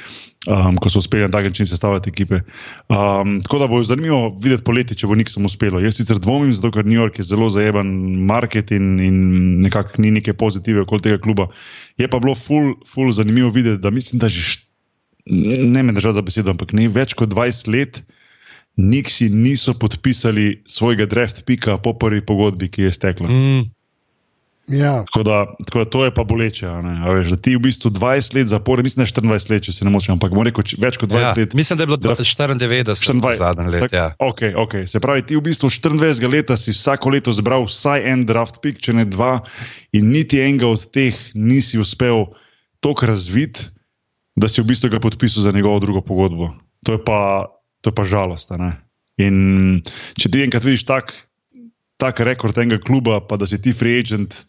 Um, 0.48 0.78
ko 0.80 0.88
so 0.88 1.02
uspeli 1.02 1.26
na 1.26 1.28
tak 1.28 1.44
način 1.44 1.66
sestavljati 1.66 2.10
ekipe. 2.10 2.40
Um, 2.88 3.40
tako 3.44 3.58
da 3.58 3.66
bo 3.68 3.82
zanimivo 3.84 4.32
videti 4.42 4.64
poleti, 4.64 4.96
če 4.96 5.06
bo 5.06 5.14
nikom 5.14 5.44
uspelo. 5.44 5.80
Jaz 5.80 5.98
sicer 6.00 6.16
dvomim, 6.16 6.54
zato 6.56 6.70
ker 6.72 6.86
New 6.86 6.96
York 6.96 7.20
je 7.20 7.26
zelo 7.28 7.50
zaeben 7.52 7.90
market 8.24 8.72
in, 8.72 8.94
in 9.04 9.20
nekako 9.60 10.00
ni 10.00 10.10
neke 10.16 10.32
pozitive 10.32 10.80
okoli 10.80 11.04
tega 11.04 11.20
kluba. 11.20 11.50
Je 12.00 12.08
pa 12.08 12.18
bilo 12.18 12.34
ful, 12.34 12.72
ful 12.88 13.12
zanimivo 13.12 13.50
videti, 13.52 13.82
da 13.82 13.90
mislim, 13.90 14.18
da 14.20 14.28
že 14.32 14.69
ne 15.30 15.82
me 15.82 15.92
držati 15.92 16.18
za 16.18 16.22
besedo, 16.26 16.50
ampak 16.50 16.74
ne 16.76 16.88
več 16.88 17.14
kot 17.14 17.30
20 17.32 17.70
let, 17.72 18.02
Niksi 18.76 19.28
niso 19.28 19.74
podpisali 19.74 20.62
svojega 20.66 21.06
draft 21.06 21.44
pika 21.44 21.78
po 21.78 21.92
prvi 21.92 22.22
pogodbi, 22.26 22.68
ki 22.70 22.82
je 22.82 22.92
stekla. 22.92 23.28
Mm. 23.28 23.68
Ja. 24.70 25.04
Tako, 25.10 25.22
da, 25.22 25.46
tako 25.66 25.78
da 25.78 25.84
to 25.90 26.04
je 26.04 26.14
pa 26.14 26.24
boleče. 26.24 26.68
Veš, 27.14 27.32
da 27.34 27.36
ti 27.36 27.56
v 27.56 27.60
bistvu 27.60 27.90
20 27.90 28.34
let 28.34 28.46
zapore, 28.46 28.82
mislim, 28.82 29.04
da 29.04 29.20
24 29.20 29.50
let, 29.50 29.64
če 29.66 29.72
se 29.72 29.84
ne 29.84 29.90
motim, 29.90 30.14
ampak 30.14 30.32
rekel, 30.46 30.64
več 30.78 30.96
kot 30.96 31.10
20 31.10 31.20
ja, 31.20 31.32
let. 31.36 31.56
Mislim, 31.58 31.78
da 31.78 31.82
je 31.82 31.90
bilo 31.90 31.98
94 31.98 33.36
zadnje 33.36 33.68
let. 33.68 33.92
Ja. 33.92 34.12
Okay, 34.22 34.54
okay. 34.54 34.86
Se 34.86 35.02
pravi, 35.02 35.26
ti 35.26 35.36
v 35.36 35.42
bistvu 35.50 35.68
24 35.68 36.30
let 36.30 36.54
si 36.54 36.70
vsako 36.70 37.10
leto 37.10 37.34
zbral 37.34 37.66
vsaj 37.66 38.06
en 38.12 38.24
draft 38.30 38.62
pik, 38.62 38.78
če 38.78 38.94
ne 39.02 39.04
dva, 39.10 39.40
in 39.92 40.12
niti 40.14 40.40
enega 40.40 40.70
od 40.70 40.86
teh 40.94 41.18
nisi 41.34 41.82
uspel 41.82 42.30
toliko 42.80 43.10
razviti 43.10 43.66
da 44.36 44.48
si 44.48 44.62
v 44.62 44.68
bistvu 44.70 44.90
ga 44.92 45.00
podpisal 45.02 45.42
za 45.42 45.52
njegovo 45.52 45.80
drugo 45.80 46.00
pogodbo. 46.00 46.52
To 46.86 46.92
je 46.92 47.00
pa, 47.04 47.50
to 47.80 47.90
je 47.90 47.94
pa 47.94 48.04
žalost. 48.04 48.52
In 49.20 49.80
če 50.16 50.30
ti 50.30 50.44
enkrat 50.44 50.64
vidiš 50.64 50.86
tak, 50.88 51.12
tak 52.00 52.20
rekord 52.24 52.56
enega 52.58 52.80
kluba, 52.80 53.20
pa 53.20 53.36
da 53.36 53.46
si 53.46 53.60
ti 53.60 53.76
free 53.76 54.00
agent. 54.00 54.46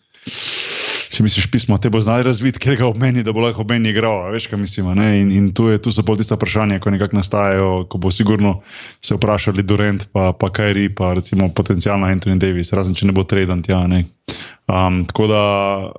Si 1.11 1.19
misliš, 1.25 1.49
pismo, 1.51 1.75
te 1.75 1.89
bo 1.91 1.99
znal 1.99 2.21
razviti, 2.23 2.61
ker 2.63 2.77
ga 2.79 2.85
obmeni, 2.87 3.19
da 3.19 3.33
bo 3.35 3.41
lahko 3.43 3.65
obmeni 3.65 3.91
igral. 3.91 4.29
Veš, 4.31 4.45
kaj 4.47 4.61
mislim. 4.61 4.93
In, 4.95 5.31
in 5.35 5.49
tu, 5.51 5.67
je, 5.67 5.81
tu 5.83 5.91
so 5.91 6.05
pol 6.07 6.15
tiste 6.15 6.37
vprašanja, 6.37 6.79
ko 6.79 6.93
nekako 6.93 7.19
nastajajo, 7.19 7.71
ko 7.91 7.99
bo 7.99 8.13
sigurno 8.15 8.53
se 9.03 9.17
vprašali 9.17 9.65
Durant, 9.67 10.07
pa, 10.15 10.29
pa 10.31 10.47
Kajri, 10.55 10.87
pa 10.95 11.11
recimo 11.19 11.49
potencijalno 11.51 12.07
Anthony 12.07 12.39
Davis, 12.39 12.71
razen 12.71 12.95
če 12.95 13.09
ne 13.09 13.17
bo 13.17 13.27
traden 13.27 13.59
tja. 13.65 13.83
Ne. 13.91 14.05
Um, 14.69 15.06
tako 15.06 15.28
da 15.28 15.43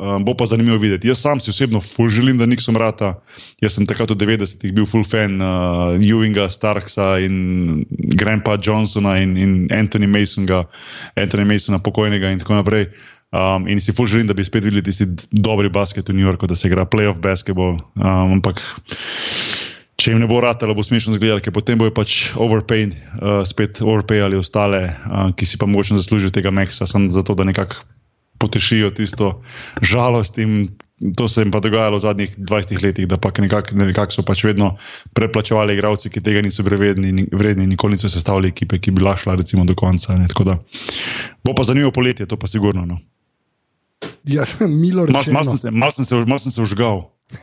um, 0.00 0.24
bo 0.24 0.34
pa 0.38 0.46
zanimivo 0.46 0.78
videti. 0.78 1.08
Jaz 1.08 1.20
sam 1.20 1.40
si 1.40 1.50
osebno 1.50 1.80
ful 1.80 2.08
želim, 2.08 2.38
da 2.38 2.46
Nixon 2.46 2.76
rata. 2.76 3.14
Jaz 3.60 3.74
sem 3.76 3.86
takrat 3.86 4.10
v 4.10 4.16
90-ih 4.16 4.72
bil 4.72 4.86
full 4.86 5.04
fan 5.04 5.42
uh, 5.42 5.98
Ewinga, 5.98 6.48
Starksa 6.50 7.18
in 7.20 7.84
Grandpa 7.90 8.56
Johnsona 8.56 9.18
in, 9.20 9.36
in 9.36 9.68
Anthony 9.72 10.06
Masona, 10.06 10.64
Anthony 11.16 11.44
Masona 11.44 11.82
pokojnega 11.82 12.32
in 12.32 12.40
tako 12.40 12.62
naprej. 12.62 12.88
Um, 13.32 13.68
in 13.68 13.80
si 13.80 13.92
ful 13.92 14.06
želim, 14.06 14.26
da 14.28 14.34
bi 14.36 14.44
spet 14.44 14.64
videli 14.64 14.82
tisti 14.84 15.06
dobri 15.32 15.68
basket 15.68 16.08
v 16.08 16.16
New 16.16 16.24
Yorku, 16.24 16.46
da 16.46 16.56
se 16.56 16.68
igra 16.68 16.86
playoff 16.86 17.20
basketball. 17.20 17.80
Um, 17.96 18.38
ampak. 18.38 18.62
Če 19.96 20.12
jim 20.12 20.20
ne 20.20 20.26
bo 20.26 20.40
ratalo, 20.40 20.74
bo 20.74 20.82
smešno 20.82 21.12
izgledalo, 21.14 21.40
ker 21.44 21.52
potem 21.54 21.78
bojo 21.78 21.92
pač 21.94 22.32
overpay, 22.40 22.88
uh, 22.88 23.42
spet 23.46 23.82
overpay 23.84 24.24
ali 24.24 24.40
ostale, 24.40 24.86
uh, 24.88 25.30
ki 25.36 25.46
si 25.46 25.60
pa 25.60 25.68
mogoče 25.68 25.98
zaslužijo 26.00 26.32
tega 26.34 26.50
meksa, 26.50 26.88
samo 26.90 27.12
zato, 27.12 27.36
da 27.38 27.44
nekako 27.46 27.84
potešijo 28.42 28.90
tisto 28.98 29.36
žalost. 29.80 30.38
To 31.18 31.26
se 31.28 31.42
jim 31.42 31.50
pa 31.50 31.58
dogajalo 31.62 31.98
v 31.98 32.04
zadnjih 32.04 32.34
20 32.38 32.82
letih, 32.82 33.08
da 33.10 33.18
pač 33.18 33.40
nekako 33.42 33.74
nekak 33.74 34.14
so 34.14 34.22
pač 34.22 34.44
vedno 34.46 34.76
preplačevali 35.18 35.74
igravci, 35.74 36.12
ki 36.14 36.22
tega 36.22 36.44
niso 36.46 36.62
vredni, 36.62 37.26
vredni 37.32 37.66
nikoli 37.66 37.98
niso 37.98 38.10
sestavljali 38.12 38.54
ekipe, 38.54 38.78
ki 38.78 38.94
bi 38.94 39.02
lahko 39.02 39.26
šla 39.26 39.40
recimo 39.42 39.66
do 39.66 39.74
konca. 39.74 40.14
Da, 40.46 40.60
bo 41.42 41.56
pa 41.58 41.66
zanimivo 41.66 41.90
poletje, 41.90 42.30
to 42.30 42.38
pa 42.38 42.46
sigurno. 42.46 42.86
No. 42.86 43.02
Ja, 44.24 44.44
milo 44.82 45.06
rečeno. 45.06 45.32
Mal, 45.32 45.44
mal, 45.44 45.46
sem 45.50 45.58
se, 45.58 45.70
mal, 45.70 45.90
sem 45.90 46.04
se, 46.04 46.24
mal 46.26 46.38
sem 46.38 46.54
se 46.54 46.62
užgal. 46.62 47.02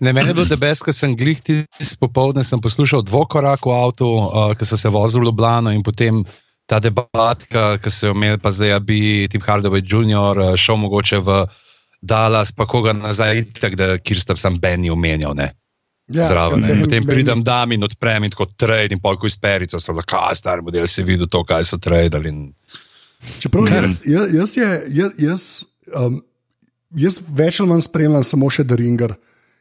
ne, 0.00 0.12
meni 0.12 0.28
je 0.28 0.34
bilo 0.34 0.46
debes, 0.48 0.82
ker 0.84 0.94
sem 0.94 1.16
glihti 1.18 1.64
popoldne 2.00 2.44
poslušal 2.62 3.02
dvokorak 3.06 3.66
v 3.66 3.74
avtu, 3.74 4.06
uh, 4.06 4.52
ker 4.54 4.68
sem 4.68 4.78
se 4.78 4.92
vozil 4.92 5.24
v 5.24 5.30
Ljubljano 5.30 5.74
in 5.74 5.82
potem 5.82 6.22
ta 6.70 6.78
debatka, 6.78 7.78
ki 7.82 7.90
se 7.90 8.06
je 8.06 8.14
imel, 8.14 8.38
pa 8.38 8.52
zdaj, 8.54 8.76
da 8.76 8.78
bi 8.78 9.26
Tim 9.30 9.42
Hardaway 9.42 9.82
Jr. 9.82 10.38
Eh, 10.38 10.56
šel 10.56 10.78
mogoče 10.84 11.18
v 11.26 11.40
Dallas, 12.00 12.52
pa 12.52 12.66
koga 12.70 12.94
nazaj, 12.96 13.42
tako 13.58 13.76
da 13.76 13.88
kjer 13.98 14.20
sta 14.22 14.36
sam 14.38 14.60
Benny 14.60 14.90
omenjal. 14.90 15.34
Ja, 16.10 16.26
Zraven. 16.26 16.62
Ben, 16.62 16.80
potem 16.84 17.04
ben, 17.04 17.14
pridem 17.14 17.42
tam 17.46 17.74
in 17.74 17.84
odprem 17.86 18.24
in 18.24 18.32
tako 18.34 18.46
trade, 18.56 18.94
in 18.94 19.02
polk 19.02 19.26
iz 19.26 19.36
perica, 19.38 19.80
so 19.80 19.94
da 19.94 20.02
kaj 20.06 20.38
star 20.40 20.62
model 20.62 20.86
si 20.90 21.04
videl 21.06 21.28
to, 21.30 21.42
kaj 21.46 21.66
so 21.68 21.78
trade. 21.78 22.18
Čeprav 23.42 23.68
jaz, 23.68 23.98
jaz, 24.06 24.34
jaz, 24.34 24.56
je, 24.56 24.70
jaz, 24.96 25.12
jaz, 25.18 25.44
um, 25.94 26.22
jaz 26.96 27.20
več 27.28 27.60
ali 27.60 27.70
manj 27.70 27.84
spremljam 27.86 28.26
samo 28.26 28.50
še 28.50 28.64
The 28.66 28.78
Ringer, 28.80 29.14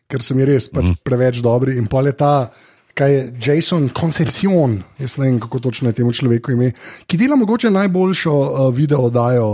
ker 0.10 0.26
sem 0.26 0.42
res 0.46 0.72
pač 0.74 0.94
preveč 1.06 1.44
dobri. 1.46 1.78
In 1.78 1.90
pa 1.92 2.02
je 2.08 2.16
ta, 2.18 2.34
kaj 3.00 3.14
je 3.14 3.34
Jason 3.46 3.90
Concepcion, 4.00 4.82
jaz 5.00 5.18
ne 5.18 5.30
vem, 5.30 5.40
kako 5.40 5.60
točno 5.60 5.90
je 5.90 6.00
temu 6.02 6.14
človeku 6.14 6.52
ime, 6.52 6.72
ki 7.08 7.18
dela 7.18 7.38
mogoče 7.40 7.72
najboljšo 7.72 8.34
uh, 8.34 8.76
video 8.76 9.06
oddajo 9.08 9.54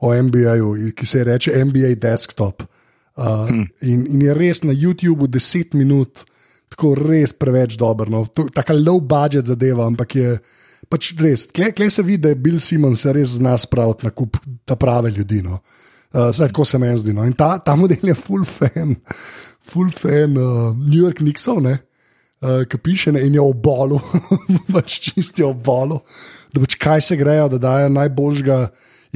o 0.00 0.12
NBA-ju, 0.22 0.92
ki 0.96 1.06
se 1.06 1.24
reče 1.24 1.64
NBA 1.64 1.94
Desktop. 2.00 2.62
Uh, 3.16 3.48
hmm. 3.48 3.66
in, 3.80 4.06
in 4.12 4.22
je 4.22 4.34
res 4.36 4.62
na 4.62 4.72
YouTubu 4.72 5.28
10 5.32 5.74
minut, 5.76 6.24
tako 6.72 6.94
res 6.98 7.32
preveč 7.32 7.76
dober. 7.80 8.10
No. 8.12 8.26
Taka 8.52 8.74
low 8.76 9.00
budget 9.00 9.48
zadeva, 9.48 9.86
ampak 9.88 10.16
je 10.16 10.34
pač 10.88 11.14
res. 11.20 11.46
Klej 11.48 11.72
kle 11.76 11.88
se 11.90 12.04
vidi, 12.04 12.22
da 12.26 12.32
je 12.32 12.40
Bill 12.44 12.60
Simons 12.60 13.06
res 13.08 13.38
zna 13.38 13.56
spraviti 13.60 14.04
na 14.08 14.12
kup 14.12 14.36
ta 14.68 14.76
prave 14.76 15.10
ljudi. 15.16 15.40
No. 15.44 15.60
Uh, 16.12 16.28
Zdaj, 16.32 16.52
tako 16.52 16.64
se 16.68 16.80
meni 16.80 17.00
zdi. 17.00 17.16
No. 17.16 17.24
In 17.24 17.32
ta, 17.36 17.56
ta 17.58 17.76
model 17.76 18.12
je 18.12 18.16
full 18.16 18.44
fan, 18.44 18.96
full 19.72 19.92
fan 19.92 20.36
uh, 20.36 20.72
New 20.76 21.00
York 21.00 21.24
Nixov, 21.24 21.62
ne. 21.64 21.76
Uh, 21.76 21.95
ki 22.40 22.78
piše 22.78 23.10
in 23.10 23.34
je 23.34 23.44
bolu, 23.54 24.00
pač 24.74 24.98
čisti 25.08 25.46
bolu, 25.64 26.00
da 26.52 26.60
pač 26.60 26.76
kaj 26.80 27.00
se 27.00 27.16
grejo, 27.16 27.48
da 27.48 27.58
dajo 27.58 27.88
najboljšega 27.96 28.58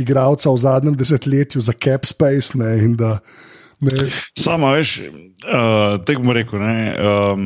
igralca 0.00 0.50
v 0.50 0.60
zadnjem 0.60 0.96
desetletju 0.96 1.60
za 1.60 1.72
cap 1.72 2.06
space. 2.08 2.56
Ne, 2.58 2.76
da, 2.96 3.18
ne, 3.80 4.08
Sama, 4.38 4.72
veš, 4.78 5.00
uh, 5.04 6.00
tako 6.06 6.24
bom 6.24 6.32
rekel. 6.36 6.62
Ne, 6.62 6.78
um, 6.96 7.44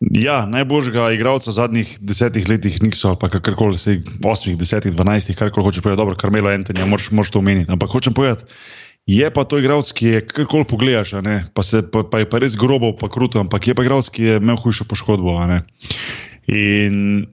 ja, 0.00 0.42
najboljšega 0.48 1.10
igralca 1.16 1.50
v 1.50 1.56
zadnjih 1.56 1.96
desetih 2.00 2.48
letih 2.48 2.80
niso, 2.84 3.12
ali 3.12 3.20
pa 3.20 3.32
kakorkoli, 3.32 3.78
se 3.78 3.98
osmih, 4.24 4.58
desetih, 4.60 4.92
dvanajstih, 4.92 5.36
karkoli 5.36 5.70
hoče 5.70 5.84
povedati, 5.84 6.02
dobro, 6.02 6.20
Karmelo 6.20 6.52
Antonija, 6.52 6.86
moraš, 6.86 7.10
moraš 7.10 7.32
to 7.32 7.40
omeniti. 7.40 7.72
Ampak 7.72 7.92
hočem 7.92 8.16
povedati, 8.16 8.44
je 9.10 9.30
pa 9.34 9.44
to 9.44 9.58
igralec, 9.58 9.90
ki 9.96 10.06
je 10.06 10.22
karkoli 10.26 10.68
pogledaš, 10.70 11.16
pa, 11.54 11.62
se, 11.66 11.82
pa, 11.90 12.04
pa 12.06 12.22
je 12.22 12.30
pa 12.30 12.38
res 12.42 12.54
grobo, 12.58 12.92
pa 12.96 13.10
kruto, 13.10 13.42
ampak 13.42 13.70
je 13.70 13.74
pa 13.74 13.82
igralec, 13.82 14.10
ki 14.14 14.28
je 14.28 14.38
imel 14.38 14.60
hujšo 14.60 14.86
poškodbo. 14.86 15.34
In 16.50 17.26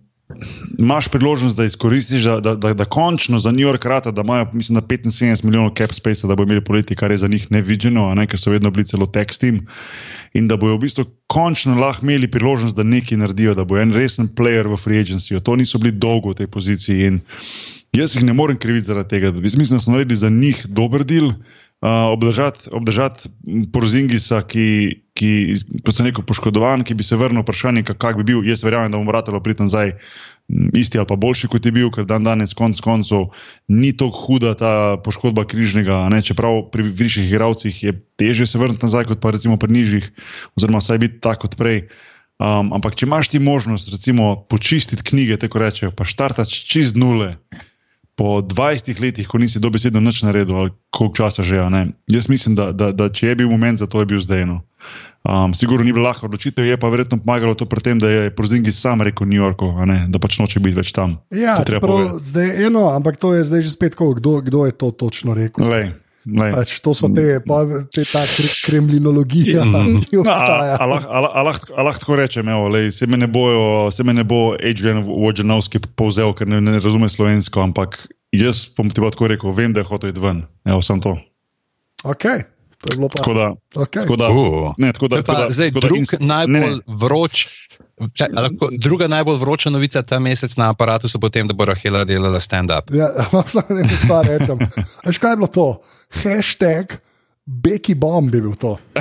imaš 0.79 1.07
priložnost, 1.07 1.57
da 1.57 1.65
izkoristiš, 1.65 2.23
da, 2.23 2.39
da, 2.39 2.55
da, 2.55 2.73
da 2.73 2.85
končno 2.85 3.39
za 3.39 3.51
New 3.51 3.63
York 3.63 3.85
rata, 3.87 4.11
da 4.11 4.21
imajo, 4.21 4.49
mislim, 4.53 4.79
da 4.79 4.81
75 4.81 5.45
milijonov 5.45 5.71
cap 5.77 5.93
space, 5.93 6.27
da 6.27 6.35
bo 6.35 6.43
imeli 6.43 6.63
poleti, 6.63 6.95
kar 6.95 7.11
je 7.11 7.17
za 7.17 7.27
njih 7.27 7.51
nevideno, 7.51 8.15
ne, 8.15 8.27
ker 8.27 8.39
so 8.39 8.51
vedno 8.51 8.71
bili 8.71 8.85
celo 8.85 9.05
tekstim. 9.05 9.65
In 10.33 10.47
da 10.47 10.57
bojo 10.57 10.75
v 10.75 10.83
bistvu 10.83 11.05
končno 11.27 11.79
lahko 11.79 12.05
imeli 12.05 12.31
priložnost, 12.31 12.75
da 12.75 12.83
nekaj 12.83 13.17
naredijo, 13.17 13.55
da 13.55 13.65
bo 13.65 13.77
en 13.77 13.93
resen 13.93 14.27
player 14.35 14.67
v 14.67 14.77
free 14.77 14.99
agency. 15.03 15.39
To 15.39 15.55
niso 15.55 15.79
bili 15.79 15.95
dolgo 15.95 16.35
v 16.35 16.41
tej 16.43 16.47
poziciji. 16.47 17.07
In 17.07 17.21
jaz 17.95 18.15
jih 18.15 18.25
ne 18.27 18.33
morem 18.33 18.57
kriviti 18.57 18.91
zaradi 18.91 19.09
tega. 19.09 19.31
Mislim, 19.31 19.77
da 19.77 19.79
smo 19.79 19.93
naredili 19.93 20.17
za 20.17 20.29
njih 20.29 20.65
dober 20.67 21.05
del. 21.05 21.31
Uh, 21.77 21.89
obdržati, 22.09 22.69
obdržati 22.73 23.29
Porzingisa, 23.73 24.39
ki, 24.41 24.97
ki 25.13 25.29
kot 25.85 25.93
sem 25.93 26.07
rekel, 26.09 26.25
poškodovan, 26.25 26.81
ki 26.81 26.95
bi 26.97 27.05
se 27.05 27.19
vrnil, 27.19 27.43
vprašanje, 27.45 27.83
kak 27.91 28.17
bi 28.17 28.25
bil. 28.25 28.41
Jaz 28.49 28.63
verjamem, 28.65 28.89
da 28.89 28.97
bomo 28.97 29.13
vrtali 29.13 29.41
priti 29.45 29.61
nazaj 29.61 29.93
isti 30.73 30.97
ali 30.97 31.07
pa 31.07 31.15
boljši, 31.15 31.51
kot 31.51 31.65
je 31.65 31.71
bil, 31.75 31.91
ker 31.93 32.07
dan 32.09 32.25
danes, 32.25 32.55
konc 32.57 32.79
koncev, 32.81 33.29
ni 33.69 33.91
tako 33.93 34.25
huda 34.25 34.55
ta 34.57 34.73
poškodba 35.05 35.45
križnega. 35.45 35.99
Ne? 36.09 36.23
Čeprav 36.25 36.63
pri 36.73 36.87
višjih 36.87 37.29
igralcih 37.29 37.83
je 37.83 37.93
teže 38.17 38.47
se 38.47 38.57
vrniti 38.57 38.85
nazaj, 38.87 39.11
kot 39.11 39.21
pa 39.21 39.35
recimo 39.35 39.59
pri 39.61 39.77
nižjih, 39.77 40.11
oziroma 40.57 40.81
vsaj 40.81 41.03
biti 41.03 41.21
tako 41.21 41.45
kot 41.47 41.57
prej. 41.59 41.81
Um, 42.37 42.69
ampak 42.77 42.93
če 42.97 43.07
imaš 43.09 43.31
ti 43.33 43.41
možnost, 43.41 43.89
recimo, 43.89 44.35
počistiti 44.49 45.03
knjige, 45.03 45.39
tako 45.41 45.61
rečejo, 45.61 45.93
pa 45.93 46.05
štartati 46.05 46.53
čist 46.53 46.97
nule 46.97 47.35
po 48.17 48.41
20 48.41 48.97
letih, 48.97 49.27
ko 49.29 49.37
nisi 49.37 49.61
dobesedno 49.61 50.01
nič 50.01 50.23
naredil, 50.25 50.57
ali 50.57 50.71
koliko 50.89 51.21
časa 51.21 51.45
že. 51.45 51.61
ne. 51.69 51.93
Jaz 52.09 52.25
mislim, 52.29 52.57
da, 52.57 52.71
da, 52.73 52.89
da 52.91 53.11
če 53.13 53.29
je 53.29 53.35
bil 53.43 53.49
moment 53.53 53.77
za 53.77 53.85
to, 53.85 54.01
je 54.01 54.09
bil 54.09 54.19
zdaj. 54.19 54.45
No. 54.49 54.65
Um, 55.27 55.53
sigurno 55.53 55.85
ni 55.85 55.93
bila 55.93 56.09
lahka 56.09 56.25
odločitev, 56.25 56.65
je 56.65 56.77
pa 56.79 56.89
verjetno 56.89 57.19
pomagalo 57.21 57.53
to 57.53 57.67
pri 57.69 57.83
tem, 57.83 57.99
da 57.99 58.09
je 58.09 58.33
Prozingis 58.33 58.79
sam 58.79 59.03
rekel 59.05 59.27
New 59.27 59.37
Yorku, 59.37 59.69
da 60.07 60.17
pač 60.23 60.39
noče 60.39 60.63
biti 60.63 60.79
več 60.79 60.95
tam. 60.95 61.19
Ja, 61.29 61.59
je 61.61 61.67
čeprav 61.67 61.93
povedati. 61.93 62.25
zdaj 62.31 62.65
eno, 62.65 62.87
ampak 62.95 63.21
to 63.21 63.35
je 63.35 63.43
zdaj 63.43 63.61
že 63.61 63.71
spet, 63.75 63.93
tako, 63.93 64.15
kdo, 64.17 64.41
kdo 64.41 64.65
je 64.65 64.73
to 64.73 64.89
točno 64.95 65.37
rekel. 65.37 65.67
Lej. 65.67 65.93
Pač 66.27 66.79
to 66.79 66.91
so 66.91 67.07
te, 67.07 67.39
pa, 67.39 67.61
te 67.87 68.03
ta 68.03 68.25
kre, 68.25 68.49
kremlinologija, 68.65 69.63
ki 70.09 70.17
obstaja. 70.17 70.75
A- 70.75 70.75
a- 70.75 70.83
a 70.83 70.85
lah- 70.85 71.07
a 71.07 71.19
lah- 71.21 71.33
a 71.33 71.41
lah- 71.41 71.71
a 71.71 71.81
lahko 71.83 71.99
tako 71.99 72.15
rečem, 72.15 72.47
evo, 72.47 72.67
lej, 72.67 72.91
se, 72.91 73.07
me 73.07 73.15
ne 73.15 73.27
bojo, 73.27 73.61
se 73.91 74.03
me 74.03 74.11
ne 74.11 74.23
bo 74.23 74.53
Adrian 74.55 74.99
Wojnarowski 75.01 75.79
povzel, 75.95 76.33
ker 76.33 76.45
ne, 76.45 76.59
ne 76.59 76.77
razume 76.77 77.07
slovensko, 77.07 77.61
ampak 77.61 77.95
jaz 78.31 78.67
bom 78.69 78.89
ti 78.89 78.99
pa 78.99 79.07
tako 79.07 79.27
rekel, 79.27 79.51
vem, 79.51 79.71
da 79.71 79.79
je 79.79 79.87
hotel 79.87 80.09
iti 80.09 80.19
ven. 80.19 80.43
Evo, 80.65 80.81
sem 80.81 80.99
to. 80.99 81.15
Okay, 82.03 82.43
to 82.77 82.91
je 82.91 82.97
bilo 82.97 83.07
pa. 83.07 83.17
Tako 83.17 83.33
da, 83.33 83.45
Okay. 83.77 84.03
tako 84.03 84.15
da, 84.15 84.27
Uh. 84.29 84.73
ne, 84.77 84.91
tako 84.91 85.07
To 85.07 85.15
da, 85.15 85.15
je 85.15 85.23
pa 85.23 85.33
tako 85.33 85.41
da, 85.41 85.49
zdaj 85.49 85.69
tako 85.69 85.79
da 85.79 85.87
drug 85.87 85.99
inst- 85.99 86.19
najbolj 86.19 86.53
ne, 86.53 86.59
ne. 86.59 86.79
vroč. 86.87 87.47
Čak, 87.97 88.29
lahko, 88.35 88.69
druga 88.77 89.07
najbolj 89.09 89.39
vroča 89.41 89.69
novica 89.73 90.03
ta 90.05 90.19
mesec 90.21 90.53
na 90.57 90.69
aparatu 90.69 91.09
so 91.09 91.17
potem, 91.19 91.47
da 91.49 91.57
bo 91.57 91.65
Rahela 91.65 92.03
delala 92.05 92.39
stand-up. 92.39 92.93
Ja, 92.93 93.09
samo 93.53 93.79
eno 93.79 93.97
stvar 93.97 94.25
rečem. 94.29 94.61
Veš, 95.05 95.17
kaj 95.17 95.33
je 95.33 95.39
bilo 95.41 95.49
to? 95.49 95.67
Hashtag 96.21 96.99
Beki 97.47 97.95
bomb 97.95 98.33
je 98.35 98.41
bil 98.41 98.55
to. 98.59 98.77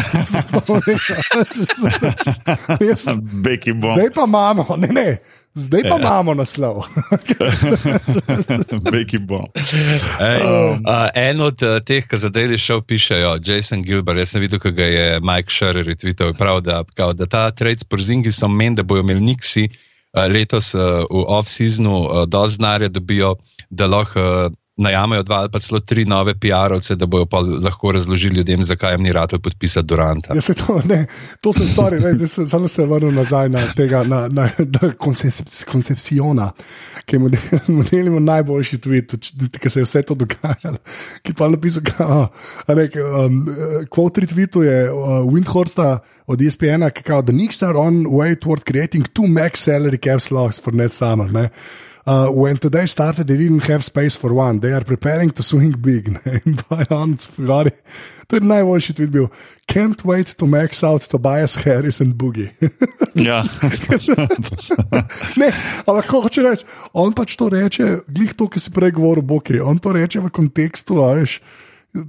Jaz, 2.88 3.08
Beki 3.42 3.72
bom. 3.72 3.96
zdaj 3.98 4.10
pa 4.14 4.22
imamo, 4.26 4.66
ne, 4.78 4.88
ne, 4.94 5.16
zdaj 5.54 5.82
pa 5.82 5.96
imamo 5.98 6.34
naslov. 6.34 6.84
Beki 8.92 9.18
bom. 9.18 9.50
Ej, 10.20 10.42
uh, 10.46 11.10
en 11.14 11.42
od 11.42 11.62
uh, 11.62 11.80
teh, 11.82 12.06
ki 12.06 12.20
za 12.22 12.30
Daily 12.30 12.54
Show 12.54 12.84
pišejo, 12.86 13.34
Jason 13.42 13.82
Gilbert, 13.82 14.22
jaz 14.22 14.36
sem 14.36 14.40
videl, 14.46 14.62
kako 14.62 14.76
ga 14.78 14.86
je 14.86 15.08
Mike 15.26 15.50
Sherry 15.50 15.82
retweetal, 15.82 16.30
prav, 16.38 16.62
da, 16.62 16.84
kao, 16.94 17.10
da 17.18 17.26
ta 17.26 17.50
trade 17.50 17.82
s 17.82 17.84
Porzingisom 17.84 18.54
meni, 18.54 18.78
da 18.78 18.86
bojo 18.86 19.02
imeli 19.02 19.26
Nixi 19.26 19.66
uh, 19.66 20.22
letos 20.30 20.70
uh, 20.78 21.02
v 21.10 21.26
off-seasonu 21.34 21.98
uh, 21.98 22.22
dovolj 22.30 22.60
denarja 22.60 22.94
dobijo, 22.94 23.34
da 23.70 23.90
lahko 23.90 24.22
uh, 24.22 24.54
najamejo 24.76 25.22
dva 25.22 25.36
ali 25.36 25.50
pa 25.52 25.60
celo 25.60 25.80
tri 25.80 26.04
nove 26.04 26.34
PR-ovce, 26.34 26.94
da 26.94 27.06
bojo 27.06 27.26
lahko 27.64 27.92
razložili 27.92 28.36
ljudem, 28.36 28.62
zakaj 28.62 28.92
jim 28.92 29.02
ni 29.02 29.12
rado 29.12 29.38
podpisati 29.38 29.86
Duranta. 29.86 30.34
Ja, 30.34 30.40
se 30.40 30.54
to, 30.54 30.80
ne, 30.84 31.06
to 31.40 31.52
sem 31.52 31.66
ne, 31.92 32.14
zdaj 32.14 32.28
sem 32.28 32.46
samo 32.46 32.68
se 32.68 32.86
vrnil 32.86 33.14
nazaj 33.14 33.48
na 33.48 33.62
tega, 33.76 34.04
na, 34.04 34.28
na, 34.28 34.50
na 34.58 34.92
koncepciona, 35.72 36.50
ki 37.04 37.16
je 37.16 37.20
model, 37.20 37.40
model 37.78 38.06
ima 38.06 38.20
najboljši 38.20 38.78
tweet, 38.78 39.16
ki 39.60 39.70
se 39.70 39.80
je 39.80 39.84
vse 39.88 40.02
to 40.02 40.14
dogajalo, 40.14 40.78
ki 41.22 41.34
pa 41.34 41.48
napisal, 41.48 41.82
da 42.66 42.80
je 42.80 42.90
um, 43.24 43.42
kvot 43.90 44.18
retweetu 44.18 44.62
je 44.62 44.90
uh, 44.90 45.24
Windhorsta 45.24 45.98
od 46.26 46.42
ESPN-a, 46.42 46.90
ki 46.90 47.02
kaže, 47.02 47.26
the 47.26 47.32
Knicks 47.32 47.62
are 47.62 47.78
on 47.78 48.04
way 48.06 48.36
toward 48.36 48.64
creating 48.64 49.08
two 49.14 49.26
max 49.26 49.64
salary 49.64 49.98
cap 49.98 50.20
slots 50.20 50.60
for 50.60 50.74
next 50.74 51.00
summer. 51.00 51.32
Ne. 51.32 51.48
Uh, 52.06 52.30
when 52.30 52.56
today 52.56 52.86
started, 52.86 53.26
they 53.26 53.36
didn't 53.36 53.66
have 53.66 53.82
space 53.82 54.14
for 54.14 54.30
one. 54.32 54.60
They 54.60 54.72
are 54.72 54.84
preparing 54.84 55.30
to 55.34 55.42
swing 55.42 55.74
big. 55.88 56.08
ne. 56.14 56.40
In 56.46 56.54
on 56.90 57.16
spogari. 57.18 57.70
To 58.28 58.36
je 58.36 58.40
najboljši 58.46 58.92
tweet 58.94 59.10
bil. 59.10 59.26
Can't 59.66 60.04
wait 60.04 60.36
to 60.38 60.46
max 60.46 60.84
out 60.84 61.02
Tobias 61.08 61.56
Harris 61.64 62.00
and 62.00 62.14
Boogie. 62.14 62.50
Ja. 63.16 63.40
ne, 65.40 65.48
ampak 65.86 66.04
kako 66.04 66.20
hoče 66.26 66.42
reči, 66.42 66.64
on 66.92 67.14
pač 67.16 67.32
to 67.36 67.48
reče, 67.48 67.86
glih 68.08 68.34
to, 68.36 68.44
ki 68.46 68.60
si 68.60 68.70
prej 68.70 68.92
govoril, 68.92 69.24
Boki. 69.24 69.56
On 69.60 69.78
to 69.78 69.92
reče 69.92 70.20
v 70.20 70.28
kontekstu, 70.30 71.00
a 71.00 71.14
veš, 71.16 71.38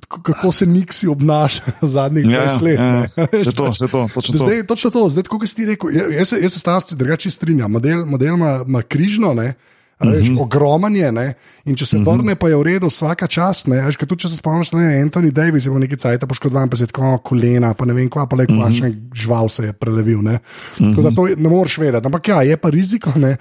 kako 0.09 0.51
se 0.51 0.65
Niksi 0.67 1.07
obnaša 1.07 1.77
zadnjih 1.81 2.27
Ja, 2.27 2.43
20 2.45 2.61
let. 2.61 2.75
ja, 2.75 2.91
ne. 2.91 3.07
ja. 3.07 3.27
Še 3.39 3.53
to, 3.53 3.63
pač. 3.63 3.79
še 3.79 3.87
to, 3.87 4.01
točno 4.11 4.33
to. 4.33 4.43
Zdaj, 4.43 4.63
točno 4.67 4.89
to, 4.91 5.01
zdaj, 5.09 5.23
kot 5.25 5.47
si 5.47 5.55
ti 5.55 5.65
rekel, 5.65 5.95
ja- 5.95 6.09
jaz, 6.11 6.27
se- 6.27 6.41
jaz 6.41 6.51
se 6.51 6.59
s 6.59 6.63
tem 6.85 6.97
drugače 6.97 7.31
strinjam. 7.31 7.71
Model, 7.71 8.03
model 8.05 8.35
ima, 8.35 8.51
ima 8.67 8.81
križno, 8.83 9.31
ne. 9.33 9.53
Veš, 9.99 10.29
mm 10.29 10.35
-hmm. 10.35 10.41
Ogroman 10.41 10.95
je, 10.95 11.11
ne? 11.11 11.33
in 11.65 11.75
če 11.75 11.85
se 11.85 11.97
mm 11.97 12.05
-hmm. 12.05 12.17
vrne, 12.17 12.35
pa 12.35 12.49
je 12.49 12.55
v 12.55 12.61
redu, 12.63 12.87
vsaka 12.87 13.27
čast. 13.27 13.67
Ne? 13.67 13.81
Veš, 13.81 13.97
tudi, 13.97 14.21
če 14.21 14.29
se 14.29 14.35
spomniš, 14.35 14.71
ne, 14.71 15.01
Anthony 15.03 15.31
Davis 15.31 15.65
je 15.65 15.71
bil 15.71 15.79
nekaj 15.79 15.97
cajt 15.97 16.27
poškodovan, 16.27 16.69
pa 16.69 16.77
se 16.77 16.83
je 16.83 16.87
tako 16.87 17.13
"O, 17.13 17.17
kolena, 17.17 17.73
pa 17.73 17.85
ne 17.85 17.93
vem, 17.93 18.09
kva, 18.09 18.27
pa 18.27 18.35
le 18.35 18.45
mm 18.49 18.59
-hmm. 18.59 18.95
žval 19.13 19.49
se 19.49 19.63
je 19.63 19.73
prelevil. 19.73 20.21
Ne? 20.21 20.39
Mm 20.79 20.85
-hmm. 20.85 21.15
To 21.15 21.27
ne 21.41 21.49
moreš 21.49 21.77
vedeti, 21.77 22.05
ampak 22.05 22.27
ja, 22.27 22.41
je 22.41 22.57
pa 22.57 22.69
riziko. 22.69 23.11
Ne? 23.15 23.37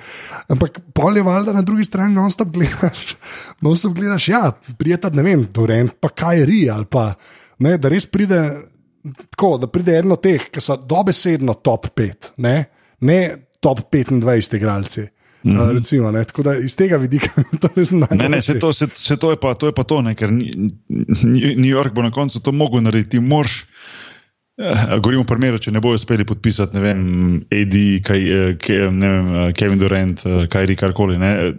Ampak 0.48 0.80
pol 0.94 1.16
je 1.16 1.22
valjda 1.22 1.52
na 1.52 1.62
drugi 1.62 1.84
strani 1.84 2.14
non-stop 2.14 2.48
gledaš. 2.48 3.16
Non-stop 3.62 3.92
gledaš, 3.92 4.28
ja, 4.28 4.52
prijeta, 4.78 5.11
ne 5.11 5.22
vem, 5.22 5.46
Dorent, 5.54 5.92
pa 6.00 6.09
Kajri 6.09 6.70
ali 6.70 6.84
pa, 6.84 7.14
ne, 7.59 7.78
da 7.78 7.88
res 7.88 8.07
pride. 8.07 8.62
Tako, 9.30 9.59
da 9.59 9.66
pride 9.66 9.98
eno 9.98 10.12
od 10.12 10.22
teh, 10.22 10.50
ki 10.50 10.61
so 10.61 10.76
dobesedno 10.76 11.54
top 11.54 11.86
5, 11.96 12.30
ne, 12.36 12.64
ne 13.00 13.36
top 13.61 13.78
25 13.92 14.57
igralci. 14.57 15.07
Mm 15.47 15.57
-hmm. 15.57 15.74
recimo, 15.74 16.11
ne, 16.11 16.24
tako 16.24 16.42
da 16.42 16.55
iz 16.55 16.76
tega 16.76 16.97
vidika 16.97 17.28
to 17.61 17.68
Ne, 17.76 17.84
ne, 17.92 18.07
najbolje. 18.18 18.42
se 18.42 18.59
to, 18.59 18.72
se, 18.72 18.86
se 18.94 19.16
to, 19.16 19.30
je 19.30 19.36
pa, 19.36 19.55
to 19.55 19.66
je 19.66 19.72
pa 19.72 19.82
to, 19.82 20.03
ne, 20.03 20.14
ker 20.14 20.30
New 21.57 21.70
York 21.70 21.94
bo 21.94 22.03
na 22.03 22.11
koncu 22.11 22.40
to 22.40 22.53
mogel 22.53 22.82
narediti. 22.82 23.11
Ti 23.11 23.20
moraš, 23.20 23.66
eh, 24.59 24.99
govorimo 25.03 25.22
o 25.22 25.24
primeru, 25.24 25.59
če 25.59 25.70
ne 25.70 25.80
bojo 25.80 25.94
uspeli 25.94 26.24
podpisati, 26.24 26.74
ne 26.76 26.80
vem, 26.80 27.01
AD, 27.36 28.03
kaj, 28.03 28.49
eh, 28.49 28.90
ne 28.90 29.09
vem, 29.09 29.53
Kevin 29.53 29.78
Durant, 29.78 30.22
Kyrie, 30.24 30.76
karkoli. 30.76 31.18
Ne, 31.18 31.53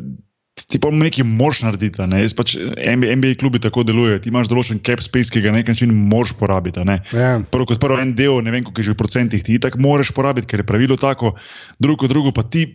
ti 0.67 0.79
pa 0.83 0.89
nekaj 0.91 1.23
moš 1.23 1.61
narediti. 1.63 2.03
Ne? 2.11 2.25
Pač 2.35 2.57
NBA, 2.75 3.15
NBA 3.15 3.35
klubi 3.39 3.59
tako 3.63 3.85
delujejo, 3.87 4.19
ti 4.19 4.31
imaš 4.33 4.49
določen 4.51 4.81
cap 4.83 4.99
space, 5.03 5.31
ki 5.31 5.39
ga 5.45 5.53
na 5.53 5.61
nek 5.61 5.69
način 5.71 5.93
moš 6.11 6.33
porabiti. 6.35 6.83
Ne? 6.87 6.97
Ja. 7.15 7.37
Prvo 7.53 7.69
kot 7.71 7.79
prvo 7.79 7.99
en 8.03 8.11
del, 8.17 8.41
ne 8.43 8.51
vem, 8.51 8.65
koliko 8.67 8.83
je 8.83 8.89
že 8.89 8.95
v 8.97 8.99
procentih, 8.99 9.45
ti 9.47 9.55
tako 9.63 9.79
moraš 9.85 10.11
porabiti, 10.15 10.49
ker 10.51 10.63
je 10.63 10.67
pravilo 10.67 10.99
tako, 10.99 11.37
drugo 11.79 12.09
drugo 12.11 12.33
pa 12.35 12.43
ti, 12.43 12.65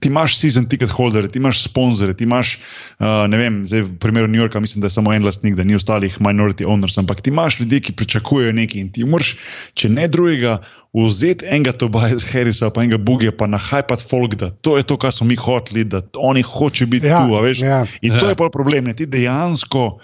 ti 0.00 0.12
imaš 0.12 0.36
season 0.36 0.68
ticket 0.68 0.92
holder, 0.92 1.30
ti 1.32 1.40
imaš 1.40 1.62
sponzore, 1.64 2.12
ti 2.12 2.28
imaš, 2.28 2.58
uh, 3.00 3.24
ne 3.32 3.40
vem, 3.40 3.62
zdaj 3.64 3.86
v 3.88 3.96
primeru 4.04 4.28
New 4.28 4.42
Yorka 4.42 4.60
mislim, 4.60 4.84
da 4.84 4.92
je 4.92 4.98
samo 4.98 5.16
en 5.16 5.24
lastnik, 5.24 5.56
da 5.56 5.64
ni 5.64 5.78
ostalih 5.80 6.20
minority 6.20 6.68
owners, 6.68 7.00
ampak 7.00 7.24
ti 7.24 7.32
imaš 7.32 7.62
ljudi, 7.64 7.80
ki 7.88 7.96
pričakujejo 7.96 8.52
nekaj 8.52 8.84
in 8.84 8.92
ti 8.92 9.08
moraš, 9.08 9.32
če 9.80 9.88
ne 9.88 10.04
drugega, 10.12 10.58
vzeti 10.92 11.46
enega 11.46 11.72
Tobias 11.72 12.24
Harrisa, 12.32 12.70
pa 12.74 12.82
enega 12.82 12.98
Bugija, 12.98 13.32
pa 13.32 13.46
nahajpati 13.46 14.04
folk, 14.10 14.34
da 14.34 14.50
to 14.50 14.76
je 14.76 14.82
to, 14.82 14.96
kar 14.98 15.12
smo 15.14 15.26
mi 15.30 15.36
hoteli, 15.38 15.84
da 15.84 16.02
oni 16.18 16.42
hočejo 16.42 16.88
biti 16.90 17.06
Ja, 17.06 17.22
tu, 17.22 17.29
a 17.36 17.40
veš. 17.42 17.62
ja. 17.62 17.84
In 18.02 18.18
to 18.18 18.26
Ja. 18.26 18.32
je 18.32 18.36
pa 18.36 18.48
problem, 18.48 18.84
ne? 18.84 18.94
ti 18.94 19.06
dejansko. 19.06 19.98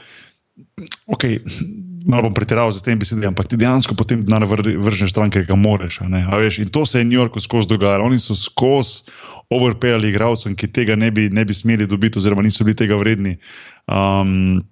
Okay, 1.06 1.40
malo 2.06 2.22
bom 2.22 2.34
pretiraval 2.34 2.72
za 2.72 2.80
tem 2.80 2.98
besedami, 2.98 3.26
ampak 3.26 3.48
ti 3.48 3.56
dejansko 3.58 3.94
potem 3.94 4.22
denar 4.22 4.44
vr- 4.46 4.76
vržeš 4.78 5.10
stran, 5.10 5.30
ki 5.30 5.44
ga 5.44 5.56
moreš. 5.56 6.00
a 6.00 6.08
ne, 6.08 6.22
a 6.24 6.36
veš. 6.38 6.58
In 6.62 6.68
to 6.68 6.86
se 6.86 6.98
je 6.98 7.04
v 7.04 7.08
New 7.10 7.18
Yorku 7.18 7.40
skozi 7.40 7.68
dogajalo. 7.68 8.04
Oni 8.06 8.18
so 8.18 8.34
skozi 8.34 9.02
overpayali 9.50 10.08
igralcem, 10.10 10.54
ki 10.54 10.68
tega 10.68 10.96
ne 10.96 11.10
bi, 11.10 11.28
ne 11.30 11.44
bi 11.44 11.54
smeli 11.54 11.86
dobiti, 11.86 12.18
oziroma 12.18 12.42
niso 12.42 12.64
bili 12.64 12.74
tega 12.76 12.96
vredni. 12.96 13.36
Um, 13.86 14.62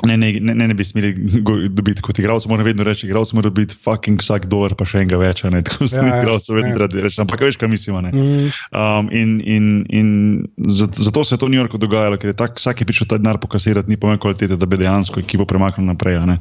Ne, 0.00 0.16
ne, 0.16 0.32
ne, 0.40 0.66
ne 0.66 0.74
bi 0.74 0.84
smeli 0.84 1.10
dobiti 1.76 2.00
kot 2.00 2.18
igralec, 2.18 2.46
moram 2.46 2.64
vedno 2.64 2.84
reči, 2.84 3.06
igralec 3.06 3.32
mora 3.32 3.50
biti 3.50 3.76
fucking 3.76 4.16
vsak 4.18 4.46
dolar, 4.46 4.72
pa 4.74 4.84
še 4.84 4.98
enega 4.98 5.18
več. 5.18 5.42
Ne, 5.44 5.60
tako 5.66 5.84
Ja, 5.84 6.00
da 6.00 6.06
ja, 6.06 6.20
igralcev 6.20 6.56
vedno 6.56 6.70
ja. 6.70 6.78
radi 6.78 7.00
rečem, 7.00 7.22
ampak 7.22 7.40
veš, 7.40 7.56
kaj 7.56 7.68
mislim. 7.68 7.96
a 7.96 8.00
ne. 8.00 8.10
Mm, 8.10 8.48
Um, 8.70 9.08
in 9.10 9.40
in, 9.42 9.64
in 9.88 10.08
za- 10.56 10.88
zato 10.88 11.24
se 11.24 11.34
je 11.34 11.38
to 11.38 11.46
v 11.46 11.50
New 11.50 11.58
Yorku 11.58 11.76
dogajalo, 11.76 12.16
ker 12.16 12.28
je 12.28 12.36
tak, 12.36 12.56
vsak 12.56 12.80
je 12.80 12.86
prišel 12.86 13.06
ta 13.06 13.18
denar 13.18 13.36
pokasirati, 13.36 13.88
ni 13.88 13.96
pomeni 13.96 14.18
kvalitete, 14.18 14.56
da 14.56 14.66
bi 14.66 14.76
dejansko 14.76 15.20
ekipo 15.20 15.44
premaknil 15.44 15.84
naprej. 15.84 16.20
ne. 16.22 16.38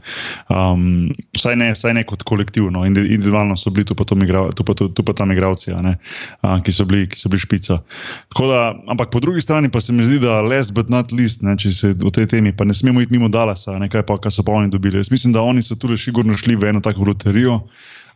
Um, 0.48 1.10
vsaj, 1.34 1.56
ne, 1.56 1.74
vsaj 1.74 1.94
ne 1.94 2.04
kot 2.04 2.24
kolektivno, 2.24 2.86
Indi- 2.86 3.08
individualno 3.08 3.56
so 3.56 3.70
bili 3.70 3.86
tu 3.86 3.94
pa, 3.94 4.04
igra- 4.06 4.52
tu 4.52 4.64
pa, 4.64 4.74
tu, 4.74 4.90
tu 4.90 5.04
pa 5.04 5.14
tam 5.14 5.32
igravci, 5.32 5.72
ne, 5.74 5.98
uh, 6.42 6.60
ki, 6.60 6.72
so 6.72 6.86
bili, 6.86 7.08
ki 7.08 7.16
so 7.16 7.28
bili 7.28 7.40
špica. 7.40 7.82
Tako 8.30 8.48
Da, 8.48 8.60
ampak 8.88 9.10
po 9.10 9.20
drugi 9.20 9.42
strani 9.42 9.70
pa 9.70 9.82
se 9.82 9.92
mi 9.92 10.02
zdi, 10.02 10.20
da 10.20 10.42
last 10.42 10.74
but 10.74 10.90
not 10.90 11.12
least, 11.12 11.42
ne, 11.42 11.54
če 11.54 11.72
se 11.72 11.96
o 12.00 12.10
tej 12.10 12.26
temi, 12.28 12.52
pa 12.52 12.64
ne 12.64 12.74
smemo 12.74 13.02
iti 13.02 13.12
mimo 13.12 13.28
Dallasa, 13.28 13.49
a 13.68 13.80
ne, 13.80 13.90
kaj 13.90 14.04
pa, 14.04 14.18
kaj 14.18 14.32
so 14.32 14.44
pa 14.44 14.52
oni 14.52 14.70
dobili. 14.70 14.98
Jaz 14.98 15.12
mislim, 15.12 15.34
da 15.34 15.42
oni 15.42 15.62
so 15.62 15.76
tudi 15.76 15.98
sigurno 15.98 16.34
šli 16.34 16.56
v 16.56 16.64
eno 16.66 16.80
tako 16.82 17.04
loterijo. 17.04 17.60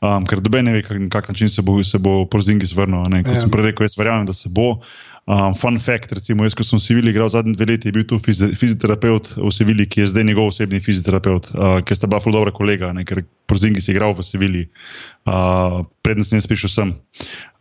Um, 0.01 0.25
ker 0.25 0.41
doben 0.41 0.65
ne 0.65 0.73
ve, 0.73 0.81
kak- 0.81 0.99
na 0.99 1.07
kak 1.09 1.29
način 1.29 1.49
se 1.49 1.61
bo, 1.61 1.83
se 1.83 1.97
bo 1.97 2.25
Porzingis 2.25 2.73
vrnil. 2.75 3.05
ne. 3.09 3.23
Kot 3.23 3.35
Ja. 3.35 3.41
sem 3.41 3.49
prej 3.49 3.63
rekel, 3.63 3.85
jaz 3.85 3.97
verjamem, 3.97 4.25
da 4.25 4.33
se 4.33 4.49
bo. 4.49 4.79
Um, 5.25 5.55
fun 5.55 5.79
fact, 5.79 6.11
recimo, 6.11 6.43
jaz, 6.43 6.51
ko 6.51 6.65
sem 6.67 6.75
v 6.75 6.83
Sevilji 6.83 7.13
igral 7.13 7.29
zadnji 7.31 7.55
dve 7.55 7.69
leti, 7.69 7.87
je 7.87 7.95
bil 7.95 8.03
tu 8.03 8.17
fizi 8.19 8.49
fizioterapeut 8.59 9.29
v 9.39 9.51
Sevilji, 9.55 9.85
ki 9.87 10.01
je 10.01 10.07
zdaj 10.11 10.25
njegov 10.27 10.49
osebni 10.51 10.81
fizioterapeut, 10.83 11.47
uh, 11.55 11.77
ker 11.79 11.95
sta 11.95 12.09
bila 12.11 12.19
ful 12.19 12.35
dobra 12.35 12.51
kolega, 12.51 12.91
ne, 12.91 13.05
ker 13.07 13.23
Porzingis 13.47 13.87
je 13.87 13.95
igral 13.95 14.11
v 14.11 14.25
Sevilji, 14.27 14.63
uh, 15.31 15.79
preden 16.03 16.27
sem 16.27 16.41
jaz 16.41 16.47
prišel 16.51 16.73
sem, 16.73 16.91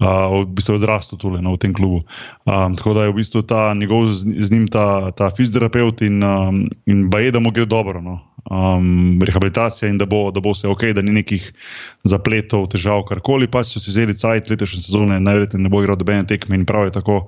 uh, 0.02 0.42
v 0.42 0.50
bistvu 0.58 0.80
odrastel 0.80 1.22
tule 1.22 1.38
no, 1.38 1.54
v 1.54 1.62
tem 1.62 1.70
klubu. 1.70 2.02
Um, 2.50 2.74
tako 2.74 2.98
da 2.98 3.06
je 3.06 3.14
v 3.14 3.18
bistvu 3.22 3.46
ta 3.46 3.70
njegov 3.78 4.10
z, 4.10 4.26
z 4.42 4.50
njim 4.50 4.66
ta, 4.66 5.14
ta 5.14 5.30
fizioterapeut 5.30 6.02
in, 6.02 6.18
um, 6.18 6.64
in 6.90 7.06
baje, 7.14 7.30
da 7.30 7.38
mu 7.38 7.54
gre 7.54 7.70
dobro. 7.70 8.02
No. 8.02 8.18
Um, 8.50 9.20
rehabilitacija 9.22 9.86
in 9.88 9.98
da 9.98 10.06
bo, 10.06 10.30
da 10.34 10.40
bo 10.42 10.50
vse 10.50 10.66
ok, 10.68 10.88
da 10.96 11.02
ni 11.02 11.12
nekih 11.14 11.44
zapletov, 12.02 12.66
težav, 12.72 13.04
karkoli. 13.06 13.46
Pač 13.46 13.70
so 13.70 13.82
si 13.82 13.92
vzeli 13.92 14.16
cajt 14.18 14.50
letošnje 14.50 14.82
sezone, 14.82 15.20
najverjetneje 15.22 15.62
ne 15.62 15.70
bo 15.70 15.82
igral 15.82 15.96
dobene 15.96 16.26
tekme 16.26 16.58
in 16.58 16.66
prav 16.66 16.88
je 16.88 16.96
tako, 16.98 17.20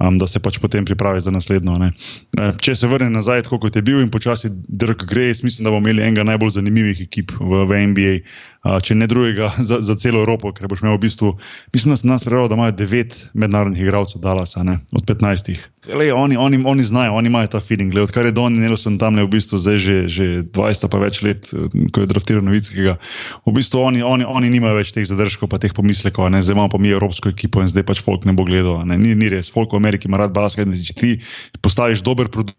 um, 0.00 0.16
da 0.18 0.26
se 0.26 0.40
pač 0.40 0.56
potem 0.62 0.88
pripravi 0.88 1.20
za 1.20 1.30
naslednjo. 1.34 1.76
ne. 1.78 1.92
Eh, 2.38 2.56
Če 2.60 2.74
se 2.80 2.88
vrne 2.88 3.10
nazaj, 3.12 3.44
tako 3.44 3.60
kot 3.66 3.76
je 3.76 3.84
bil 3.84 4.00
in 4.00 4.10
počasi 4.10 4.48
Dirk 4.68 5.04
gre, 5.04 5.28
mislim, 5.44 5.68
da 5.68 5.70
bomo 5.70 5.84
imeli 5.84 6.02
enega 6.02 6.24
najbolj 6.32 6.56
zanimivih 6.56 7.04
ekip 7.06 7.36
v, 7.40 7.66
v 7.68 7.84
NBA, 7.92 8.16
če 8.64 8.96
ne 8.96 9.08
drugega 9.10 9.52
za, 9.68 9.80
za 9.84 9.96
celo 10.00 10.22
Evropo, 10.24 10.52
ker 10.56 10.68
boš 10.70 10.84
imel 10.84 10.96
v 10.96 11.04
bistvu, 11.04 11.34
mislim, 11.74 11.94
da 11.94 12.14
nas 12.14 12.24
prebrala, 12.24 12.48
da 12.48 12.58
imajo 12.58 12.76
devet 12.78 13.16
mednarodnih 13.34 13.82
igralcev 13.84 14.22
Dallasa, 14.24 14.64
ne, 14.64 14.78
od 14.96 15.04
15. 15.04 15.52
Lej, 15.84 16.14
oni, 16.16 16.38
oni, 16.40 16.62
oni 16.64 16.86
znajo, 16.86 17.12
oni 17.18 17.28
imajo 17.28 17.50
ta 17.52 17.60
feeling. 17.60 17.92
Lej, 17.92 18.08
odkar 18.08 18.24
je 18.24 18.32
Don 18.32 18.56
Nelson 18.56 18.96
tam 18.98 19.20
le 19.20 19.26
v 19.26 19.34
bistvu 19.36 19.60
zdaj 19.60 19.76
že, 19.84 19.96
že 20.08 20.24
20 20.48 20.88
pa 20.88 21.00
več 21.02 21.20
let, 21.26 21.50
eh, 21.52 21.68
ko 21.92 22.04
je 22.04 22.08
draftiral 22.08 22.44
Novickega, 22.44 22.96
v 23.44 23.52
bistvu 23.52 23.84
oni, 23.84 24.00
oni, 24.00 24.24
oni 24.24 24.48
nimajo 24.48 24.80
več 24.80 24.94
teh 24.96 25.04
zadržkov, 25.04 25.52
pa 25.52 25.60
teh 25.60 25.76
pomislekov, 25.76 26.32
ne, 26.32 26.40
zdaj 26.40 26.56
imamo 26.56 26.72
pa 26.72 26.80
mi 26.80 26.94
evropsko 26.94 27.34
ekipo 27.36 27.60
in 27.60 27.68
zdaj 27.68 27.84
pač 27.84 28.00
folk 28.00 28.24
ne 28.24 28.32
bo 28.32 28.48
gledal. 28.48 28.80
Ne. 28.88 28.96
Ni, 28.96 29.12
ni 29.12 29.28
res, 29.28 29.52
folk 29.52 29.76
v 29.76 29.82
Ameriki 29.82 30.08
ima 30.08 30.24
rad 30.24 30.32
basket, 30.32 30.72
če 30.72 30.94
ti 30.96 31.10
postaviš 31.60 32.00
dober 32.00 32.32
produkt. 32.32 32.56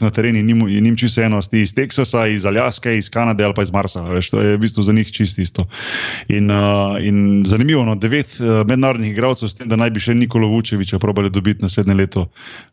Na 0.00 0.10
terenu 0.10 0.42
njim, 0.42 0.58
njim 0.82 0.96
čisto 0.96 1.22
eno, 1.22 1.40
ti 1.42 1.60
iz 1.60 1.74
Teksasa, 1.74 2.26
iz 2.26 2.44
Aljaske, 2.46 2.96
iz 2.98 3.10
Kanade 3.10 3.44
ali 3.44 3.54
pa 3.54 3.62
iz 3.62 3.72
Marsa. 3.72 4.02
Veš, 4.02 4.30
to 4.30 4.40
je 4.40 4.56
v 4.56 4.60
bistvu 4.60 4.82
za 4.82 4.92
njih 4.92 5.12
čisto 5.12 5.42
isto. 5.42 5.64
In, 6.28 6.50
uh, 6.50 6.96
in 7.00 7.44
zanimivo, 7.46 7.84
no, 7.84 7.94
devet 7.94 8.36
uh, 8.40 8.66
mednarodnih 8.68 9.12
igralcev, 9.12 9.48
s 9.48 9.58
tem, 9.58 9.68
da 9.68 9.76
naj 9.76 9.90
bi 9.90 10.00
še 10.00 10.14
Nikolo 10.14 10.48
Vučeviča 10.48 10.98
probali 10.98 11.30
dobiti 11.30 11.62
naslednje 11.62 11.94
leto, 11.94 12.26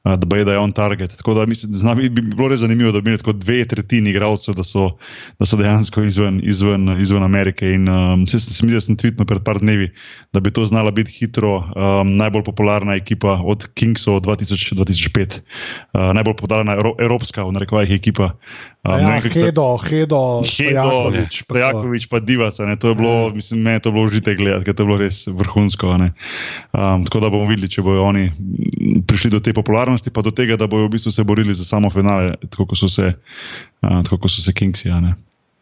uh, 0.04 0.16
da, 0.16 0.44
da 0.44 0.52
je 0.52 0.60
on 0.60 0.72
target. 0.72 1.18
Tako 1.18 1.34
da 1.34 1.46
mislim, 1.46 1.74
da 1.82 1.96
bi, 1.96 2.10
bi 2.10 2.22
bilo 2.22 2.50
res 2.52 2.60
zanimivo, 2.60 2.92
da 2.92 3.02
bi 3.02 3.10
imeli 3.10 3.24
tako 3.24 3.34
dve 3.34 3.66
tretjini 3.66 4.10
igralcev, 4.10 4.56
da 4.56 4.64
so, 4.64 4.92
da 5.40 5.46
so 5.46 5.58
dejansko 5.58 6.04
izven, 6.04 6.42
izven, 6.44 6.90
izven 7.02 7.24
Amerike. 7.24 7.70
In 7.76 7.90
um, 7.90 8.28
se, 8.28 8.40
se 8.40 8.66
mi 8.66 8.72
zdi, 8.72 8.78
da 8.78 8.82
sem 8.82 9.00
tweetnil 9.00 9.28
pred 9.30 9.44
par 9.46 9.60
dnevi, 9.64 9.92
da 10.34 10.40
bi 10.44 10.52
to 10.52 10.66
znala 10.66 10.92
biti 10.92 11.12
hitro 11.12 11.58
um, 11.58 12.16
najbolj 12.18 12.44
popularna 12.44 12.96
ekipa 12.96 13.40
od 13.44 13.68
Kingsov 13.74 14.20
2000, 14.26 14.76
2005, 14.76 15.40
uh, 15.40 16.12
najbolj 16.14 16.36
popularna 16.42 16.76
Euro, 16.76 16.96
evropska, 17.06 17.44
v 17.44 17.54
narekovajih 17.54 17.92
ekipa. 17.94 18.34
Um, 18.82 18.92
ja, 18.94 19.08
ne 19.08 19.22
Hedo, 19.22 19.78
Hedo, 19.78 19.78
Hedo, 19.80 20.22
Stojakovič. 20.44 21.34
pa 21.40 21.46
to. 21.46 21.54
Stojakovič, 21.54 22.04
pa 22.06 22.18
Divac. 22.20 22.60
a 22.60 22.66
ne, 22.66 22.76
To 22.76 22.88
je 22.88 22.96
bilo, 22.96 23.14
Ja. 23.24 23.34
mislim, 23.34 23.62
meni 23.62 23.76
je 23.76 23.80
to 23.80 23.92
bilo 23.92 24.06
užite 24.06 24.36
gledati, 24.36 24.66
ker 24.66 24.74
to 24.74 24.84
je 24.84 24.88
bilo 24.88 24.98
res 24.98 25.26
vrhunsko. 25.26 25.86
a 25.88 25.98
ne. 25.98 26.10
Um, 26.72 27.04
tako 27.04 27.20
da 27.20 27.30
bomo 27.30 27.46
videli, 27.46 27.66
če 27.68 27.82
bodo 27.82 28.04
oni 28.04 28.30
prišli 29.02 29.30
do 29.30 29.40
te 29.40 29.50
popularnosti, 29.52 30.10
pa 30.10 30.22
do 30.22 30.30
tega, 30.30 30.56
da 30.56 30.66
bodo 30.66 30.86
v 30.86 30.90
bistvu 30.92 31.12
se 31.12 31.24
borili 31.24 31.54
za 31.54 31.64
samo 31.64 31.90
finale, 31.90 32.36
tako 32.48 32.66
kot 32.66 32.78
so 32.78 32.88
se, 32.88 33.14
uh, 33.82 34.02
tako 34.02 34.18
kot 34.18 34.30
so 34.30 34.42
se 34.42 34.52
Kingsi. 34.52 34.90
a 34.90 35.00
ne. 35.00 35.14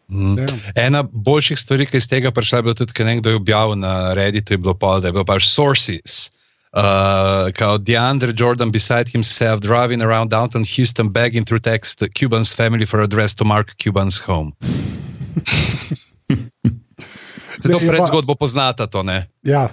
Mm. 0.06 0.36
Ja. 0.36 0.46
Ena 0.76 1.00
boljših 1.02 1.56
stvari, 1.56 1.86
ki 1.86 1.96
je 1.96 1.98
iz 1.98 2.08
tega 2.08 2.28
prišla, 2.30 2.58
je 2.58 2.62
bilo 2.62 2.74
tudi, 2.74 2.92
ker 2.92 3.06
nekdo 3.06 3.30
je 3.30 3.36
objavil 3.36 3.74
na 3.74 4.12
Redditu, 4.12 4.52
je 4.52 4.58
bilo 4.58 4.74
pa, 4.74 5.00
da 5.00 5.08
je 5.08 5.12
bilo 5.12 5.24
pač 5.24 5.46
sources. 5.46 6.28
Uh, 6.74 6.80
kao 7.54 7.78
DeAndre 7.78 8.32
Jordan 8.36 8.70
beside 8.70 9.04
himself 9.12 9.60
driving 9.60 10.02
around 10.02 10.30
downtown 10.30 10.64
Houston 10.76 11.06
begging 11.12 11.46
through 11.46 11.62
text 11.62 11.98
the 11.98 12.08
Cuban's 12.18 12.54
family 12.54 12.86
for 12.86 13.00
address 13.00 13.34
to 13.34 13.44
Mark 13.44 13.74
Cuban's 13.78 14.18
home. 14.26 14.52
Se 17.62 17.68
to 17.70 17.78
Je 17.78 17.86
pa- 17.86 17.92
predzgodbo 17.92 18.34
poznata, 18.34 18.86
to 18.86 19.02
ne? 19.02 19.26
Ja, 19.42 19.70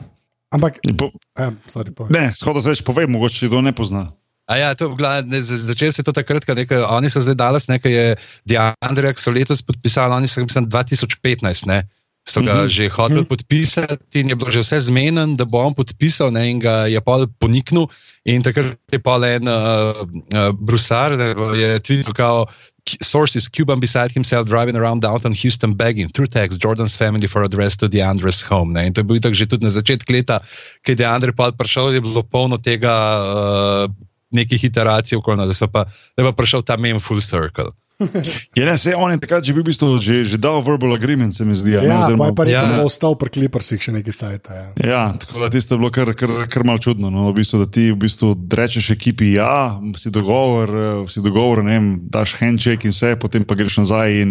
ampak, 0.53 0.77
Po, 0.97 1.09
ja, 1.39 1.51
sorry, 1.67 1.91
povej. 1.91 2.11
ne, 2.13 2.31
shodno 2.33 2.61
se 2.61 2.69
reči, 2.69 2.83
povej, 2.83 3.07
mogoče 3.07 3.47
kdo 3.47 3.61
ne 3.61 3.73
pozna. 3.73 4.11
A 4.47 4.57
ja, 4.57 4.69
to, 4.75 4.93
gleda, 4.95 5.21
ne, 5.27 5.41
za- 5.41 5.57
začelo 5.57 5.91
se 5.91 5.99
je 5.99 6.05
to 6.05 6.13
takrat, 6.13 6.45
ko 6.45 6.53
nekaj, 6.53 6.83
oni 6.83 7.09
so 7.09 7.21
zdaj 7.21 7.35
dali, 7.35 7.59
nekaj 7.67 7.91
je 7.91 8.07
DeAndre, 8.45 9.13
ki 9.13 9.21
so 9.21 9.31
letos 9.31 9.61
podpisali, 9.61 10.13
oni 10.13 10.27
so 10.27 10.43
mislim 10.43 10.69
2015, 10.69 11.65
ne. 11.67 11.87
So 12.21 12.41
ga 12.45 12.53
Mhm. 12.53 12.69
že 12.69 12.89
hoteli 12.89 13.25
podpisati 13.25 14.19
in 14.19 14.29
je 14.29 14.35
bilo 14.35 14.51
že 14.51 14.61
vse 14.61 14.79
zmeden, 14.79 15.35
da 15.35 15.45
bo 15.45 15.57
on 15.57 15.73
podpisal, 15.73 16.29
ne, 16.31 16.49
in 16.49 16.59
ga 16.59 16.85
je 16.85 17.01
pa 17.01 17.25
poniknil. 17.39 17.89
In 18.25 18.43
takrat 18.45 18.77
je 18.91 18.99
pa 19.01 19.17
en 19.25 19.47
uh, 19.49 20.05
uh, 20.05 20.53
brusar, 20.53 21.17
ne, 21.17 21.33
je 21.57 21.79
tweetil 21.79 22.13
kao. 22.13 22.45
Sources 23.01 23.45
Cuban 23.45 23.79
beside 23.79 24.09
himself 24.11 24.49
driving 24.49 24.75
around 24.75 25.01
downtown 25.01 25.33
Houston 25.37 25.77
begging 25.77 26.09
through 26.09 26.25
text 26.25 26.57
Jordan's 26.57 26.97
family 26.97 27.27
for 27.27 27.43
address 27.43 27.77
to 27.77 27.87
DeAndre's 27.87 28.41
home. 28.41 28.73
Ne? 28.73 28.89
In 28.89 28.93
to 28.93 29.01
je 29.01 29.05
bilo 29.05 29.21
tako 29.21 29.37
že 29.37 29.45
tudi 29.45 29.65
na 29.65 29.69
začetku 29.69 30.09
leta, 30.09 30.41
ki 30.81 30.91
je 30.91 31.05
DeAndre 31.05 31.33
pa 31.33 31.53
prišel, 31.53 31.93
je 31.93 32.01
bilo 32.01 32.25
polno 32.25 32.57
tega 32.57 32.89
uh, 33.21 33.85
nekih 34.33 34.63
iteracij, 34.65 35.17
okolno, 35.17 35.45
da, 35.45 35.53
pa, 35.67 35.85
da 35.85 36.23
je 36.23 36.25
pa 36.25 36.33
prišel 36.33 36.61
ta 36.65 36.77
mem 36.77 36.97
full 36.97 37.21
circle. 37.21 37.69
Je, 38.57 38.61
ne, 38.61 38.77
se, 38.77 38.91
on 38.91 39.11
je 39.11 39.17
takrat 39.17 39.41
že 39.41 39.53
bil 39.53 39.61
v 39.61 39.69
bistvu 39.69 39.97
že, 39.97 40.23
že 40.23 40.37
dal 40.37 40.59
verbal 40.59 40.93
agreement, 40.93 41.29
se 41.29 41.41
mi 41.41 41.53
zdi. 41.53 41.77
a 41.77 41.81
ne, 41.81 41.87
Ja, 41.87 41.97
oziroma- 42.03 42.17
pa 42.17 42.25
je 42.25 42.35
pa 42.35 42.43
rekel, 42.43 42.55
Ja. 42.55 42.67
da 42.67 42.77
bo 42.77 42.85
ostal 42.85 43.13
pri 43.15 43.29
Clippersih 43.29 43.77
še 43.77 43.91
nekaj 43.91 44.13
cajt. 44.13 44.43
Ja. 44.47 44.65
Ja, 44.77 45.03
tako 45.13 45.39
da 45.39 45.49
tisto 45.49 45.73
je 45.73 45.79
bilo 45.79 45.89
kar, 45.89 46.11
kar, 46.11 46.29
kar 46.45 46.63
malo 46.63 46.77
čudno. 46.77 47.07
No, 47.07 47.29
v 47.29 47.37
bistvu, 47.37 47.59
da 47.59 47.67
ti 47.67 47.89
v 47.89 47.97
bistvu 47.97 48.33
rečeš 48.47 48.91
ekipi, 48.91 49.33
ja, 49.33 49.75
si 49.95 50.09
dogovor, 50.09 50.67
eh, 50.67 50.83
si 51.05 51.19
dogovor, 51.19 51.61
ne 51.61 51.71
vem, 51.71 51.87
daš 52.03 52.35
handshake 52.35 52.83
in 52.83 52.91
vse, 52.91 53.15
potem 53.15 53.43
pa 53.43 53.53
greš 53.53 53.77
nazaj 53.77 54.09
in 54.13 54.29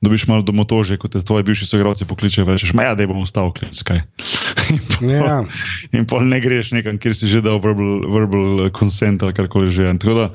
dobiš 0.00 0.26
malo 0.26 0.42
domotože, 0.42 0.96
kot 0.96 1.12
te 1.12 1.20
tvoji 1.20 1.44
bivši 1.44 1.64
soigralci 1.66 2.04
pokličejo. 2.04 2.44
Rečeš, 2.46 2.72
ma 2.72 2.84
ja, 2.84 2.94
da 2.94 3.04
bom 3.04 3.20
ostal, 3.20 3.48
klic 3.50 3.76
kaj. 3.78 4.02
In 4.72 4.80
pol- 4.80 5.10
Ja. 5.10 5.44
In 5.92 6.04
pol 6.04 6.24
ne 6.24 6.40
greš 6.40 6.72
nekam, 6.72 6.96
kjer 6.96 7.12
si 7.12 7.26
že 7.26 7.40
dal 7.40 7.60
verbal, 7.60 8.04
verbal 8.04 8.44
consent 8.70 9.20
ali 9.22 9.32
karkoli 9.32 9.68
že. 9.68 9.92
Tako 9.96 10.14
da 10.14 10.26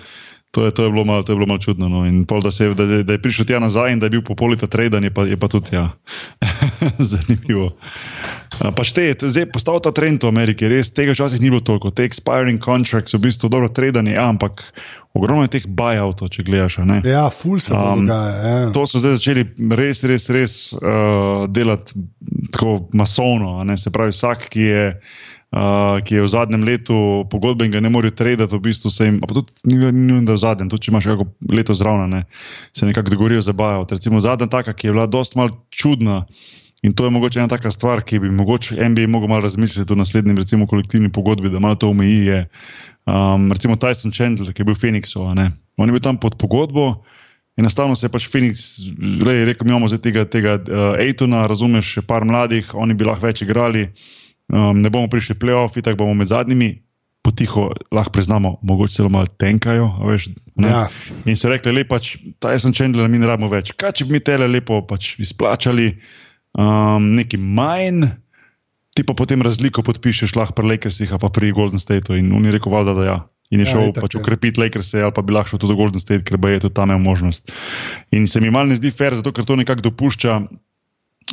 To 0.51 0.65
je, 0.65 0.71
to 0.71 0.83
je 0.83 0.89
bilo 0.89 1.05
malo 1.05 1.23
mal 1.47 1.57
čudno. 1.57 1.89
No. 1.89 2.25
Pol, 2.25 2.41
da, 2.41 2.51
se, 2.51 2.73
da, 2.73 2.85
da 3.03 3.13
je 3.13 3.21
prišel 3.21 3.45
tja 3.45 3.59
nazaj 3.59 3.93
in 3.93 3.99
da 3.99 4.05
je 4.05 4.17
bil 4.17 4.23
po 4.25 4.35
polita 4.35 4.67
traden, 4.67 5.03
je, 5.03 5.11
je 5.29 5.37
pa 5.37 5.47
tudi 5.47 5.75
ja. 5.75 5.91
zanimivo. 7.11 7.69
Pa 8.75 8.83
štej, 8.83 9.13
zdaj 9.21 9.45
je 9.45 9.51
postal 9.51 9.77
ta 9.79 9.93
trend 9.93 10.25
v 10.25 10.27
Ameriki, 10.27 10.65
res 10.65 10.89
tega 10.89 11.13
včasih 11.13 11.37
ni 11.41 11.53
bilo 11.53 11.61
toliko. 11.61 11.93
Te 11.93 12.03
expiring 12.09 12.57
contracts 12.57 13.13
so 13.13 13.21
v 13.21 13.29
bistvu 13.29 13.49
dobro 13.49 13.69
tradeni, 13.69 14.17
ja, 14.17 14.25
ampak 14.25 14.65
ogromno 15.13 15.45
je 15.45 15.53
teh 15.59 15.69
buyoutov, 15.69 16.33
če 16.33 16.43
gledaš. 16.49 16.81
Ja, 17.05 17.29
full 17.29 17.61
se 17.61 17.77
um, 17.77 18.07
dogaja. 18.09 18.33
Ja. 18.41 18.71
To 18.73 18.89
so 18.89 18.97
zdaj 18.97 19.21
začeli 19.21 19.45
res, 19.77 20.01
res, 20.01 20.29
res 20.33 20.53
uh, 20.73 21.45
delati 21.45 21.93
tako 22.49 22.89
masovno. 22.97 23.61
Se 23.77 23.93
pravi, 23.93 24.17
vsak, 24.17 24.49
ki 24.49 24.65
je 24.65 24.85
uh, 25.51 25.97
ki 26.05 26.15
je 26.15 26.23
v 26.25 26.29
zadnjem 26.29 26.63
letu 26.63 27.25
pogodbe 27.29 27.65
in 27.65 27.73
ga 27.73 27.81
ne 27.81 27.89
more 27.89 28.11
traditi, 28.11 28.49
v 28.53 28.61
bistvu 28.61 28.91
se 28.93 29.09
jim, 29.09 29.19
pa 29.23 29.33
tudi 29.33 29.51
ni 29.65 29.79
nujno, 29.79 30.25
da 30.27 30.37
v 30.37 30.43
zadnjem, 30.43 30.69
tudi 30.69 30.87
če 30.87 30.93
imaš 30.93 31.09
kako 31.13 31.27
leto 31.49 31.75
zraven, 31.77 32.09
ne, 32.09 32.23
se 32.73 32.85
nekako 32.85 33.15
dogovorijo 33.15 33.41
za 33.45 33.53
bajo. 33.53 33.87
Recimo 33.89 34.21
zadnja 34.21 34.49
taka, 34.51 34.73
ki 34.73 34.89
je 34.89 34.95
bila 34.95 35.07
dosti 35.09 35.39
mal 35.39 35.53
čudna. 35.69 36.25
In 36.79 36.93
to 36.95 37.03
je 37.03 37.11
mogoče 37.11 37.41
ena 37.41 37.51
taka 37.51 37.73
stvar, 37.75 37.99
ki 38.07 38.21
bi 38.23 38.29
mogoče 38.31 38.77
NBA 38.79 39.09
mogel 39.11 39.27
malo 39.27 39.43
razmisliti 39.43 39.91
o 39.91 39.97
naslednjem, 39.99 40.37
recimo, 40.39 40.67
kolektivni 40.67 41.11
pogodbi, 41.11 41.51
da 41.51 41.59
malo 41.59 41.75
to 41.75 41.89
omeji. 41.91 42.21
Je, 42.29 42.37
um, 43.03 43.51
recimo 43.51 43.75
Tyson 43.75 44.15
Chandler, 44.15 44.53
ki 44.53 44.63
je 44.63 44.67
bil 44.69 44.77
v 44.77 44.79
Phoenixu. 44.79 45.25
On 45.27 45.35
je 45.35 45.91
bil 45.91 45.99
tam 45.99 46.15
pod 46.15 46.39
pogodbo 46.39 47.03
enostavno 47.59 47.95
se 47.95 48.05
je 48.05 48.11
pač 48.11 48.27
Phoenix, 48.31 48.79
rekel, 49.25 49.67
mi 49.67 49.73
imamo 49.73 49.87
zdaj 49.91 50.01
tega, 50.05 50.25
tega 50.25 50.55
uh, 50.61 50.95
Aitona, 51.01 51.43
razumeš, 51.49 51.97
še 51.97 52.03
par 52.07 52.25
mladih, 52.25 52.71
oni 52.73 52.95
bi 52.95 53.07
lahko 53.07 53.27
več 53.27 53.43
igrali 53.43 53.89
um, 54.53 54.77
ne 54.81 54.89
bomo 54.89 55.09
prišli 55.11 55.37
v 55.37 55.41
playoff, 55.45 55.79
tako 55.79 56.05
bomo 56.05 56.17
med 56.19 56.31
zadnjimi. 56.31 56.79
Potiho 57.19 57.67
lahko 57.91 58.13
priznamo, 58.15 58.53
mogoče 58.63 58.95
celo 58.95 59.09
malo 59.11 59.27
tenkajo. 59.27 59.89
Veš, 60.07 60.29
ja. 60.63 60.85
In 61.27 61.35
se 61.35 61.49
rekli, 61.51 61.73
le 61.75 61.83
pač, 61.83 62.13
ta 62.39 62.53
jaz 62.55 62.63
sem 62.63 62.73
čendel, 62.73 63.03
mi 63.11 63.19
ne 63.19 63.27
rabimo 63.27 63.51
več. 63.51 63.73
Kaj 63.75 63.99
če 63.99 64.07
bi 64.07 64.15
mi 64.15 64.21
tele 64.23 64.47
lepo 64.47 64.79
pač 64.87 65.17
izplačali, 65.19 65.91
um, 66.55 67.11
neki 67.19 67.37
manj, 67.37 68.07
ti 68.95 69.03
pa 69.03 69.13
potem 69.19 69.43
razliko 69.43 69.83
podpišeš, 69.83 70.37
lahko 70.39 70.55
pri 70.61 70.71
Lakersih, 70.73 71.11
pa 71.19 71.27
pri 71.27 71.51
Golden 71.51 71.81
Stateu. 71.81 72.15
In 72.15 72.31
on 72.31 72.47
je 72.47 72.55
rekel, 72.55 72.79
da, 72.87 72.95
da 72.95 73.05
ja. 73.05 73.19
In 73.49 73.63
je 73.63 73.65
ja, 73.65 73.73
šel 73.73 73.87
je 73.89 73.93
pač 73.97 74.15
ukrepiti 74.15 74.61
Lakers, 74.61 74.93
ali 74.93 75.13
pa 75.13 75.25
bi 75.25 75.33
lahko 75.33 75.55
šel 75.55 75.61
tudi 75.65 75.73
v 75.73 75.81
Golden 75.81 76.01
State, 76.01 76.23
ker 76.25 76.37
je 76.37 76.63
tudi 76.65 76.75
tam 76.77 76.93
imel 76.93 77.01
možnost. 77.01 77.51
In 78.13 78.27
se 78.29 78.41
mi 78.41 78.51
mal 78.53 78.69
ne 78.69 78.77
zdi 78.77 78.93
fair, 78.93 79.17
zato 79.17 79.33
ker 79.33 79.45
to 79.45 79.57
nekako 79.57 79.89
dopušča 79.89 80.39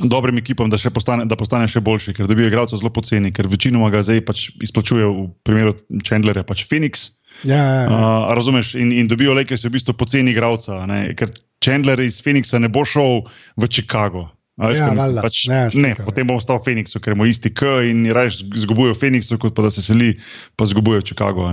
dobrim 0.02 0.38
ekipam, 0.38 0.70
da, 0.70 0.78
postane, 0.94 1.24
da 1.24 1.36
postane 1.36 1.68
še 1.70 1.80
boljši, 1.84 2.14
ker 2.16 2.28
dobijo 2.30 2.50
igralce 2.50 2.78
zelo 2.78 2.92
poceni, 2.92 3.32
ker 3.34 3.48
večinoma 3.50 3.90
ga 3.94 4.02
zdaj 4.06 4.22
pač 4.28 4.46
izplačujejo, 4.64 5.12
v 5.12 5.26
primeru 5.46 5.74
Chandlerja, 6.06 6.44
pač 6.46 6.66
Phoenix. 6.68 7.08
Ja, 7.44 7.56
ja, 7.56 7.80
ja. 7.84 7.88
Uh, 7.88 8.30
razumeš, 8.36 8.74
in, 8.80 8.92
in 8.96 9.10
dobijo 9.10 9.34
le, 9.36 9.44
ker 9.48 9.60
so 9.60 9.68
v 9.68 9.76
bistvu 9.76 9.96
poceni 9.98 10.32
igralca, 10.32 10.82
ker 11.18 11.34
Chandler 11.64 12.00
iz 12.04 12.20
Phoenixa 12.24 12.60
ne 12.62 12.72
bo 12.72 12.84
šel 12.88 13.24
v 13.56 13.68
Chicago. 13.68 14.28
Veš, 14.56 14.78
ja, 14.78 14.86
mislim, 14.96 15.18
pač, 15.20 15.42
ne, 15.52 15.58
ne, 15.74 15.90
potem 16.00 16.24
bomo 16.24 16.40
stali 16.40 16.62
v 16.62 16.64
Phoenixu, 16.64 17.00
ker 17.04 17.12
imamo 17.12 17.28
isti 17.28 17.50
K 17.52 17.82
in 17.90 18.06
raje 18.16 18.46
zgubijo 18.56 18.94
v 18.94 18.96
Phoenixu, 18.96 19.36
kot 19.36 19.52
pa 19.52 19.66
da 19.66 19.70
se 19.70 19.84
seli, 19.84 20.14
pa 20.56 20.64
zgubijo 20.64 21.02
v 21.02 21.04
Chicago, 21.04 21.50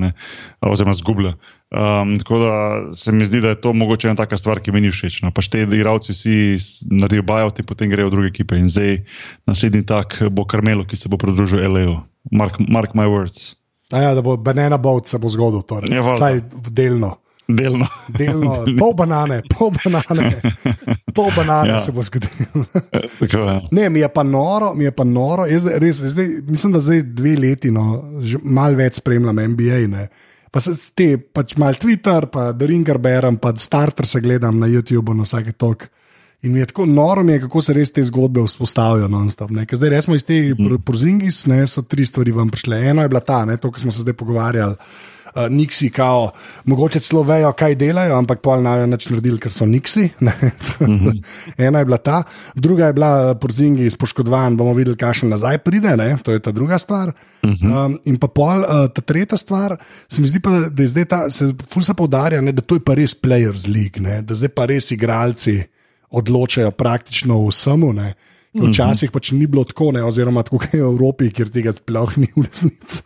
oziroma 0.64 0.96
zgublja. 0.96 1.34
Um, 1.74 2.20
tako 2.22 2.40
da 2.40 2.54
se 2.96 3.12
mi 3.12 3.26
zdi, 3.26 3.42
da 3.42 3.50
je 3.50 3.62
to 3.62 3.74
mogoče 3.74 4.08
ena 4.08 4.16
taka 4.16 4.38
stvar, 4.38 4.62
ki 4.62 4.72
mi 4.72 4.82
ni 4.86 4.92
všeč. 4.94 5.24
No. 5.26 5.32
Pač 5.34 5.50
te 5.50 5.66
igralci 5.66 6.14
vsi 6.14 6.36
naredijo 6.94 7.26
bajot 7.26 7.60
in 7.60 7.66
potem 7.66 7.90
grejo 7.90 8.12
v 8.12 8.14
druge 8.14 8.30
ekipe. 8.30 8.56
In 8.62 8.70
zdaj 8.70 9.02
naslednji 9.50 9.82
tak 9.90 10.20
bo 10.32 10.46
Karmelo, 10.46 10.86
ki 10.86 11.00
se 11.00 11.10
bo 11.10 11.18
pridružil 11.18 11.66
L.A.U. 11.66 11.98
Mark, 12.32 12.62
mark 12.70 12.94
my 12.94 13.10
words. 13.10 13.56
A 13.90 14.06
ja, 14.06 14.14
da 14.14 14.22
bo 14.22 14.38
banana 14.38 14.78
boat 14.78 15.10
se 15.10 15.18
bo 15.18 15.34
zgodil, 15.34 15.66
torej. 15.66 15.90
Ja, 15.92 16.06
vsaj 16.06 16.44
delno. 16.70 17.23
Delno. 17.48 17.88
Delno, 18.08 18.64
pol 18.80 18.94
banane, 18.96 19.42
pol 19.52 19.72
banane, 19.76 20.42
pol 21.16 21.32
banane 21.36 21.76
ja. 21.76 21.80
se 21.80 21.92
bo 21.92 22.04
zgodilo. 22.04 22.66
Ne, 23.72 23.90
mi 23.90 24.00
je 24.00 24.10
pa 24.10 24.24
noro, 24.24 24.74
mi 24.74 24.88
je 24.88 24.92
pa 24.96 25.04
noro. 25.04 25.46
Jaz, 25.50 25.68
res, 25.82 26.00
zdaj, 26.14 26.30
mislim, 26.48 26.74
da 26.74 26.80
zdaj 26.80 27.04
dve 27.18 27.36
leti, 27.40 27.72
no, 27.72 28.04
malo 28.44 28.80
več 28.80 29.02
spremljam 29.02 29.42
NBA. 29.56 29.82
Ne. 29.92 30.08
Pa 30.54 30.62
se 30.64 30.76
te, 30.96 31.18
pač 31.18 31.58
malo 31.60 31.80
Twitter, 31.82 32.30
pa 32.32 32.52
The 32.54 32.70
Ringer 32.70 33.02
berem, 33.04 33.42
pa 33.42 33.52
Starter 33.58 34.08
se 34.08 34.22
gledam 34.24 34.60
na 34.62 34.70
YouTube 34.72 35.16
na 35.18 35.28
vsake 35.28 35.58
tok. 35.60 35.90
In 36.44 36.52
mi 36.52 36.60
je 36.60 36.66
tako 36.66 36.86
noro, 36.86 37.24
je, 37.24 37.40
kako 37.42 37.62
se 37.62 37.74
res 37.74 37.92
te 37.92 38.04
zgodbe 38.04 38.44
vzpostavijo. 38.44 39.08
Zdaj, 39.72 39.90
resmo 39.90 40.16
iz 40.16 40.26
tega 40.28 40.56
mm. 40.60 40.82
prozingis, 40.86 41.46
so 41.68 41.82
tri 41.82 42.06
stvari 42.06 42.32
vam 42.32 42.50
prišle. 42.52 42.82
Eno 42.90 43.02
je 43.02 43.10
bila 43.10 43.20
ta, 43.24 43.46
ne, 43.46 43.58
to, 43.58 43.72
kar 43.72 43.82
smo 43.82 43.92
se 43.92 44.02
zdaj 44.02 44.14
pogovarjali 44.14 44.76
uh, 45.36 45.48
niksi, 45.50 45.90
kao, 45.90 46.32
mogoče 46.66 47.00
celo 47.00 47.24
vejo, 47.24 47.54
kaj 47.54 47.76
delajo, 47.76 48.18
ampak 48.18 48.42
pol 48.44 48.62
naj 48.64 48.86
neč 48.88 49.08
naredili, 49.10 49.40
ker 49.40 49.52
so 49.52 49.66
niksi. 49.66 50.10
-hmm. 50.20 51.24
Ena 51.58 51.80
je 51.80 51.86
bila 51.86 51.98
ta, 51.98 52.24
druga 52.56 52.86
je 52.86 52.94
bila 52.94 53.32
eh, 53.32 53.40
porzingi 53.40 53.90
spoškodovan, 53.90 54.58
bomo 54.58 54.74
videli, 54.74 54.98
kaj 54.98 55.14
še 55.14 55.28
nazaj 55.28 55.58
pride, 55.58 55.98
ne? 55.98 56.18
to 56.24 56.32
je 56.32 56.40
ta 56.40 56.52
druga 56.52 56.78
stvar. 56.78 57.12
-hmm. 57.44 57.86
um, 57.86 58.00
in 58.06 58.18
pa 58.18 58.28
pol, 58.28 58.60
uh, 58.60 58.90
ta 58.94 59.02
tretja 59.02 59.38
stvar, 59.38 59.78
se 60.10 60.22
mi 60.22 60.28
zdi 60.28 60.40
pa, 60.40 60.50
da 60.70 60.84
je 60.84 60.88
zdaj 60.88 61.06
ta, 61.06 61.30
se 61.30 61.54
fulsa 61.70 61.94
poudarja, 61.94 62.42
ne, 62.42 62.52
da 62.52 62.62
to 62.62 62.76
je 62.76 62.80
pa 62.80 62.94
res 62.94 63.22
players 63.22 63.68
league, 63.68 64.02
ne? 64.02 64.22
da 64.22 64.36
zdaj 64.36 64.50
pa 64.50 64.66
res 64.66 64.92
igralci 64.92 65.64
odločajo 66.14 66.72
praktično 66.78 67.42
vsemu. 67.48 67.94
Ne? 67.94 68.14
Mhm. 68.54 68.70
Včasih 68.70 69.10
pač 69.10 69.32
ni 69.34 69.48
bilo 69.50 69.64
tako, 69.66 69.90
ne, 69.96 70.04
oziroma 70.06 70.44
tako 70.46 70.62
je 70.70 70.78
v 70.78 70.86
Evropi, 70.86 71.32
kjer 71.34 71.50
tega 71.50 71.74
sploh 71.74 72.12
ni 72.22 72.30
v 72.36 72.46
resnici, 72.46 73.02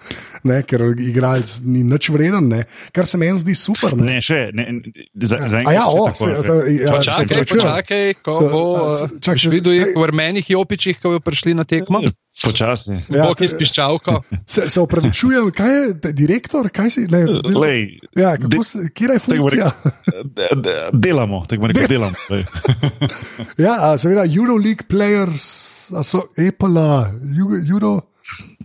ker 0.68 0.84
igralec 0.92 1.54
ni 1.64 1.86
nič 1.88 2.10
vreden, 2.12 2.50
ne, 2.52 2.66
kar 2.92 3.08
se 3.08 3.16
meni 3.16 3.40
zdi 3.40 3.56
super. 3.56 3.96
Ne, 3.96 4.18
ne 4.18 4.20
še 4.20 4.42
ne. 4.52 4.68
Za, 5.16 5.40
za 5.48 5.64
ja, 5.64 5.88
o, 5.88 6.10
se, 6.12 6.34
se, 6.44 6.58
ja, 6.76 7.00
čakaj, 7.00 7.48
se 7.48 7.62
čakaj, 7.64 8.14
ko 8.28 8.36
se, 8.36 8.50
bo 8.52 8.64
čakaj, 9.24 9.48
videl, 9.56 9.78
je 9.78 9.86
v 9.96 10.10
rmenih 10.12 10.52
jopičih, 10.52 11.00
ko 11.00 11.16
bodo 11.16 11.24
prišli 11.24 11.56
na 11.56 11.64
tekmo. 11.64 12.04
Počasi. 12.44 12.92
Ja, 13.10 13.24
Bog 13.26 13.42
je 13.42 13.48
spiščalko. 13.50 14.22
Se, 14.54 14.70
se 14.70 14.80
upravičujem, 14.80 15.50
kaj 15.52 15.74
je 15.76 16.14
direktor, 16.14 16.70
kaj 16.70 16.90
si? 16.90 17.06
Ne, 17.12 17.26
Lej, 17.60 18.00
ja, 18.16 18.36
kako, 18.38 18.48
de, 18.48 18.90
kje 18.94 19.10
je 19.14 19.20
funkcija? 19.20 19.72
Delamo, 20.94 21.44
tako 21.50 21.68
rekoč, 21.68 21.90
delamo. 21.90 22.16
ja, 23.66 23.98
seveda, 23.98 24.26
Euroleague 24.26 24.88
players, 24.90 25.48
so 26.04 26.28
EPLA, 26.38 27.12
Euro, 27.74 28.00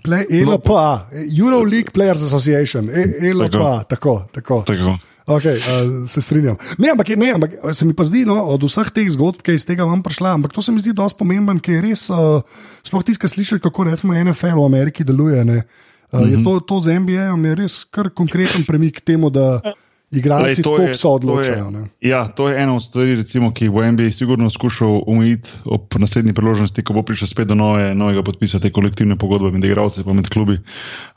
play, 0.04 0.26
ELPA, 0.30 1.08
Euroleague 1.38 1.90
Players 1.94 2.22
Association, 2.22 2.90
ELPA, 3.22 3.84
tako, 3.88 4.22
tako. 4.32 4.62
tako. 4.66 4.98
Okay, 5.26 5.56
uh, 5.56 6.08
se 6.10 6.22
strinjam. 6.22 6.56
Ne, 6.78 6.90
ampak, 6.90 7.08
ne, 7.16 7.30
ampak 7.36 7.54
se 7.72 7.86
mi 7.86 7.94
pa 7.94 8.04
zdi, 8.04 8.24
no, 8.26 8.34
od 8.50 8.64
vseh 8.66 8.90
teh 8.90 9.10
zgodb, 9.14 9.42
ki 9.42 9.54
je 9.54 9.60
iz 9.60 9.66
tega 9.68 9.86
vam 9.86 10.02
prišla, 10.02 10.34
ampak 10.34 10.54
to 10.54 10.62
se 10.62 10.74
mi 10.74 10.82
zdi 10.82 10.94
dosti 10.98 11.18
pomemben, 11.20 11.60
ker 11.62 11.78
je 11.78 11.84
res, 11.84 12.08
uh, 12.10 12.42
sploh 12.82 13.04
tiskaj 13.06 13.30
slišati, 13.30 13.62
kako 13.62 13.86
recimo 13.90 14.18
NFL 14.18 14.58
v 14.58 14.66
Ameriki 14.66 15.06
deluje. 15.06 15.42
Uh, 15.42 15.46
mm 15.46 15.62
-hmm. 16.12 16.30
Je 16.30 16.44
to, 16.44 16.60
to 16.60 16.80
z 16.80 16.98
NBA-jem 16.98 17.54
res 17.54 17.84
kar 17.84 18.10
konkreten 18.10 18.66
premik 18.66 18.98
k 18.98 19.04
temu, 19.14 19.30
da 19.30 19.62
igralci 20.12 20.62
to 20.62 20.76
je, 20.78 20.94
so 20.94 21.16
odločajo. 21.16 21.70
To 21.72 21.78
je, 21.78 22.10
ja, 22.10 22.28
to 22.28 22.48
je 22.48 22.62
ena 22.62 22.76
od 22.76 22.84
stvari, 22.84 23.14
recimo, 23.14 23.52
ki 23.52 23.68
bo 23.72 23.84
NBA 23.84 24.10
sigurno 24.10 24.50
skušal 24.50 25.02
umiti 25.06 25.48
ob 25.64 25.94
naslednji 25.98 26.34
priložnosti, 26.36 26.84
ko 26.84 26.92
bo 26.92 27.02
prišel 27.02 27.28
spet 27.28 27.48
do 27.48 27.56
nove, 27.56 27.94
novega 27.94 28.22
podpisa 28.22 28.60
te 28.60 28.70
kolektivne 28.70 29.16
pogodbe 29.16 29.50
med 29.50 29.64
igralci 29.64 30.04
in 30.04 30.16
med 30.16 30.28
klubi. 30.28 30.58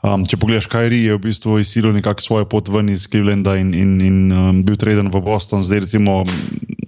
Um, 0.02 0.24
če 0.24 0.40
pogledaš, 0.40 0.70
kaj 0.72 0.88
je 0.96 1.16
v 1.16 1.22
bistvu 1.28 1.58
izsilil 1.60 1.92
nekako 1.92 2.24
svojo 2.24 2.48
pot 2.48 2.68
ven 2.72 2.88
iz 2.88 3.04
Clevelanda 3.08 3.56
in, 3.60 3.74
in, 3.74 4.00
in 4.00 4.16
um, 4.32 4.64
bil 4.64 4.80
treden 4.80 5.12
v 5.12 5.20
Boston, 5.20 5.62
zdaj 5.62 5.84
recimo, 5.84 6.24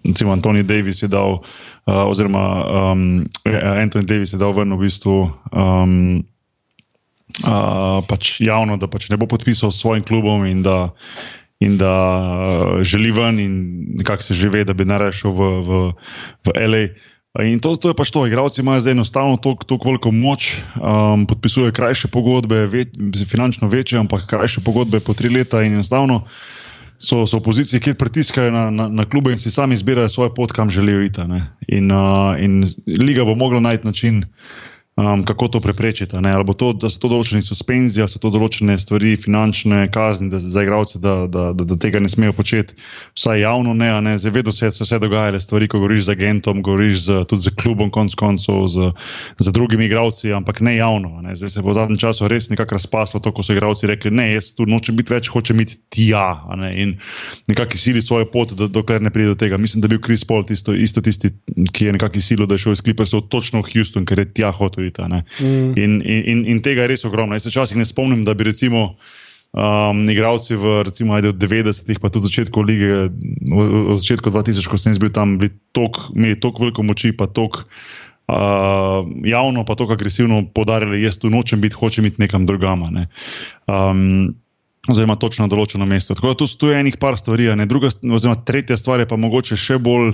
recimo 0.08 0.32
Antoni 0.32 0.64
Davis 0.64 1.02
je 1.04 1.12
dal, 1.12 1.42
uh, 1.44 2.08
oziroma 2.08 2.44
um, 2.64 3.04
Anthony 3.44 4.08
Davis 4.08 4.32
je 4.32 4.40
dal 4.40 4.56
ven 4.56 4.72
v 4.72 4.88
bistvu. 4.88 5.28
Um, 5.52 6.24
Uh, 7.44 8.00
pač 8.08 8.40
javno, 8.40 8.78
da 8.80 8.88
pač 8.88 9.10
ne 9.12 9.18
bo 9.20 9.28
podpisal 9.28 9.68
s 9.68 9.84
svojim 9.84 10.00
klubom, 10.02 10.46
in 10.48 10.62
da, 10.64 10.96
in 11.60 11.76
da 11.76 11.92
uh, 12.18 12.82
želi 12.82 13.10
ven, 13.12 13.38
in 13.38 13.84
nekako 13.98 14.22
se 14.22 14.34
že 14.34 14.48
ve, 14.48 14.64
da 14.64 14.72
bi 14.72 14.84
naraje 14.84 15.12
šel 15.12 15.32
v, 15.34 15.48
v, 15.66 15.78
v 16.46 16.48
LA. 16.54 16.84
In 17.44 17.60
to, 17.60 17.76
to 17.76 17.90
je 17.90 17.94
pač 17.94 18.10
to, 18.10 18.26
igravci 18.26 18.62
imajo 18.62 18.80
zdaj 18.80 18.96
enostavno 18.96 19.36
tako 19.36 19.78
veliko 19.84 20.10
moč, 20.10 20.62
um, 20.78 21.26
podpisujejo 21.26 21.74
krajše 21.74 22.08
pogodbe, 22.08 22.66
ve, 22.66 22.86
finančno 23.26 23.68
večje, 23.68 23.98
ampak 23.98 24.26
krajše 24.26 24.62
pogodbe 24.64 25.00
po 25.00 25.14
tri 25.14 25.28
leta 25.28 25.62
in 25.62 25.78
enostavno. 25.78 26.24
So, 26.98 27.26
so 27.30 27.38
v 27.38 27.46
poziciji, 27.46 27.80
kjer 27.80 27.94
pritiskajo 27.94 28.50
na, 28.50 28.70
na, 28.74 28.88
na 28.90 29.04
klube 29.06 29.30
in 29.30 29.38
si 29.38 29.52
sami 29.54 29.78
izbirajo 29.78 30.08
svojo 30.08 30.32
pot, 30.34 30.52
kam 30.52 30.70
želijo 30.70 31.04
iti. 31.06 31.22
In, 31.68 31.92
uh, 31.94 32.34
in 32.42 32.66
liga 32.86 33.24
bo 33.24 33.34
mogla 33.38 33.60
najti 33.60 33.86
način, 33.86 34.24
um, 34.98 35.24
kako 35.24 35.48
to 35.48 35.60
preprečiti. 35.60 36.16
Ali 36.16 36.44
bo 36.44 36.52
to, 36.52 36.72
da 36.72 36.90
so 36.90 36.98
to 36.98 37.10
določene 37.12 37.42
suspenzije, 37.44 38.08
so 38.10 38.18
to 38.18 38.32
določene 38.34 38.74
stvari, 38.78 39.14
finančne 39.20 39.86
kazni 39.94 40.30
da, 40.32 40.40
za 40.42 40.64
igralce, 40.66 40.98
da, 40.98 41.28
da, 41.30 41.52
da, 41.54 41.66
da 41.68 41.76
tega 41.78 42.02
ne 42.02 42.10
smejo 42.10 42.34
početi, 42.34 42.74
vsaj 43.14 43.42
javno 43.44 43.74
ne. 43.78 43.92
ne. 44.02 44.16
Zdaj, 44.18 44.34
vedno 44.34 44.54
se 44.54 44.70
so 44.74 44.86
vse 44.86 44.98
dogajale 45.02 45.40
stvari, 45.40 45.68
ko 45.70 45.78
govoriš 45.78 46.08
z 46.08 46.16
agentom, 46.16 46.62
govoriš 46.66 47.04
z, 47.06 47.20
tudi 47.30 47.46
z 47.46 47.54
klubom, 47.60 47.92
konc 47.94 48.16
koncev, 48.18 48.66
z, 48.72 48.90
z 49.38 49.54
drugimi 49.54 49.86
igralci, 49.86 50.32
ampak 50.34 50.60
ne 50.66 50.76
javno. 50.80 51.22
Ne. 51.22 51.36
Zdaj 51.38 51.54
se 51.54 51.62
bo 51.62 51.70
v 51.70 51.78
zadnjem 51.78 52.02
času 52.02 52.30
res 52.30 52.50
nekako 52.50 52.78
razpaslo 52.80 53.22
to, 53.22 53.32
ko 53.32 53.46
so 53.46 53.54
igralci 53.54 53.86
rekli: 53.90 54.10
ne, 54.10 54.32
jaz 54.34 54.52
tu 54.58 54.66
nočem 54.66 54.98
biti 54.98 55.14
več, 55.14 55.30
hočem 55.30 55.62
biti 55.62 55.78
tja. 55.94 56.42
In 56.74 56.96
nekako 57.46 57.78
sili 57.78 58.02
svojo 58.02 58.26
pot, 58.32 58.56
do, 58.58 58.66
dokler 58.66 59.02
ne 59.04 59.14
pride 59.14 59.36
do 59.36 59.38
tega. 59.38 59.60
Mislim, 59.60 59.80
da 59.80 59.86
je 59.86 59.94
bil 59.94 60.02
Chris 60.02 60.26
Paul 60.26 60.42
tisto, 60.48 60.74
isto 60.74 61.00
tisti, 61.04 61.30
ki 61.72 61.88
je 61.88 61.94
nekako 61.94 62.20
silo, 62.24 62.46
da 62.48 62.58
je 62.58 62.66
šel 62.66 62.74
iz 62.74 62.82
Clippersov 62.82 63.28
točno 63.30 63.62
v 63.62 63.70
Houston, 63.72 64.06
ker 64.08 64.24
je 64.24 64.30
tja 64.40 64.50
hotel 64.54 64.87
govoriti. 64.90 65.44
Mm. 65.44 65.72
In, 65.76 66.02
in, 66.02 66.44
in 66.46 66.62
tega 66.62 66.82
je 66.82 66.88
res 66.88 67.04
ogromno. 67.04 67.34
Jaz 67.34 67.42
se 67.42 67.50
včasih 67.52 67.76
ne 67.76 67.86
spomnim, 67.86 68.24
da 68.24 68.34
bi 68.34 68.44
recimo. 68.44 68.96
Um, 69.48 70.04
igravci 70.04 70.58
v 70.60 70.82
recimo, 70.84 71.14
ajde, 71.16 71.32
90-ih, 71.32 71.96
pa 72.04 72.10
tudi 72.12 72.28
v 72.28 72.28
začetku 72.28 72.62
lige, 72.68 73.08
v, 73.48 73.60
v 73.88 73.96
začetku 73.96 74.28
2000, 74.28 74.60
ko 74.68 74.76
sem 74.76 74.92
bil 75.00 75.08
tam, 75.08 75.38
bili 75.40 75.56
tok, 75.72 76.12
imeli 76.12 76.36
tako 76.36 76.68
veliko 76.68 76.84
moči, 76.84 77.16
pa 77.16 77.24
tako 77.24 77.64
uh, 78.28 79.08
javno, 79.24 79.64
pa 79.64 79.72
tako 79.72 79.96
agresivno 79.96 80.44
podarjali, 80.52 81.00
jaz 81.00 81.16
tu 81.16 81.32
nočem 81.32 81.64
biti, 81.64 81.80
hočem 81.80 82.04
biti 82.04 82.20
nekam 82.20 82.44
drugam. 82.44 82.92
Ne. 82.92 83.08
Um, 83.64 84.36
oziroma, 84.84 85.16
točno 85.16 85.48
na 85.48 85.52
določeno 85.52 85.88
mesto. 85.88 86.12
Tako 86.12 86.36
da 86.36 86.38
tu 86.44 86.46
stoji 86.46 86.76
enih 86.84 87.00
par 87.00 87.16
stvari, 87.16 87.48
druga, 87.64 87.88
oziroma 88.04 88.44
tretja 88.44 88.76
stvar 88.76 89.00
je 89.00 89.08
pa 89.08 89.16
mogoče 89.16 89.56
še 89.56 89.80
bolj 89.80 90.12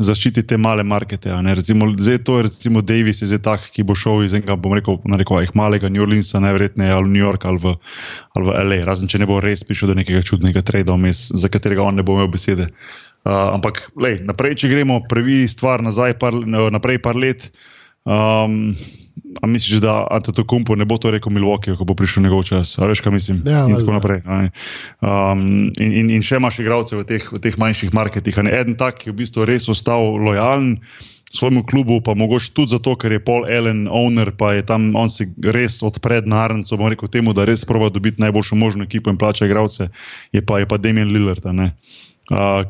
zaščititi 0.00 0.46
te 0.52 0.56
male 0.56 0.84
markete. 0.86 1.34
Recimo, 1.54 1.88
zdaj 1.98 2.22
to 2.26 2.38
je 2.38 2.46
recimo 2.48 2.82
Davis, 2.82 3.22
je 3.22 3.38
tak, 3.42 3.68
ki 3.74 3.84
bo 3.86 3.94
šel 3.98 4.24
iz 4.24 4.34
enega, 4.36 4.56
bom 4.56 4.74
rekel, 4.76 4.98
rekel 5.18 5.44
malega 5.58 5.90
New 5.92 6.04
Orleansa, 6.04 6.40
najverjetneje 6.40 6.92
ali 6.92 7.10
v 7.10 7.12
New 7.12 7.24
York 7.24 7.44
ali 7.46 7.60
v, 7.62 7.74
ali 8.36 8.48
v 8.48 8.56
LA, 8.64 8.80
razen 8.88 9.10
če 9.10 9.22
ne 9.22 9.28
bo 9.28 9.40
res 9.44 9.64
prišel 9.68 9.92
do 9.92 9.98
nekega 10.00 10.24
čudnega 10.24 10.64
trada 10.64 10.96
vmes, 10.96 11.28
za 11.34 11.52
katerega 11.52 11.84
on 11.84 12.00
ne 12.00 12.06
bo 12.06 12.16
imel 12.16 12.32
besede. 12.32 12.70
Uh, 13.22 13.54
ampak, 13.54 13.84
lej, 13.94 14.18
naprej, 14.26 14.56
če 14.58 14.72
gremo, 14.72 14.98
prvi 15.06 15.44
stvar 15.46 15.84
nazaj, 15.84 16.16
par, 16.18 16.34
naprej 16.34 16.98
par 17.04 17.14
let. 17.14 17.52
Um, 18.02 18.74
A 19.40 19.46
misliš, 19.46 19.80
da 19.80 20.06
Antetokounmpo 20.10 20.76
ne 20.76 20.84
bo 20.84 20.98
to 20.98 21.10
rekel 21.10 21.32
Milwaukee, 21.32 21.76
ko 21.76 21.86
bo 21.88 21.94
prišel 21.96 22.26
njegov 22.26 22.44
čas? 22.48 22.74
A 22.78 22.86
veš, 22.90 23.00
kaj 23.00 23.12
mislim? 23.12 23.40
Ja, 23.46 23.64
in 23.68 23.78
tako 23.78 23.96
naprej. 23.96 24.20
Um, 24.26 25.72
in, 25.80 25.92
in, 25.92 26.10
in 26.18 26.26
še 26.26 26.36
imaš 26.42 26.60
igralce 26.60 26.98
v 26.98 27.06
teh, 27.08 27.24
v 27.32 27.40
teh 27.42 27.56
manjših 27.58 27.94
marketih. 27.96 28.42
Eden 28.44 28.76
tak, 28.76 29.00
ki 29.00 29.10
je 29.10 29.14
v 29.14 29.20
bistvu 29.24 29.48
res 29.48 29.70
ostal 29.72 30.20
lojalen 30.20 30.76
svojemu 31.32 31.64
klubu, 31.64 32.00
pa 32.04 32.14
mogoče 32.14 32.52
tudi 32.52 32.76
zato, 32.76 32.92
ker 32.96 33.12
je 33.12 33.24
Paul 33.24 33.46
Allen 33.48 33.88
owner, 33.88 34.34
pa 34.36 34.52
je 34.52 34.66
tam 34.68 34.92
on 34.96 35.08
si 35.10 35.30
res 35.40 35.80
odpred 35.82 36.28
narnico, 36.28 36.76
bom 36.76 36.92
rekel 36.92 37.08
temu, 37.08 37.32
da 37.32 37.48
res 37.48 37.64
prova 37.64 37.88
dobiti 37.88 38.20
najboljšo 38.20 38.56
možno 38.56 38.84
ekipo 38.84 39.10
in 39.10 39.16
plača 39.16 39.48
igralce, 39.48 39.88
je 40.32 40.44
pa, 40.44 40.60
je 40.60 40.68
pa 40.68 40.76
Damien 40.76 41.08
Lillard 41.08 41.46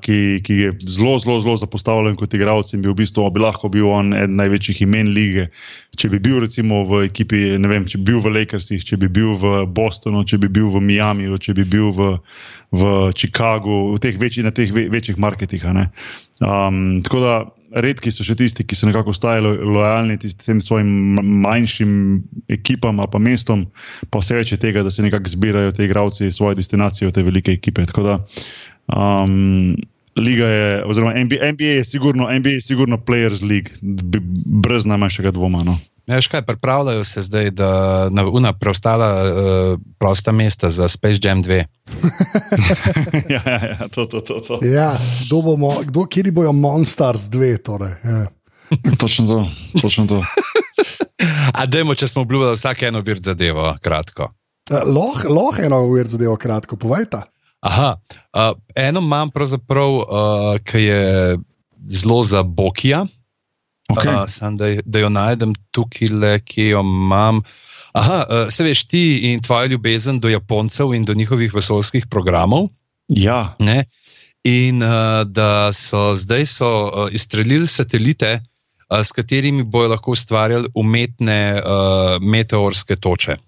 ki, 0.01 0.41
ki 0.43 0.55
je 0.55 0.73
zelo, 0.81 1.19
zelo, 1.19 1.41
zelo 1.41 1.57
zapostavljen 1.61 2.17
kot 2.17 2.35
igralec 2.35 2.73
in 2.73 2.83
bi 2.83 2.89
v 2.89 2.97
bistvu 3.03 3.29
bi 3.31 3.43
lahko 3.43 3.69
bil 3.69 3.87
on 3.93 4.15
eden 4.17 4.37
največjih 4.41 4.83
imen 4.87 5.13
lige. 5.13 5.49
Če 5.97 6.09
bi 6.09 6.19
bil 6.23 6.41
recimo 6.41 6.83
v 6.89 7.05
ekipi, 7.07 7.59
ne 7.61 7.69
vem, 7.69 7.87
če 7.87 8.01
bi 8.01 8.13
bil 8.13 8.23
v 8.25 8.33
Lakersih, 8.39 8.83
če 8.85 8.97
bi 8.97 9.11
bil 9.13 9.37
v 9.37 9.65
Bostonu, 9.69 10.25
če 10.25 10.41
bi 10.41 10.49
bil 10.49 10.71
v 10.73 10.81
Miamiju, 10.81 11.39
če 11.39 11.55
bi 11.59 11.69
bil 11.69 11.93
v, 11.93 12.15
v 12.73 12.93
Chicagu, 13.13 13.93
v 13.93 14.01
teh 14.03 14.17
večjih, 14.17 14.49
na 14.49 14.55
teh 14.57 14.73
večjih 14.73 15.21
marketih. 15.21 15.69
Um, 16.41 17.03
tako 17.05 17.21
da. 17.21 17.35
Redki 17.73 18.13
so 18.13 18.25
še 18.27 18.37
tisti, 18.37 18.67
ki 18.69 18.77
so 18.77 18.89
nekako 18.89 19.15
ostali 19.15 19.49
lojalni 19.49 20.19
tem 20.21 20.61
svojim 20.61 21.21
manjšim 21.45 21.93
ekipam 22.53 23.01
ali 23.01 23.13
pa 23.13 23.21
mestom, 23.23 23.65
pa 24.13 24.21
vse 24.21 24.37
več 24.37 24.53
je 24.53 24.61
tega, 24.61 24.85
da 24.85 24.93
se 24.93 25.05
nekako 25.05 25.33
zbirajo 25.33 25.73
te 25.73 25.87
igralci 25.89 26.29
svoje 26.33 26.61
destinacije 26.61 27.11
te 27.13 27.25
velike 27.25 27.57
ekipe. 27.57 27.87
Tako 27.89 28.05
da 28.09 28.19
Um, 28.89 29.77
Liga 30.17 30.47
je, 30.47 30.85
oziroma 30.85 31.13
NBA, 31.25 31.53
NBA 31.53 31.65
je 31.65 31.85
sigurno, 31.85 32.29
NBA 32.39 32.49
je 32.49 32.61
sigurno 32.61 32.97
Players 32.97 33.43
League, 33.49 33.71
brez 34.63 34.85
najmanjšega 34.85 35.31
dvoma. 35.31 35.63
No. 35.65 35.79
Ja, 36.07 36.19
kaj, 36.31 36.43
pripravljajo 36.43 37.05
se 37.05 37.23
zdaj, 37.23 37.51
da 37.51 38.09
na 38.11 38.27
una 38.27 38.53
preostala 38.53 39.23
uh, 39.23 39.79
prosta 39.99 40.33
mesta 40.33 40.71
za 40.71 40.89
Space 40.89 41.19
Jam 41.23 41.43
2. 41.43 41.55
ja, 43.29 43.43
ja, 43.47 43.67
ja, 43.67 43.89
to, 43.89 44.07
to, 44.07 44.21
to, 44.21 44.41
to. 44.41 44.59
Ja, 44.67 44.99
kdo 45.27 45.43
bomo, 45.43 45.83
kdo, 45.83 46.07
kje 46.07 46.33
bojo 46.33 46.53
Monsters 46.53 47.23
2? 47.23 47.59
Torej, 47.63 47.95
ja. 48.05 48.27
točno 49.01 49.27
to. 49.27 49.49
Točno 49.81 50.07
to. 50.07 50.23
A 51.59 51.67
dajmo, 51.67 51.95
če 51.95 52.09
smo 52.09 52.23
obljubili 52.23 52.53
vsak 52.53 52.83
eno 52.83 53.01
vir 53.01 53.21
zadevo, 53.23 53.77
kratko. 53.83 54.33
Uh, 54.71 54.83
Lahko 54.85 55.63
eno 55.63 55.87
vir 55.93 56.09
zadevo, 56.09 56.37
kratko, 56.37 56.77
povejte. 56.77 57.23
Aha, 57.63 57.95
uh, 58.35 58.53
eno 58.75 59.01
imam, 59.01 59.31
pravzaprav, 59.31 59.97
uh, 60.03 60.57
ki 60.67 60.81
je 60.83 61.03
zelo 61.87 62.23
za 62.27 62.43
Bokija. 62.43 63.05
Okay. 63.93 64.11
Uh, 64.11 64.25
sem, 64.29 64.57
da, 64.59 64.73
da 64.85 65.03
jo 65.05 65.11
najdem 65.13 65.53
tukaj, 65.71 66.11
le, 66.11 66.33
ki 66.43 66.73
jo 66.73 66.83
imam. 66.83 67.43
Aha, 67.95 68.19
uh, 68.25 68.51
se 68.51 68.67
veš 68.67 68.87
ti 68.91 69.03
in 69.31 69.43
tvoja 69.45 69.71
ljubezen 69.71 70.19
do 70.21 70.31
Japoncev 70.33 70.95
in 70.97 71.05
do 71.05 71.15
njihovih 71.15 71.55
vesoljskih 71.55 72.09
programov. 72.11 72.67
Ja. 73.09 73.55
Ne? 73.59 73.85
In 74.49 74.83
uh, 74.83 75.23
da 75.27 75.71
so 75.77 76.17
zdaj 76.19 76.47
so, 76.51 76.73
uh, 76.89 77.15
izstrelili 77.15 77.67
satelite, 77.67 78.41
uh, 78.91 78.99
s 79.05 79.15
katerimi 79.15 79.63
bojo 79.63 79.95
lahko 79.95 80.17
ustvarjali 80.19 80.73
umetne 80.75 81.41
uh, 81.63 82.19
meteorske 82.19 82.97
toče. 82.97 83.39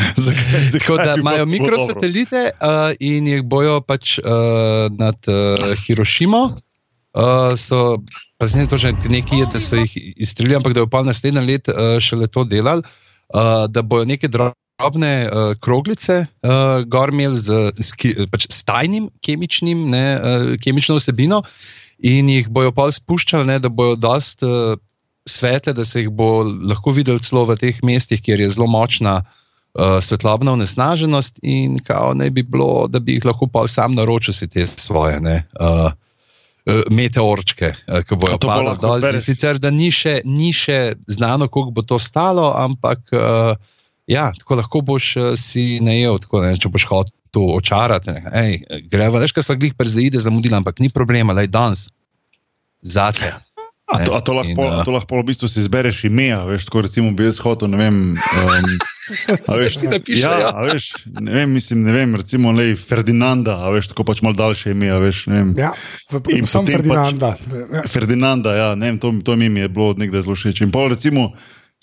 Tako 0.72 0.96
da 0.96 1.16
imajo 1.18 1.46
mikrosatelite 1.46 2.50
uh, 2.54 2.94
in 3.00 3.26
jih 3.28 3.42
bojo 3.42 3.80
pač 3.80 4.18
uh, 4.18 4.24
nad 4.98 5.18
uh, 5.28 5.74
Hirošimo. 5.84 6.42
Uh, 7.14 7.54
so, 7.54 8.02
pa 8.38 8.48
ne 8.54 8.66
to, 8.66 8.78
že 8.78 8.90
nekaj 9.06 9.38
je, 9.38 9.46
da 9.52 9.60
so 9.62 9.78
jih 9.78 9.92
izstrelili, 10.16 10.56
ampak 10.58 10.74
da 10.74 10.82
bo 10.82 10.90
pa 10.90 11.04
naslednje 11.06 11.44
let 11.46 11.70
uh, 11.70 11.96
šele 12.02 12.26
to 12.26 12.42
delali, 12.44 12.82
uh, 13.34 13.66
da 13.70 13.82
bojo 13.82 14.04
neke 14.04 14.28
drobne 14.28 15.12
uh, 15.26 15.52
kroglice 15.62 16.24
uh, 16.26 16.82
gormel 16.90 17.38
z, 17.38 17.70
z, 17.78 18.26
pač 18.32 18.48
s 18.50 18.66
tajnim 18.66 19.06
kemičnim, 19.22 19.86
ne, 19.94 20.06
uh, 20.18 20.50
kemično 20.58 20.98
vsebino 20.98 21.44
in 22.02 22.28
jih 22.28 22.50
bojo 22.50 22.74
pa 22.74 22.90
spuščali, 22.90 23.46
ne, 23.46 23.60
da 23.62 23.70
bojo 23.70 23.94
dost. 23.94 24.42
Uh, 24.42 24.74
svetle, 25.28 25.72
da 25.72 25.84
se 25.84 26.04
jih 26.04 26.10
bo 26.12 26.42
lahko 26.44 26.92
videl 26.92 27.18
celo 27.22 27.44
v 27.48 27.56
teh 27.60 27.80
mestih, 27.82 28.22
kjer 28.22 28.40
je 28.40 28.50
zelo 28.56 28.66
močna 28.70 29.22
uh, 29.22 29.98
svetlobna 30.04 30.52
onesnaženost, 30.52 31.40
in 31.42 31.78
kao 31.84 32.14
ne 32.14 32.30
bi 32.30 32.42
bilo, 32.42 32.86
da 32.88 33.00
bi 33.00 33.18
jih 33.18 33.24
lahko 33.24 33.48
pa 33.48 33.66
sam 33.68 33.96
naročil 33.96 34.34
si 34.34 34.48
te 34.48 34.66
svoje. 34.66 35.20
Ne, 35.20 35.42
uh, 35.60 35.90
Meteorčke, 36.64 37.74
ki 38.08 38.16
bojo 38.16 38.38
padle 38.40 38.72
dol. 38.80 39.02
Sicer, 39.20 39.58
da 39.60 39.68
ni 39.68 39.90
še, 39.92 40.22
ni 40.24 40.48
še 40.56 40.94
znano, 41.12 41.44
koliko 41.52 41.74
bo 41.76 41.82
to 41.84 41.98
stalo, 42.00 42.54
ampak 42.56 43.12
uh, 43.12 43.52
ja, 44.08 44.30
tako 44.38 44.56
lahko 44.62 44.80
boš 44.80 45.10
uh, 45.20 45.26
si 45.36 45.76
najel, 45.84 46.16
tako, 46.24 46.40
ne, 46.40 46.56
če 46.56 46.72
boš 46.72 46.88
hotel 46.88 47.12
to 47.34 47.42
očarati. 47.56 48.14
Gremo, 48.86 49.18
veš, 49.18 49.34
kaj 49.34 49.48
smo 49.48 49.56
glih 49.58 49.74
prezide 49.74 50.22
zamudili, 50.22 50.54
ampak 50.54 50.78
ni 50.78 50.88
problema, 50.88 51.34
le 51.34 51.48
danes. 51.50 51.88
Zate. 52.80 53.32
A 53.94 54.04
to, 54.04 54.14
a 54.16 54.20
to, 54.20 54.32
lahko, 54.34 54.50
in, 54.50 54.72
uh, 54.74 54.82
to 54.82 54.90
lahko 54.90 55.20
v 55.20 55.26
bistvu 55.30 55.46
si 55.46 55.60
izbereš 55.62 56.04
ime, 56.08 56.32
veš, 56.48 56.66
tako 56.66 56.82
recimo 56.82 57.12
bi 57.14 57.28
jaz 57.28 57.38
hotel, 57.38 57.70
ne 57.70 57.78
vem. 57.78 57.98
Um, 58.18 58.72
a 59.50 59.58
veš, 59.60 59.78
ti 59.78 59.90
napišeš? 59.92 60.22
Ja, 60.24 60.32
ja. 60.40 60.50
A 60.50 60.66
veš, 60.66 60.88
ne 61.20 61.30
vem, 61.36 61.54
mislim, 61.54 61.84
ne 61.86 61.94
vem, 61.94 62.16
recimo 62.18 62.50
lej, 62.56 62.74
Ferdinanda, 62.80 63.54
a 63.62 63.70
veš, 63.70 63.92
tako 63.92 64.08
pač 64.10 64.24
mal 64.26 64.34
daljše 64.34 64.74
ime, 64.74 64.90
a 64.90 64.98
veš, 64.98 65.26
ne 65.30 65.40
vem. 65.40 65.54
Ja, 65.62 65.70
in 66.34 66.50
sem 66.50 66.66
Ferdinanda. 66.66 67.36
Pač, 67.38 67.54
ja. 67.78 67.86
Ferdinanda, 67.86 68.56
ja, 68.58 68.68
ne 68.74 68.90
vem, 68.90 68.98
to, 68.98 69.14
to 69.22 69.38
mi 69.38 69.52
je 69.52 69.70
bilo 69.70 69.92
od 69.94 70.02
nekdaj 70.02 70.26
zelo 70.26 70.34
všeč. 70.34 70.66
In 70.66 70.74
pa 70.74 70.88
recimo 70.90 71.30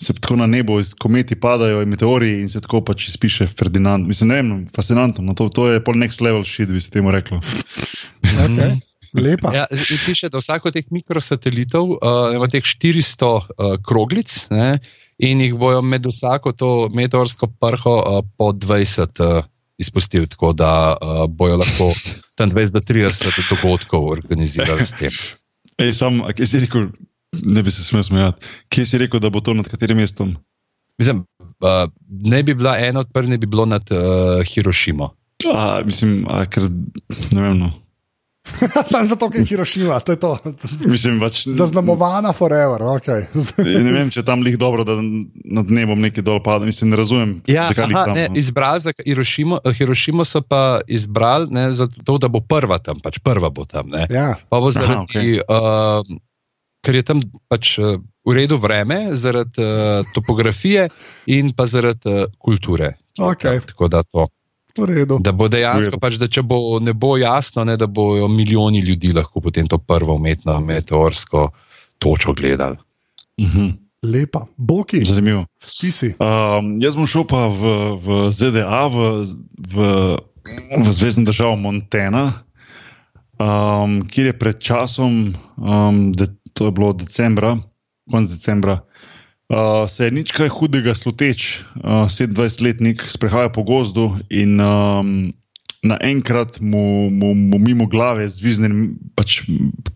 se 0.02 0.12
tako 0.12 0.36
na 0.36 0.46
nebo 0.50 0.80
iz 0.82 0.92
kometi 0.98 1.38
padajo 1.40 1.80
in 1.82 1.88
meteori 1.88 2.40
in 2.42 2.48
se 2.50 2.60
tako 2.60 2.82
pač 2.84 3.08
izpiše 3.08 3.46
Ferdinand. 3.46 4.04
Mislim, 4.06 4.28
ne 4.28 4.40
vem, 4.42 4.54
fascinantno, 4.74 5.24
no, 5.24 5.34
to, 5.38 5.48
to 5.48 5.70
je 5.70 5.84
pol 5.84 5.96
next 5.96 6.20
level 6.20 6.44
shit, 6.44 6.68
bi 6.68 6.80
se 6.80 6.90
temu 6.90 7.10
reklo. 7.14 7.40
Okay. 8.22 8.80
Lepa. 9.14 9.52
Ja, 9.54 9.66
piše, 10.06 10.28
da 10.32 10.40
vsako 10.40 10.70
teh 10.72 10.86
mikrosatelitov 10.90 11.90
uh, 11.90 12.34
ima 12.34 12.48
teh 12.48 12.64
400 12.64 13.28
uh, 13.28 13.76
kroglic 13.84 14.46
ne, 14.50 14.78
in 15.18 15.40
jih 15.40 15.54
bojo 15.58 15.82
med 15.82 16.06
vsako 16.06 16.52
to 16.52 16.70
meteorsko 16.94 17.50
prho 17.60 17.96
uh, 18.00 18.20
po 18.38 18.52
20 18.52 19.20
uh, 19.20 19.44
izpustili, 19.78 20.26
tako 20.26 20.52
da 20.52 20.96
uh, 20.96 21.26
bojo 21.28 21.56
lahko 21.56 21.92
tam 22.34 22.50
20 22.50 22.72
do 22.72 22.80
30 22.80 23.42
dogodkov 23.50 24.08
organizirali 24.08 24.84
s 24.84 24.96
tem. 24.98 25.12
Ej, 25.78 25.92
sam, 25.92 26.22
kje 26.36 26.46
si 26.46 26.60
rekel, 26.64 26.88
ne 27.42 27.62
bi 27.62 27.70
se 27.70 27.84
smel 27.84 28.04
smejati, 28.06 28.46
kje 28.68 28.86
si 28.86 29.00
rekel, 29.02 29.20
da 29.20 29.30
bo 29.30 29.40
to 29.40 29.54
nad 29.54 29.68
katerim 29.68 30.00
mestom? 30.00 30.36
Mislim, 30.98 31.24
uh, 31.64 31.88
ne 32.08 32.42
bi 32.42 32.54
bila 32.54 32.76
ena 32.78 33.00
od 33.00 33.12
prvih, 33.12 33.30
ne 33.30 33.38
bi 33.38 33.46
bilo 33.46 33.66
nad 33.66 33.82
uh, 33.90 34.44
Hirošimo. 34.46 35.10
A, 35.54 35.82
mislim, 35.84 36.26
a, 36.30 36.44
ker, 36.46 36.68
ne 37.32 37.42
vem. 37.42 37.58
No. 37.58 37.81
Sam 38.90 39.06
zato, 39.06 39.28
ker 39.30 39.40
je 39.40 39.46
Hirošima, 39.46 40.00
to 40.00 40.12
je 40.12 40.20
to. 40.20 40.38
Mislim, 40.86 41.20
pač, 41.20 41.44
Zaznamovana 41.46 42.32
forever. 42.32 42.82
Okay. 42.98 43.26
ne 43.58 43.92
vem, 43.92 44.10
če 44.10 44.24
tam 44.26 44.42
lih 44.42 44.58
dobro, 44.58 44.84
da 44.86 44.98
nad 44.98 45.70
nebom 45.70 46.00
nekaj 46.02 46.24
dol 46.26 46.42
pada. 46.42 46.66
Mislim, 46.66 46.90
ne 46.90 46.98
razumem. 46.98 47.36
Ja, 47.46 47.68
zakaj 47.70 47.88
lih 47.90 47.96
aha, 47.96 48.04
tam. 48.10 48.18
ne, 48.18 48.26
no. 48.28 48.38
izbrali 48.38 48.82
za 48.82 48.94
Hirošimo, 48.98 49.60
Hirošimo 49.78 50.26
so 50.26 50.42
pa 50.42 50.80
izbrali 50.86 51.50
ne, 51.54 51.68
zato, 51.76 52.18
da 52.18 52.30
bo 52.32 52.42
prva 52.42 52.80
tam, 52.82 53.00
pač 53.02 53.20
prva 53.22 53.50
bo 53.54 53.66
tam. 53.68 53.92
Ne. 53.94 54.06
Ja. 54.10 54.34
Pa 54.50 54.60
bo 54.60 54.72
Aha, 54.72 54.78
zaradi, 54.80 55.06
okej. 55.06 55.38
uh, 55.46 56.20
ker 56.82 56.98
je 56.98 57.06
tam 57.06 57.22
pač 57.52 57.76
uh, 57.78 57.96
v 58.26 58.36
redu 58.36 58.58
vreme, 58.58 59.04
zaradi 59.18 59.62
uh, 59.62 60.02
topografije 60.14 60.90
in 61.30 61.54
pa 61.54 61.70
zaradi 61.70 62.10
uh, 62.10 62.26
kulture. 62.42 62.96
Okay. 63.18 63.62
Tako 63.70 63.92
da 63.92 64.02
to. 64.02 64.26
V 64.78 64.86
redu. 64.88 65.18
Da 65.20 65.32
bo 65.36 65.48
dejansko, 65.52 65.98
pač, 66.00 66.16
da 66.20 66.28
če 66.32 66.42
bo, 66.42 66.78
ne 66.80 66.94
bo 66.96 67.16
jasno, 67.20 67.64
ne, 67.68 67.76
da 67.76 67.86
bojo 67.86 68.28
milijoni 68.28 68.80
ljudi 68.80 69.12
lahko 69.12 69.42
potem 69.44 69.68
to 69.68 69.78
prvo 69.78 70.16
umetno 70.16 70.60
meteorsko 70.60 71.50
točko 72.00 72.32
gledali. 72.32 72.76
Mhm. 73.40 73.70
Lepa. 74.02 74.46
Boki, 74.56 75.04
Zanimivo. 75.04 75.46
ti 75.62 75.92
si. 75.92 76.08
Um, 76.18 76.80
jaz 76.82 76.96
bom 76.98 77.06
šel 77.06 77.22
pa 77.30 77.46
v, 77.46 77.94
v 78.02 78.30
ZDA, 78.34 78.88
v, 78.90 78.96
v, 79.62 79.84
v 80.74 80.86
zvezdno 80.90 81.30
državo 81.30 81.54
Montana, 81.54 82.42
um, 83.38 84.00
kjer 84.10 84.32
je 84.32 84.38
pred 84.38 84.58
časom, 84.58 85.30
um, 85.54 86.00
de, 86.18 86.26
to 86.50 86.66
je 86.66 86.74
bilo 86.74 86.90
decembra, 86.98 87.54
konec 88.10 88.34
decembra, 88.34 88.80
uh, 89.52 89.84
se 89.88 90.08
je 90.08 90.16
nič 90.16 90.32
kaj 90.32 90.48
hudega 90.48 90.96
sluteč, 90.96 91.60
uh, 91.84 92.08
27-letnik 92.08 93.04
sprehajal 93.08 93.52
po 93.52 93.62
gozdu 93.68 94.08
in 94.32 94.56
um, 94.60 95.32
naenkrat 95.82 96.60
mu, 96.62 97.10
mu, 97.10 97.34
mu 97.34 97.58
mimo 97.58 97.88
glave 97.90 98.28
zvizne 98.30 98.70
pač, 99.18 99.42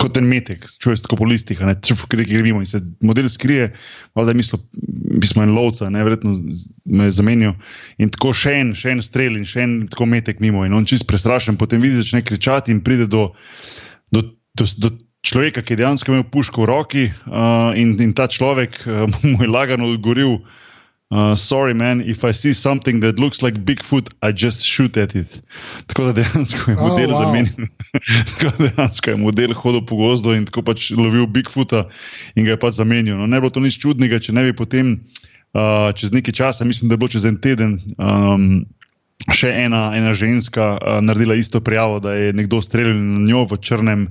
kot 0.02 0.18
en 0.18 0.26
metek, 0.26 0.66
čuješ 0.82 1.04
tako 1.04 1.20
po 1.22 1.28
listih, 1.30 1.62
ne 1.62 1.76
čuf, 1.78 2.02
ki 2.10 2.26
gre 2.26 2.42
mimo 2.42 2.58
in 2.58 2.66
se 2.66 2.80
model 3.06 3.30
skrije, 3.30 3.70
valjda 4.18 4.34
je 4.34 4.40
mislil, 4.40 4.62
mi 5.14 5.30
smo 5.30 5.46
en 5.46 5.54
lovca, 5.54 5.88
ne, 5.94 6.02
verjetno 6.02 6.34
me 6.90 7.06
je 7.06 7.14
zamenjal 7.14 7.54
in 8.02 8.10
tako 8.10 8.34
še 8.34 8.56
en, 8.64 8.74
še 8.74 8.96
en 8.96 9.04
strel 9.06 9.38
in 9.38 9.46
še 9.46 9.62
en 9.62 9.78
tako 9.86 10.10
metek 10.10 10.42
mimo 10.42 10.66
in 10.66 10.74
on 10.74 10.90
čist 10.90 11.06
prestrašen, 11.06 11.58
potem 11.60 11.80
vidi, 11.84 12.02
začne 12.02 12.24
kričati 12.26 12.74
in 12.74 12.82
pride 12.82 13.06
do, 13.06 13.28
do, 14.10 14.26
do, 14.58 14.66
do 14.82 14.90
človeka, 15.26 15.62
ki 15.62 15.74
je 15.74 15.80
dejansko 15.82 16.12
imel 16.12 16.24
puško 16.30 16.62
v 16.62 16.68
roki 16.70 17.04
uh, 17.26 17.74
in, 17.74 17.96
in 18.02 18.14
ta 18.14 18.28
človek 18.30 18.78
uh, 18.86 19.10
mu 19.30 19.42
je 19.42 19.50
lagano 19.50 19.90
odgovoril. 19.90 20.40
Uh, 21.06 21.36
sorry, 21.38 21.72
man, 21.72 22.00
if 22.00 22.24
I 22.24 22.32
see 22.32 22.52
something 22.52 22.98
that 22.98 23.16
looks 23.18 23.40
like 23.40 23.62
Bigfoot, 23.62 24.10
I 24.26 24.32
just 24.32 24.66
shoot 24.66 24.96
at 24.96 25.14
it. 25.14 25.38
Tako 25.86 26.10
da 26.10 26.12
dejansko 26.12 26.70
je 26.70 26.76
Oh, 26.76 26.88
model 26.88 27.10
wow. 27.10 27.20
zamenjal. 27.20 27.66
tako 28.38 28.50
da 28.58 28.68
dejansko 28.68 29.10
je 29.10 29.16
model 29.16 29.54
hodil 29.54 29.86
po 29.86 29.96
gozdu 29.96 30.34
in 30.34 30.46
tako 30.50 30.66
pač 30.66 30.90
lovil 30.90 31.26
Bigfoota 31.30 31.86
in 32.34 32.44
ga 32.44 32.56
je 32.56 32.58
pač 32.58 32.74
zamenjal. 32.82 33.18
No, 33.22 33.26
ne 33.26 33.38
bi 33.38 33.46
bilo 33.46 33.54
to 33.54 33.62
nič 33.62 33.78
čudnega, 33.78 34.18
če 34.18 34.34
ne 34.34 34.48
bi 34.50 34.56
potem 34.56 34.96
uh, 35.54 35.94
čez 35.94 36.10
nekaj 36.10 36.34
časa, 36.34 36.66
mislim, 36.66 36.90
da 36.90 36.98
je 36.98 37.02
bilo 37.04 37.14
čez 37.14 37.24
en 37.24 37.38
teden. 37.38 37.78
Um, 38.02 38.66
Še 39.26 39.48
ena, 39.48 39.90
ena 39.96 40.12
ženska 40.14 40.76
uh, 40.76 40.98
naredila 41.02 41.34
isto 41.34 41.58
prijavo, 41.60 41.96
da 42.04 42.12
je 42.14 42.32
nekdo 42.36 42.60
streljal 42.62 42.94
na 42.94 43.24
njo 43.26 43.40
v 43.48 43.56
črnem, 43.58 44.02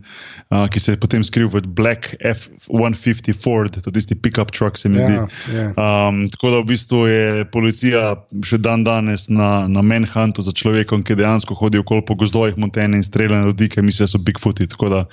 uh, 0.50 0.66
ki 0.68 0.80
se 0.82 0.92
je 0.92 1.00
potem 1.00 1.24
skril 1.24 1.46
v 1.48 1.62
Black 1.62 2.18
F-150 2.20 3.30
Ford, 3.38 3.70
to 3.72 3.86
je 3.86 3.94
tisti 3.96 4.18
pick-up 4.18 4.52
truck, 4.52 4.76
se 4.78 4.90
mi 4.90 4.98
Ja, 5.00 5.06
zdi. 5.06 5.16
ja. 5.56 5.68
Um, 5.78 6.26
tako 6.34 6.52
da 6.52 6.60
v 6.60 6.68
bistvu 6.74 7.00
je 7.08 7.46
policija 7.48 8.16
še 8.44 8.58
dan 8.60 8.84
danes 8.84 9.30
na, 9.30 9.68
na 9.72 9.86
Manhuntu 9.86 10.42
za 10.42 10.52
človekom, 10.52 11.06
ki 11.06 11.16
dejansko 11.22 11.56
hodi 11.56 11.80
okoli 11.80 12.04
po 12.04 12.18
gozdovih 12.20 12.58
Montene 12.60 12.98
in 13.00 13.06
strelja 13.06 13.40
na 13.40 13.54
ljudi, 13.54 13.70
ki 13.72 13.86
mislijo, 13.86 14.10
da 14.10 14.16
so 14.18 14.20
Bigfooti. 14.20 14.68
Tako 14.68 14.90
da, 14.90 15.04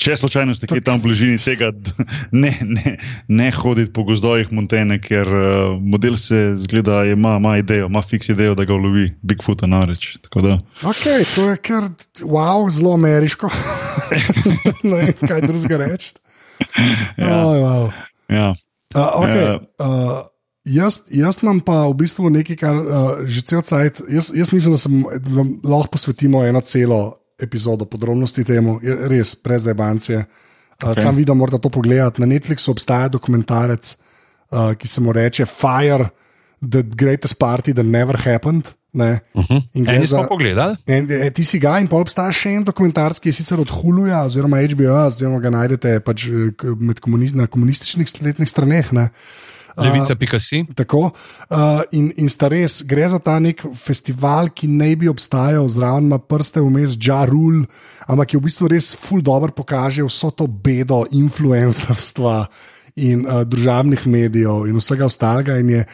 če 0.00 0.16
slučajno 0.22 0.54
ste 0.56 0.70
kje 0.70 0.80
tam 0.86 1.02
v 1.02 1.10
bližini 1.10 1.36
tega, 1.42 1.74
ne, 2.32 2.54
ne, 2.62 2.96
ne 3.28 3.50
hoditi 3.58 3.92
po 3.92 4.06
gozdovih 4.08 4.48
Montene, 4.54 4.96
ker 5.02 5.28
uh, 5.28 5.76
model 5.82 6.16
se 6.16 6.54
zgleda, 6.62 7.02
ima, 7.10 7.36
ima 7.42 7.58
idejo, 7.60 7.90
ima 7.92 8.00
fiks 8.06 8.32
idejo, 8.32 8.54
da 8.56 8.64
ga 8.64 8.78
ulovi 8.78 9.10
Bigfoota 9.32 9.68
da, 9.68 10.58
Okay, 10.88 11.24
to 11.34 11.48
je 11.50 11.56
kar 11.64 11.88
wow, 12.20 12.66
zelo 12.70 12.94
ameriško. 12.94 13.50
ne 14.88 14.96
vem, 14.96 15.14
kaj 15.24 15.40
drugega 15.46 15.80
reči. 15.84 16.12
Ja. 17.16 17.32
Oh, 17.32 17.56
wow. 17.56 17.88
ja. 18.28 18.52
Uh, 18.94 19.08
okay. 19.24 19.42
Ja. 19.42 19.56
uh, 19.80 20.20
jaz, 20.64 21.02
jaz 21.10 21.40
imam 21.42 21.60
pa 21.64 21.86
v 21.88 21.96
bistvu 22.04 22.30
nekaj, 22.30 22.60
kar 22.60 22.76
uh, 22.76 23.10
že 23.24 23.42
cel 23.48 23.64
cajt. 23.66 24.04
Jaz, 24.12 24.30
jaz 24.36 24.52
mislim, 24.52 24.76
da 24.76 24.78
se 24.78 24.92
vam 25.32 25.56
lahko 25.64 25.96
posvetimo 25.96 26.44
eno 26.44 26.60
celo 26.60 27.18
epizodo 27.40 27.88
podrobnosti 27.88 28.44
temu, 28.44 28.78
res 29.10 29.34
prezebance. 29.34 30.20
Uh, 30.20 30.40
Okay. 30.82 31.02
Sam 31.02 31.16
videl, 31.16 31.34
morda 31.38 31.58
to 31.62 31.70
pogledati. 31.70 32.20
Na 32.20 32.26
Netflixu 32.26 32.72
obstaja 32.74 33.08
dokumentarec, 33.08 33.94
uh, 34.50 34.74
ki 34.74 34.88
se 34.88 35.00
mu 35.00 35.12
reče 35.12 35.46
Fire, 35.46 36.08
the 36.60 36.82
greatest 36.82 37.38
party 37.38 37.74
that 37.74 37.86
never 37.86 38.18
happened. 38.18 38.74
Ne? 38.92 39.20
Uh 39.32 39.44
-huh. 39.44 39.62
In 39.72 39.84
gre 39.84 39.96
Eni 39.96 40.06
smo 40.06 40.26
pogledali, 40.28 40.76
En, 40.86 41.10
e, 41.10 41.30
ti 41.30 41.44
si 41.44 41.58
ga 41.58 41.78
in 41.80 41.88
pa 41.88 41.96
obstaja 41.96 42.32
še 42.32 42.50
en 42.50 42.64
dokumentarc, 42.64 43.18
ki 43.18 43.28
je 43.28 43.32
sicer 43.32 43.60
od 43.60 43.70
Huluja 43.70 44.24
oziroma 44.24 44.60
HBO, 44.60 45.06
oziroma 45.06 45.40
ga 45.40 45.50
najdete 45.50 46.00
pač 46.00 46.28
k- 46.56 46.76
med 46.80 47.00
komuniz, 47.00 47.32
na 47.32 47.46
komunističnih 47.46 48.08
spletnih 48.08 48.48
straneh. 48.48 48.92
Ne. 48.92 49.10
levica 49.76 50.14
Pikasi. 50.14 50.64
Tako. 50.74 51.10
Uh, 51.50 51.82
in, 51.92 52.12
in 52.16 52.28
sta 52.28 52.48
res, 52.48 52.82
gre 52.82 53.08
za 53.08 53.18
ta 53.18 53.38
nek 53.38 53.62
festival, 53.74 54.50
ki 54.52 54.68
ne 54.68 54.96
bi 54.96 55.08
obstajal, 55.08 55.68
zraven 55.68 56.04
ima 56.04 56.18
prste 56.18 56.60
vmes, 56.60 56.96
Jarul, 57.00 57.64
ampak 58.06 58.28
ki 58.28 58.36
v 58.36 58.42
bistvu 58.42 58.68
res 58.68 58.96
ful 58.96 59.22
dobro 59.22 59.52
pokaže 59.52 60.04
vso 60.04 60.30
to 60.30 60.46
bedo 60.46 61.06
influencerstva. 61.10 62.48
In 63.00 63.24
uh, 63.24 63.42
družabnih 63.48 64.04
medijev, 64.06 64.66
in 64.68 64.76
vsega 64.76 65.06
ostalega. 65.08 65.56
In 65.62 65.70
je, 65.72 65.84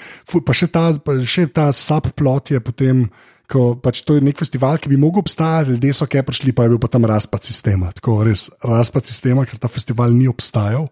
pa 0.45 0.55
še 0.57 0.67
ta, 0.73 0.91
pa 0.99 1.19
še 1.23 1.47
ta 1.55 1.69
subplot 1.71 2.51
je 2.57 2.63
potem, 2.65 3.05
ko 3.49 3.73
pač 3.81 4.03
to 4.05 4.19
je 4.19 4.23
nek 4.25 4.37
festival, 4.37 4.77
ki 4.77 4.91
bi 4.93 4.99
mogel 5.01 5.25
obstajati, 5.25 5.73
ljudje 5.73 5.95
so 5.97 6.07
kaj 6.11 6.23
prišli, 6.29 6.53
pa 6.53 6.67
je 6.67 6.75
bil 6.75 6.91
tam 6.93 7.09
razpad 7.09 7.47
sistema. 7.47 7.89
Tako 7.97 8.21
res 8.29 8.49
razpad 8.61 9.09
sistema, 9.09 9.47
ker 9.49 9.57
ta 9.61 9.71
festival 9.73 10.13
ni 10.13 10.29
obstajal. 10.29 10.91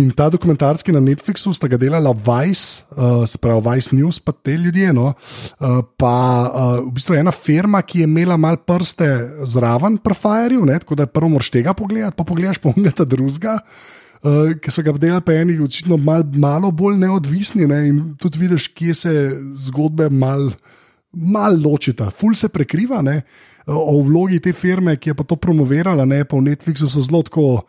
In 0.00 0.08
ta 0.16 0.30
dokumentarski 0.32 0.94
na 0.94 1.02
Netflixu 1.04 1.52
sta 1.54 1.68
ga 1.70 1.78
delala 1.78 2.14
Vice, 2.16 2.88
uh, 2.96 3.22
se 3.28 3.38
pravi 3.38 3.62
Vice 3.68 3.94
News, 3.94 4.18
pa 4.18 4.32
te 4.32 4.56
ljudje. 4.56 4.94
No? 4.96 5.12
Uh, 5.60 5.84
pa 6.00 6.14
uh, 6.48 6.78
v 6.86 6.94
bistvu 6.96 7.18
ena 7.20 7.34
firma, 7.34 7.84
ki 7.84 8.02
je 8.02 8.08
imela 8.08 8.38
mal 8.40 8.56
prste 8.64 9.10
zraven 9.44 10.00
ne? 10.00 10.78
tako 10.80 10.94
da 10.94 11.06
prvo 11.06 11.28
moraš 11.36 11.50
tega 11.50 11.74
pogledati, 11.74 12.16
pa 12.16 12.24
pogledaš 12.24 12.58
pa 12.58 12.72
unga 12.72 12.90
ta 12.90 13.04
drugega. 13.04 13.60
Uh, 14.24 14.54
ki 14.56 14.72
so 14.72 14.80
ga 14.80 14.94
delali, 14.96 15.20
pa 15.20 15.34
eni 15.36 15.58
očitno 15.60 15.98
mal, 16.00 16.22
malo 16.40 16.70
bolj 16.72 16.96
neodvisni, 16.96 17.66
ne? 17.68 17.82
in 17.90 17.98
tudi 18.16 18.40
vidiš, 18.40 18.70
kje 18.72 18.94
se 18.96 19.12
zgodbe 19.66 20.08
malo 20.08 20.54
mal 21.14 21.58
ločita, 21.60 22.10
ful 22.10 22.34
se 22.34 22.48
prekriva. 22.48 23.02
Ne? 23.04 23.20
O 23.66 24.00
vlogi 24.04 24.40
te 24.42 24.52
firme, 24.52 24.96
ki 24.96 25.12
je 25.12 25.16
pa 25.18 25.26
to 25.28 25.36
promovirala, 25.40 26.06
ne? 26.08 26.24
pa 26.24 26.36
v 26.36 26.48
Netflixu 26.48 26.88
so 26.90 27.02
zelo 27.04 27.22
tako, 27.24 27.64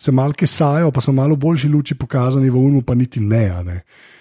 se 0.00 0.12
malo 0.12 0.36
kesajo, 0.36 0.90
pa 0.90 1.02
so 1.04 1.12
malo 1.12 1.36
boljši 1.36 1.68
luči 1.68 1.94
pokazani, 1.98 2.50
v 2.50 2.58
Unu 2.58 2.82
pa 2.82 2.94
niti 2.94 3.20
ne. 3.20 3.46
ne. 3.66 3.80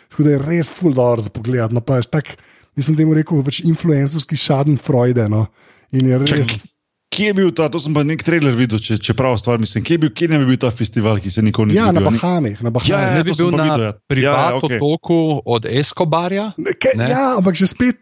Tako 0.09 0.25
da 0.25 0.35
je 0.35 0.41
res 0.45 0.69
ful 0.73 0.93
dobro 0.93 1.25
za 1.25 1.33
pogled. 1.33 1.73
No, 1.73 1.81
pa 1.81 1.99
je 1.99 2.09
tak, 2.11 2.33
nisem 2.77 2.97
temu 2.97 3.13
rekel, 3.17 3.43
pač 3.45 3.61
influencerski 3.63 4.37
Schadenfreude. 4.37 5.29
No? 5.31 5.47
In 5.95 6.09
je 6.09 6.21
res. 6.21 6.33
Čak, 6.33 6.69
kje 7.09 7.25
je 7.25 7.33
bil 7.33 7.49
ta, 7.51 7.67
to 7.67 7.77
sem 7.77 7.89
pa 7.89 8.01
nek 8.01 8.21
trailer 8.21 8.53
videl, 8.53 8.77
če, 8.77 8.97
če 8.97 9.13
prav 9.13 9.35
stvar 9.35 9.57
mislim, 9.57 9.81
kje, 9.81 9.93
je 9.93 9.99
bil, 9.99 10.11
kje 10.11 10.27
ne 10.27 10.37
bi 10.37 10.45
bil 10.45 10.57
ta 10.57 10.69
festival, 10.69 11.17
ki 11.17 11.29
se 11.29 11.41
nikoli 11.41 11.69
ni 11.69 11.75
Ja, 11.75 11.87
na 11.87 11.95
zgodil? 11.95 12.05
a 12.05 12.11
ni- 12.11 12.17
Bahamih, 12.17 12.57
na 12.59 12.69
Bahamih. 12.69 12.89
Ja, 12.89 12.99
ja, 13.01 13.13
Ne 13.13 13.23
bi 13.23 13.33
bil 13.33 13.49
na 13.51 13.63
videl, 13.65 13.81
ja. 13.83 13.93
privat 14.05 14.35
Ja, 14.35 14.47
ja, 14.47 14.55
okej. 14.55 14.77
otoku 14.77 15.19
od 15.43 15.65
Escobarja. 15.65 16.45
Ke, 16.75 16.93
Ne? 16.95 17.09
ja, 17.09 17.35
ampak 17.35 17.53
že 17.53 17.67
spet. 17.67 17.97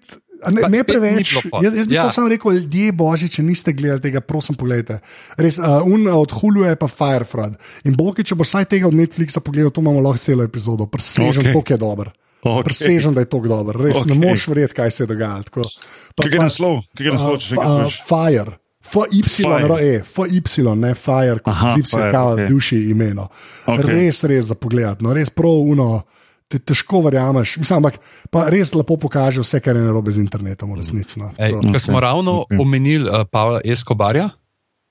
Ne, 0.46 0.62
Pa 0.62 0.70
ne 0.70 0.84
preveč. 0.84 1.34
Jaz, 1.34 1.74
jaz 1.74 1.88
bi 1.88 1.96
ja. 1.96 2.04
Ja. 2.04 2.04
to 2.04 2.14
samo 2.14 2.30
rekel, 2.30 2.52
ljudje 2.54 2.92
božji, 2.94 3.26
če 3.28 3.42
niste 3.42 3.74
gledali 3.74 3.98
tega, 4.00 4.22
prosim, 4.22 4.54
pogledajte. 4.54 5.00
Res, 5.36 5.58
uh, 5.58 5.82
un 5.82 6.06
od 6.06 6.30
Hulu 6.32 6.62
je 6.62 6.76
pa 6.76 6.86
Firefront. 6.86 7.58
In 7.84 7.96
boki, 7.96 8.22
če 8.22 8.36
boš 8.36 8.46
vsaj 8.48 8.66
tega 8.68 8.86
od 8.86 8.94
Netflixa 8.94 9.40
pogledal, 9.40 9.72
to 9.72 9.82
imamo 9.82 9.98
lahko 10.00 10.22
celo 10.22 10.44
epizodo. 10.44 10.86
Presežen, 10.86 11.42
okay. 11.44 11.56
to 11.56 11.64
je 11.68 11.78
dober. 11.80 12.14
Okej. 12.40 12.64
Presežen, 12.64 13.12
da 13.12 13.22
je 13.22 13.28
to 13.28 13.42
dober. 13.42 13.82
Res, 13.82 13.98
okay. 13.98 14.08
ne 14.08 14.20
moreš 14.20 14.46
verjeti, 14.48 14.76
kaj 14.76 14.92
se 14.92 15.06
dogaja. 15.06 15.42
Tako. 15.42 15.66
Pa- 16.14 16.22
Kaj 16.22 16.30
je 16.30 16.40
naslov? 16.40 16.76
Kaj 16.94 17.02
je 17.02 17.12
naslov, 17.12 17.34
če 17.36 17.46
še 17.48 17.54
enkrat 17.56 17.66
Uh, 17.66 17.82
poveš? 17.82 17.98
Fire. 18.06 18.52
FY, 18.88 19.22
Fire. 19.24 19.78
e, 19.78 20.02
FY, 20.02 20.42
ne 20.76 20.94
Fire, 20.96 21.40
kot 21.40 21.52
Aha, 21.52 21.74
zip 21.76 21.86
se 21.86 21.98
Fire, 21.98 22.12
kao 22.12 22.34
okej. 22.34 22.48
duši 22.48 22.78
imeno. 22.90 23.28
Okej. 23.66 23.84
Res, 23.86 24.24
res 24.24 24.46
za 24.46 24.56
pogled, 24.56 25.02
no, 25.02 25.14
res 25.14 25.30
prav 25.30 25.52
uno. 25.66 26.02
Te 26.48 26.60
težko 26.60 27.02
verjameš, 27.02 27.58
mislim, 27.58 27.78
ampak 27.78 27.98
pa 28.32 28.46
res 28.48 28.72
lepo 28.72 28.96
pokaže 28.96 29.42
vse, 29.42 29.60
kar 29.60 29.76
je 29.76 29.82
narobe 29.84 30.08
z 30.10 30.18
internetom, 30.18 30.72
v 30.72 30.78
resnici. 30.78 31.20
No. 31.20 31.34
Ej, 31.38 31.58
To- 31.58 31.74
Ko 31.74 31.80
smo 31.82 32.00
ravno 32.00 32.38
okej. 32.42 32.56
omenili 32.58 33.04
uh, 33.04 33.28
Pavla 33.28 33.60
Escobarja, 33.62 34.30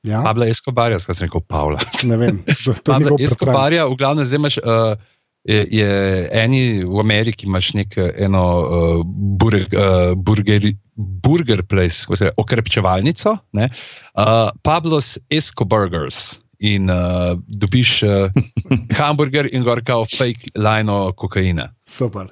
Ja, 0.04 0.20
Pabla 0.22 0.46
Escobarja, 0.46 1.00
skaj 1.00 1.14
sem 1.14 1.24
rekel 1.24 1.40
Pavla. 1.42 1.80
ne 2.04 2.16
vem, 2.16 2.44
to, 2.44 2.76
to 2.76 2.92
je 2.92 3.08
Pabla. 3.08 3.16
Escobarja, 3.18 3.88
v 3.88 3.96
glavnem 3.96 4.22
zdaj 4.22 4.36
imaš 4.36 4.56
uh, 4.58 5.00
je, 5.42 5.64
je 5.72 5.88
eni 6.34 6.60
v 6.84 7.00
Ameriki 7.00 7.46
imaš 7.46 7.72
nek 7.72 7.96
eno 8.14 8.44
uh, 8.60 9.00
burger, 9.32 9.64
uh, 9.72 10.12
burger, 10.14 10.60
burger 10.96 11.62
place, 11.62 12.06
se 12.14 12.30
okrepčevalnico, 12.36 13.36
ne? 13.52 13.68
uh, 14.14 14.50
Pablo's 14.62 15.18
Escoburgers. 15.30 16.38
In 16.58 16.88
uh, 16.88 17.36
dobiš 17.52 18.02
uh, 18.02 18.32
hamburger 18.98 19.48
in 19.52 19.60
gor 19.62 19.82
kao 19.84 20.06
fake 20.08 20.56
lino 20.56 21.12
kokaina. 21.12 21.68
Super. 21.84 22.26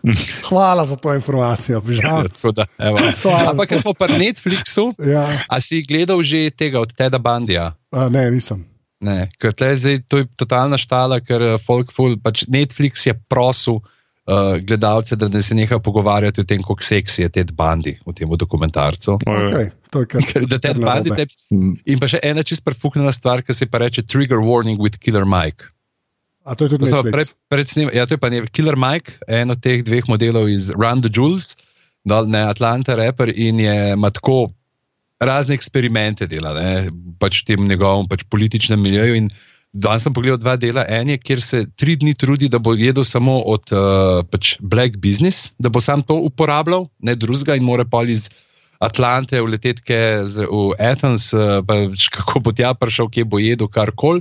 Hvala 0.48 0.86
za 0.86 0.96
to 0.96 1.14
informacijo. 1.14 1.82
Hvala 3.22 3.50
Ampak 3.50 3.68
ker 3.68 3.80
smo 3.80 3.92
pri 3.92 4.16
Netflixu, 4.16 4.94
Ja, 5.04 5.44
a 5.48 5.60
si 5.60 5.84
gledal 5.84 6.22
že 6.24 6.48
tega 6.56 6.80
od 6.80 6.96
Teda 6.96 7.18
Bandija? 7.18 7.72
a, 7.92 8.08
ne, 8.08 8.30
nisem. 8.30 8.64
Ne, 9.04 9.28
ker 9.36 9.52
tle 9.52 9.74
zdaj 9.76 9.98
to 10.08 10.22
je 10.22 10.28
totalna 10.40 10.80
štala, 10.80 11.20
ker 11.20 11.42
eh, 11.42 11.58
folk 11.60 11.92
full, 11.92 12.16
pač 12.16 12.46
Netflix 12.48 13.04
je 13.04 13.12
prosil 13.28 13.82
uh, 14.26 14.56
gledalce, 14.60 15.16
da 15.16 15.28
ne 15.28 15.42
se 15.42 15.54
neha 15.54 15.78
pogovarjati 15.78 16.40
o 16.40 16.44
tem, 16.44 16.62
kako 16.62 16.82
seksi 16.82 17.22
je 17.22 17.28
Ted 17.28 17.52
Bundy 17.52 17.96
v 18.06 18.14
tem 18.16 18.30
dokumentarcu. 18.30 19.18
Okay, 19.26 19.70
to 19.90 20.04
je 20.04 20.06
kar, 20.06 20.24
Ker 20.32 20.46
da 20.52 20.58
Ted 20.58 20.80
kar 20.80 20.84
Bundy 20.84 21.12
narobe. 21.12 21.26
te, 21.26 21.60
in 21.84 22.00
pa 22.00 22.10
še 22.10 22.22
ena 22.22 22.42
čist 22.46 22.64
prefuknjena 22.64 23.12
stvar, 23.12 23.44
ki 23.44 23.56
se 23.56 23.68
pa 23.70 23.82
reče 23.84 24.06
Trigger 24.06 24.42
Warning 24.44 24.80
with 24.80 24.98
Killer 24.98 25.28
Mike. 25.28 25.70
A 26.44 26.54
to 26.54 26.68
je 26.68 26.76
tudi 26.76 26.84
To, 26.84 26.90
so 26.90 27.00
Netflix. 27.00 27.12
pred, 27.12 27.28
pred 27.48 27.68
snem, 27.68 27.88
ja, 27.92 28.04
to 28.04 28.16
je 28.16 28.20
pa 28.20 28.28
ne, 28.28 28.44
Killer 28.52 28.76
Mike, 28.76 29.16
en 29.28 29.54
od 29.54 29.60
teh 29.64 29.80
dveh 29.84 30.08
modelov 30.10 30.50
iz 30.52 30.68
Run 30.74 31.00
the 31.00 31.08
Jewels, 31.08 31.56
dol 32.04 32.28
ne 32.28 32.44
Atlanta 32.44 32.98
raper 33.00 33.32
in 33.32 33.62
je 33.64 33.96
ima 33.96 34.12
tako 34.12 34.52
razne 35.24 35.56
eksperimente 35.56 36.28
dela, 36.28 36.52
ne, 36.52 36.92
pač 37.16 37.40
v 37.40 37.54
tem 37.54 37.64
njegovem 37.64 38.10
pač 38.10 38.26
političnem 38.28 38.80
miljeju. 38.80 39.16
In 39.22 39.30
danes 39.74 40.06
sem 40.06 40.14
pogledal 40.14 40.38
dva 40.38 40.54
dela. 40.56 40.86
En 40.86 41.10
je, 41.10 41.18
kjer 41.18 41.42
se 41.42 41.64
tri 41.76 41.98
dni 41.98 42.14
trudi, 42.14 42.48
da 42.48 42.62
bo 42.62 42.76
jedel 42.78 43.04
samo 43.04 43.40
od 43.42 43.74
uh, 43.74 44.22
pač 44.30 44.54
black 44.62 44.96
business, 45.02 45.50
da 45.58 45.68
bo 45.68 45.82
sam 45.82 46.02
to 46.06 46.16
uporabljal, 46.30 46.88
ne 47.02 47.16
drugega 47.18 47.58
in 47.58 47.66
more 47.66 47.84
pol 47.84 48.08
iz. 48.14 48.30
Atlante, 48.82 49.38
v 49.40 49.54
letetke 49.54 49.96
z, 50.28 50.44
v 50.50 50.74
Athens, 50.82 51.30
pa 51.32 51.62
pač 51.88 52.08
kako 52.12 52.42
bo 52.44 52.52
tja 52.52 52.74
prišel, 52.76 53.08
kje 53.08 53.24
bo 53.24 53.38
jedel, 53.40 53.70
karkoli. 53.70 54.20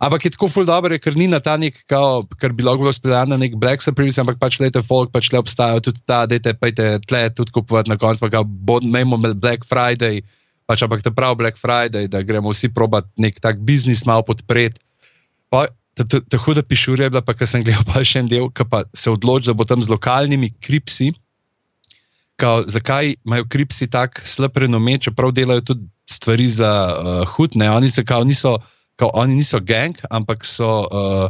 Ampak 0.00 0.24
je 0.24 0.32
tako 0.32 0.48
ful 0.48 0.64
dobro, 0.64 0.96
ker 0.96 1.12
ni 1.12 1.28
na 1.28 1.42
ta 1.44 1.58
nek, 1.60 1.76
kao, 1.84 2.24
kar 2.40 2.56
bi 2.56 2.64
lahko 2.64 2.88
bilo 2.88 2.92
speljano 2.96 3.36
na 3.36 3.44
nek 3.44 3.58
Black 3.60 3.84
Supremacy, 3.84 4.16
ampak 4.22 4.40
pač 4.40 4.56
lete 4.56 4.80
folk, 4.80 5.12
pač 5.12 5.28
le 5.28 5.42
obstajajo 5.44 5.84
tudi 5.90 6.00
ta, 6.08 6.24
dajte, 6.24 6.56
pejte 6.56 6.96
tle 7.04 7.28
tudi 7.36 7.52
kupovati 7.52 7.92
na 7.92 8.00
koncu, 8.00 8.24
pa 8.24 8.32
ga 8.32 8.42
bomo 8.42 9.20
imeli 9.20 9.36
Black 9.36 9.68
Friday, 9.68 10.24
pač 10.64 10.80
ampak 10.82 11.04
ta 11.04 11.12
prav 11.12 11.36
Black 11.36 11.60
Friday, 11.60 12.08
da 12.08 12.24
gremo 12.24 12.56
vsi 12.56 12.72
probat 12.72 13.04
nek 13.20 13.44
tak 13.44 13.60
biznis 13.60 14.08
malo 14.08 14.24
podpreti. 14.24 14.80
Pa, 15.50 15.66
ta- 15.98 16.06
ta- 16.06 16.22
ta 16.22 16.38
huda 16.38 16.62
pišurja 16.62 17.08
je 17.08 17.14
bila, 17.14 17.22
pa 17.26 17.34
ker 17.34 17.48
sem 17.50 17.64
gledal 17.66 17.84
pa 17.88 18.04
še 18.06 18.22
en 18.22 18.30
del, 18.30 18.48
ki 18.54 18.66
pa 18.70 18.84
se 18.94 19.10
odloči, 19.10 19.50
da 19.50 19.56
bo 19.58 19.66
tam 19.68 19.82
z 19.82 19.90
lokalnimi 19.92 20.52
kripsi, 20.62 21.12
kao, 22.40 22.64
zakaj 22.64 23.14
imajo 23.26 23.44
kripsi 23.52 23.90
tako 23.90 24.24
slab 24.24 24.56
renome, 24.56 24.96
čeprav 24.98 25.34
delajo 25.36 25.60
tudi 25.72 25.90
stvari 26.10 26.48
za 26.48 26.72
uh, 26.88 27.28
hud, 27.34 27.58
ne, 27.60 27.68
oni 27.70 27.90
se 27.90 28.04
kao 28.04 28.24
niso, 28.24 28.56
kao, 28.96 29.10
oni 29.14 29.34
niso 29.42 29.60
gang, 29.60 29.98
ampak 30.10 30.46
so 30.48 30.70
uh, 30.88 31.28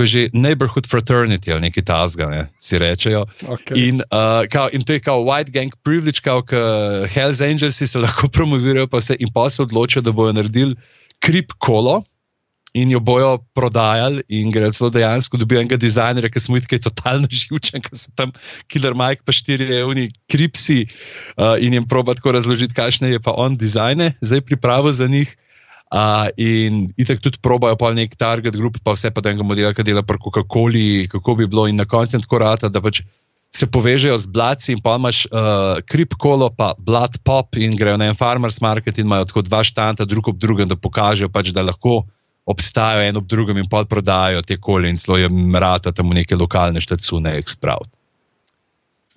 ko 0.00 0.02
je 0.02 0.06
že 0.08 0.22
neighborhood 0.32 0.88
fraternity 0.88 1.52
ali 1.52 1.68
nekaj 1.68 1.84
tasga, 1.84 2.26
ne, 2.32 2.42
si 2.56 2.80
rečejo. 2.80 3.26
Okay. 3.44 3.76
In, 3.76 4.00
uh, 4.08 4.48
kao, 4.48 4.72
in 4.72 4.80
to 4.80 4.96
je 4.96 5.00
kao 5.04 5.20
white 5.28 5.52
gang 5.52 5.72
privilege, 5.84 6.24
kao 6.24 6.42
k 6.42 6.56
Hells 7.12 7.40
Angelsi 7.40 7.86
se 7.86 7.98
lahko 8.00 8.28
promovirajo, 8.28 8.88
pa 8.88 9.00
se 9.00 9.16
in 9.20 9.28
pa 9.32 9.50
se 9.50 9.62
odločijo, 9.62 10.02
da 10.02 10.12
bojo 10.12 10.32
naredili 10.32 10.76
krip 11.20 11.52
kolo. 11.58 12.02
In 12.78 12.90
jo 12.92 13.00
bojo 13.02 13.38
prodajali, 13.58 14.22
in 14.30 14.52
gre 14.54 14.68
celo 14.70 14.92
dejansko 14.94 15.40
dobijo 15.40 15.62
enega 15.62 15.78
dizajnerja, 15.80 16.30
ki 16.30 16.42
smo 16.42 16.58
jih 16.58 16.68
kaj 16.70 16.84
totalno 16.86 17.30
živčen, 17.40 17.82
ki 17.82 17.98
so 17.98 18.14
tam 18.18 18.34
Killer 18.70 18.94
Mike, 18.94 19.26
pa 19.26 19.34
štiri 19.34 19.66
evni 19.80 20.10
kripsi 20.30 20.84
uh, 20.86 21.56
in 21.58 21.74
jim 21.74 21.88
proba 21.90 22.14
tako 22.14 22.36
razložiti, 22.38 22.76
kakšne 22.76 23.10
je 23.16 23.22
pa 23.22 23.34
on 23.34 23.58
dizajne, 23.58 24.12
zdaj 24.22 24.46
pripravo 24.46 24.92
za 24.94 25.10
njih. 25.10 25.34
Uh, 25.90 26.30
in 26.38 26.84
itak 27.02 27.18
tudi 27.18 27.40
probajo 27.42 27.74
pa 27.74 27.90
nek 27.90 28.14
target 28.14 28.54
group, 28.54 28.78
pa 28.86 28.94
vse 28.94 29.10
pa 29.10 29.24
enega 29.26 29.42
modela, 29.42 29.74
ki 29.74 29.82
dela 29.82 30.04
pri 30.06 30.22
Coca-Coli, 30.22 31.08
kako 31.10 31.34
bi 31.40 31.48
bilo 31.50 31.66
in 31.66 31.82
na 31.82 31.84
koncu 31.84 32.14
je 32.14 32.22
tako 32.22 32.38
rata, 32.38 32.70
da 32.70 32.78
pač 32.78 33.02
se 33.50 33.66
povežejo 33.66 34.14
z 34.18 34.30
blaci 34.30 34.72
in 34.72 34.78
pa 34.78 34.94
imaš 34.94 35.26
uh, 35.26 35.82
krip 35.82 36.14
kolo, 36.14 36.46
pa 36.54 36.72
blood 36.78 37.18
pop 37.26 37.58
in 37.58 37.74
grejo 37.74 37.98
na 37.98 38.06
en 38.06 38.14
farmers 38.14 38.60
market 38.62 38.98
in 38.98 39.10
imajo 39.10 39.26
tako 39.26 39.42
dva 39.42 39.64
štanta 39.66 40.06
drug 40.06 40.30
ob 40.30 40.38
drugem, 40.38 40.70
da 40.70 40.78
pokažejo 40.78 41.28
pač, 41.28 41.50
da 41.50 41.66
lahko 41.66 42.04
obstajajo 42.50 43.06
en 43.06 43.20
ob 43.20 43.28
drugem 43.30 43.60
in 43.62 43.68
pa 43.70 43.84
prodajajo 43.84 44.42
te 44.42 44.56
kole 44.58 44.90
in 44.90 44.98
celo 44.98 45.18
je 45.20 45.28
mrata 45.28 45.92
tam 45.92 46.10
v 46.10 46.20
neke 46.20 46.36
lokalne 46.36 46.82
štacune 46.82 47.36
ekspraviti. 47.38 47.94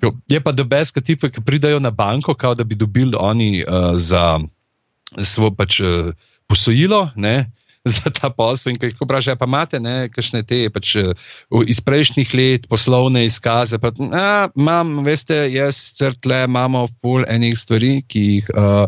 Tako, 0.03 0.19
Je 0.29 0.39
pa 0.43 0.51
debes, 0.51 0.91
ki 0.91 1.01
ti 1.01 1.15
ki 1.15 1.41
pridajo 1.45 1.79
na 1.79 1.91
banko, 1.91 2.35
kao 2.35 2.55
da 2.55 2.63
bi 2.63 2.75
dobili 2.75 3.15
oni 3.19 3.63
uh, 3.63 3.95
za 3.95 4.39
svoj 5.21 5.55
pač, 5.55 5.79
uh, 5.79 6.11
posojilo. 6.47 7.09
Ne? 7.15 7.45
Za 7.95 8.07
ta 8.15 8.29
posel, 8.31 8.71
in 8.71 8.77
ko 8.79 9.03
vprašajo, 9.03 9.35
pa 9.35 9.43
imate 9.43 9.79
ne, 9.83 10.07
kakšne 10.07 10.39
te 10.47 10.69
pač, 10.71 10.93
eh, 10.95 11.11
iz 11.67 11.81
prejšnjih 11.83 12.29
let 12.31 12.67
poslovne 12.71 13.25
izkaze. 13.27 13.75
Pa, 13.75 13.91
a, 13.91 14.47
imam, 14.55 15.01
veste, 15.03 15.35
jaz 15.51 15.91
crtle 15.97 16.45
imamo 16.47 16.85
full 17.01 17.27
enih 17.27 17.59
stvari, 17.59 17.97
ki 18.07 18.23
jih 18.23 18.47
uh, 18.55 18.87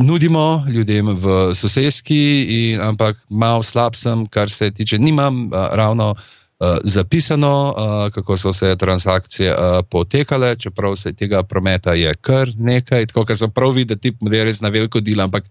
nudimo 0.00 0.64
ljudem 0.68 1.08
v 1.08 1.54
sosedski, 1.54 2.76
ampak 2.82 3.16
malo 3.28 3.62
slab 3.62 3.94
sem, 3.94 4.26
kar 4.26 4.50
se 4.50 4.70
tiče, 4.70 4.98
nimam 4.98 5.46
uh, 5.46 5.52
ravno 5.72 6.14
uh, 6.62 6.78
zapisano, 6.84 7.74
uh, 7.76 8.12
kako 8.12 8.36
so 8.36 8.52
se 8.52 8.76
transakcije 8.76 9.52
uh, 9.52 9.58
potekale, 9.90 10.56
čeprav 10.56 10.96
se 10.96 11.12
tega 11.12 11.42
prometa 11.42 11.94
je 11.94 12.14
kar 12.14 12.50
nekaj, 12.56 13.06
tako 13.06 13.24
da 13.24 13.36
sem 13.36 13.50
prav 13.50 13.70
videl, 13.70 13.96
da 13.96 14.00
ti 14.00 14.16
model 14.20 14.44
res 14.44 14.60
na 14.60 14.68
veliko 14.68 15.00
dela, 15.00 15.24
ampak 15.24 15.44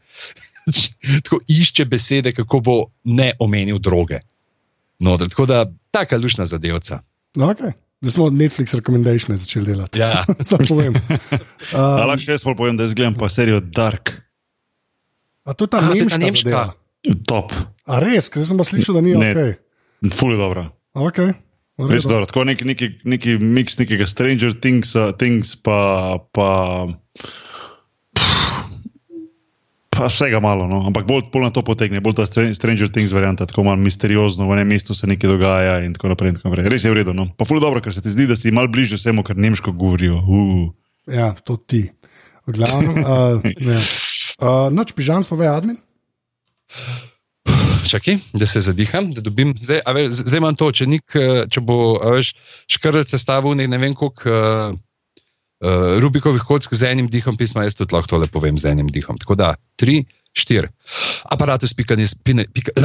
tako 1.23 1.39
išče 1.47 1.85
besede, 1.85 2.31
kako 2.31 2.59
bo 2.59 2.85
ne 3.03 3.31
omenil 3.39 3.79
droge. 3.79 4.19
No, 4.99 5.17
tako 5.17 5.45
da, 5.45 5.65
taka 5.91 6.17
lušna 6.17 6.45
zadevca. 6.45 7.01
Okay. 7.35 7.71
Da 8.01 8.11
smo 8.11 8.29
Netflix 8.33 8.73
rekomendation 8.73 9.37
začeli 9.37 9.65
delati. 9.65 9.99
Ja. 9.99 10.25
Samo 10.49 10.65
povem. 10.67 10.93
Ali 11.73 12.01
Um, 12.01 12.07
lahko 12.09 12.23
še 12.23 12.31
jaz 12.31 12.43
povem, 12.43 12.77
da 12.77 12.87
jaz 12.87 12.95
gledam 12.97 13.13
pa 13.13 13.29
serijo 13.29 13.59
Dark, 13.61 14.15
a 15.45 15.53
to 15.53 15.65
je 15.65 15.69
ta 15.69 15.77
A, 15.77 15.91
to 15.91 15.97
je 15.97 16.07
ta 16.09 16.17
nemška, 16.17 16.25
nemška. 16.25 16.49
zadeva. 16.49 17.21
top, 17.29 17.53
A 17.85 17.99
res, 18.01 18.29
ker 18.29 18.45
sem 18.45 18.57
pa 18.57 18.65
slišal, 18.65 18.97
da 18.97 19.01
ni 19.05 19.13
Ne. 19.17 19.31
ok. 19.31 20.13
ful 20.13 20.33
je 20.33 20.37
dobra. 20.41 20.67
okay. 20.97 21.33
v 21.77 21.89
Res 21.89 22.05
dobro, 22.05 22.25
tako 22.29 22.43
neki, 22.45 22.65
neki, 22.65 22.87
neki 23.05 23.37
mix 23.41 23.77
nekega 23.79 24.05
Stranger 24.05 24.53
Things, 24.53 24.93
uh, 24.97 25.13
things 25.17 25.55
pa, 25.57 26.17
pa 26.33 26.49
vsega 30.11 30.39
malo, 30.43 30.67
no. 30.67 30.81
ampak 30.87 31.05
bolj, 31.09 31.27
bolj 31.33 31.47
na 31.47 31.51
to 31.53 31.63
potegne, 31.65 32.01
bolj 32.03 32.17
ta 32.21 32.25
Stran- 32.29 32.55
Stranger 32.57 32.89
Things 32.89 33.13
varianta, 33.15 33.45
tako 33.49 33.65
malo 33.67 33.81
misteriozno, 33.81 34.47
v 34.49 34.57
enem 34.57 34.73
mestu 34.73 34.97
se 34.97 35.09
nekaj 35.09 35.29
dogaja 35.29 35.79
in 35.85 35.93
tako 35.97 36.13
naprej. 36.13 36.33
In 36.33 36.39
tako 36.39 36.51
naprej. 36.51 36.69
Res 36.71 36.85
je 36.85 36.93
v 36.93 36.99
redu, 37.01 37.15
no. 37.17 37.29
pa 37.37 37.47
ful 37.47 37.61
dobro, 37.63 37.81
ker 37.83 37.93
se 37.93 38.03
ti 38.03 38.13
zdi, 38.13 38.29
da 38.29 38.39
si 38.39 38.53
mal 38.55 38.71
bližje 38.71 38.99
vsemu, 38.99 39.23
kar 39.27 39.37
nemško 39.37 39.75
govorijo. 39.75 40.21
Uh. 40.21 40.69
Ja, 41.09 41.33
to 41.33 41.57
ti. 41.57 41.89
V 42.47 42.57
glavnem, 42.57 42.97
uh, 43.05 43.41
ja. 43.61 43.79
uh, 44.41 44.67
noč 44.73 44.95
pižam, 44.97 45.25
spove 45.25 45.49
admin. 45.49 45.77
Čakaj, 47.87 48.17
da 48.33 48.45
se 48.47 48.61
zadiham, 48.61 49.11
da 49.13 49.21
dobim. 49.21 49.53
Zdaj, 49.57 49.81
a 49.85 49.91
veš, 49.91 50.23
zdaj 50.23 50.39
imam 50.39 50.55
to, 50.55 50.69
če, 50.71 50.85
nik, 50.87 51.15
eh, 51.17 51.43
če 51.51 51.63
bo 51.65 51.97
a 51.99 52.13
veš, 52.15 52.31
škrlec 52.71 53.09
sestavil 53.11 53.57
ne, 53.57 53.67
ne 53.67 53.79
vem 53.81 53.95
koliko 53.97 54.29
uh, 54.29 54.77
uh, 55.61 55.99
Rubikovih 56.01 56.43
kock 56.47 56.73
z 56.73 56.91
enim 56.91 57.07
dihom 57.07 57.37
pisma, 57.37 57.63
jaz 57.63 57.77
tudi 57.79 57.95
lahko 57.95 58.17
tole 58.17 58.27
povem 58.27 58.57
z 58.57 58.73
enim 58.73 58.89
dihom. 58.91 59.17
Tako 59.21 59.37
da, 59.39 59.53
tri, 59.79 60.03
štiri. 60.33 60.67
Aparatus 61.31 61.73
pika, 61.73 61.95
ne 61.95 62.07
spine, 62.07 62.45
pika. 62.53 62.71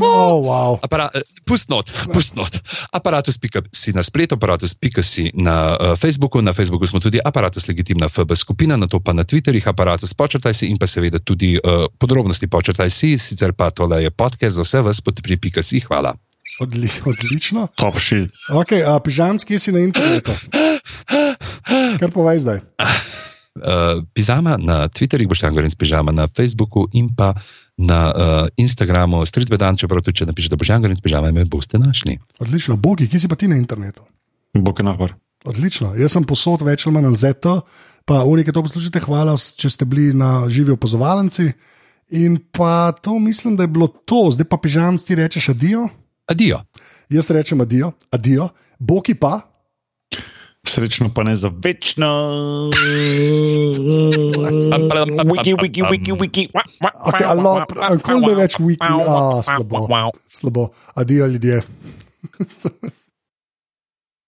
Oh, 0.00 0.38
wow. 0.44 0.78
Apara, 0.82 1.10
eh, 1.14 1.22
pust 1.44 1.68
not, 1.68 1.90
pust 2.12 2.36
not. 2.36 2.60
Aparatus 2.92 3.38
pika 3.38 3.62
si 3.72 3.90
na 3.92 4.02
spletu, 4.02 4.36
aparatus 4.36 4.74
pika 4.74 5.02
si 5.02 5.32
na 5.34 5.74
uh, 5.74 5.96
Facebooku, 5.98 6.38
na 6.42 6.52
Facebooku 6.52 6.86
smo 6.86 7.00
tudi 7.00 7.18
aparatus 7.24 7.66
legitimna 7.66 8.08
FB 8.08 8.36
skupina, 8.36 8.76
na 8.76 8.86
to 8.86 9.00
pa 9.00 9.12
na 9.12 9.24
Twitterjih 9.24 9.66
aparatus 9.66 10.14
počrtaj 10.14 10.54
si 10.54 10.70
in 10.70 10.78
pa 10.78 10.86
seveda 10.86 11.18
tudi 11.18 11.58
uh, 11.58 11.90
podrobnosti 11.98 12.46
počrtaj 12.46 12.90
si, 12.90 13.18
sicer 13.18 13.52
pa 13.52 13.70
tole 13.70 14.02
je 14.02 14.10
podcast 14.10 14.54
za 14.56 14.62
vse 14.62 14.86
vas 14.86 15.00
pod 15.00 15.18
pri 15.18 15.36
pika 15.36 15.62
si, 15.62 15.80
hvala. 15.80 16.14
Odli, 16.60 16.90
odlično. 17.06 17.68
Top 17.76 17.98
shit. 18.02 18.30
Okay, 18.50 18.82
uh, 18.82 18.98
pižam, 19.04 19.38
kje 19.38 19.58
si 19.58 19.72
na 19.72 19.78
internetu? 19.84 20.34
Kar 22.00 22.10
povej 22.10 22.42
zdaj. 22.42 22.58
Uh, 23.58 24.02
pizama 24.14 24.56
na 24.58 24.88
Twitterjih, 24.90 25.28
boš 25.30 25.42
tam 25.42 25.54
govoril, 25.54 25.70
pižama 25.78 26.12
na 26.14 26.26
Facebooku 26.26 26.86
in 26.92 27.10
pa 27.14 27.34
na 27.78 28.00
uh, 28.10 28.46
Instagramu, 28.58 29.22
čeprav 29.26 30.02
tudi 30.02 30.18
če 30.18 30.26
napišete 30.26 30.58
boš 30.58 30.70
tam 30.74 30.82
govoril, 30.82 30.98
pižama, 31.02 31.30
me 31.30 31.44
boste 31.44 31.78
našli. 31.78 32.18
Odlično. 32.38 32.76
Bogi, 32.76 33.08
kje 33.08 33.20
si 33.20 33.30
pa 33.30 33.38
ti 33.38 33.48
na 33.48 33.56
internetu? 33.56 34.02
Bog 34.54 34.78
je 34.78 34.84
nahvar. 34.84 35.14
Odlično. 35.46 35.94
Jaz 35.94 36.16
sem 36.16 36.26
posod 36.26 36.62
več 36.66 36.86
ali 36.86 36.96
manj 36.96 37.06
na 37.06 37.14
ZT, 37.14 37.54
pa 38.08 38.24
unike 38.26 38.52
to 38.52 38.64
poslušate, 38.66 39.02
hvala, 39.06 39.36
če 39.38 39.70
ste 39.70 39.86
bili 39.86 40.10
na 40.10 40.48
živi 40.50 40.74
opozovalnici. 40.74 41.52
In 42.18 42.38
pa 42.50 42.90
to 42.92 43.18
mislim, 43.18 43.54
da 43.56 43.62
je 43.62 43.70
bilo 43.70 43.86
to, 43.86 44.30
zdaj 44.32 44.48
pa 44.50 44.58
pižam, 44.58 44.98
ti 44.98 45.14
rečeš 45.14 45.52
adijo. 45.54 45.86
Adijo. 46.28 46.60
Jaz 47.08 47.30
rečem 47.30 47.60
adijo, 47.60 47.92
adijo, 48.12 48.48
boki 48.78 49.14
pa. 49.14 49.40
Srečno 50.68 51.08
pa 51.14 51.22
ne 51.24 51.36
za 51.36 51.48
večno. 51.64 52.08
Wiki, 55.24 55.54
wiki, 55.54 55.82
wiki, 55.82 56.12
wiki. 56.12 56.48
Okay, 56.52 57.24
ali 57.24 57.40
no, 57.42 57.54
nikoli 57.94 58.26
ne 58.26 58.34
več 58.34 58.58
wiki, 58.60 58.92
a 59.08 59.40
slabo. 59.42 59.86
Slabo, 60.28 60.68
adijo 60.94 61.26
ljudje. 61.26 61.62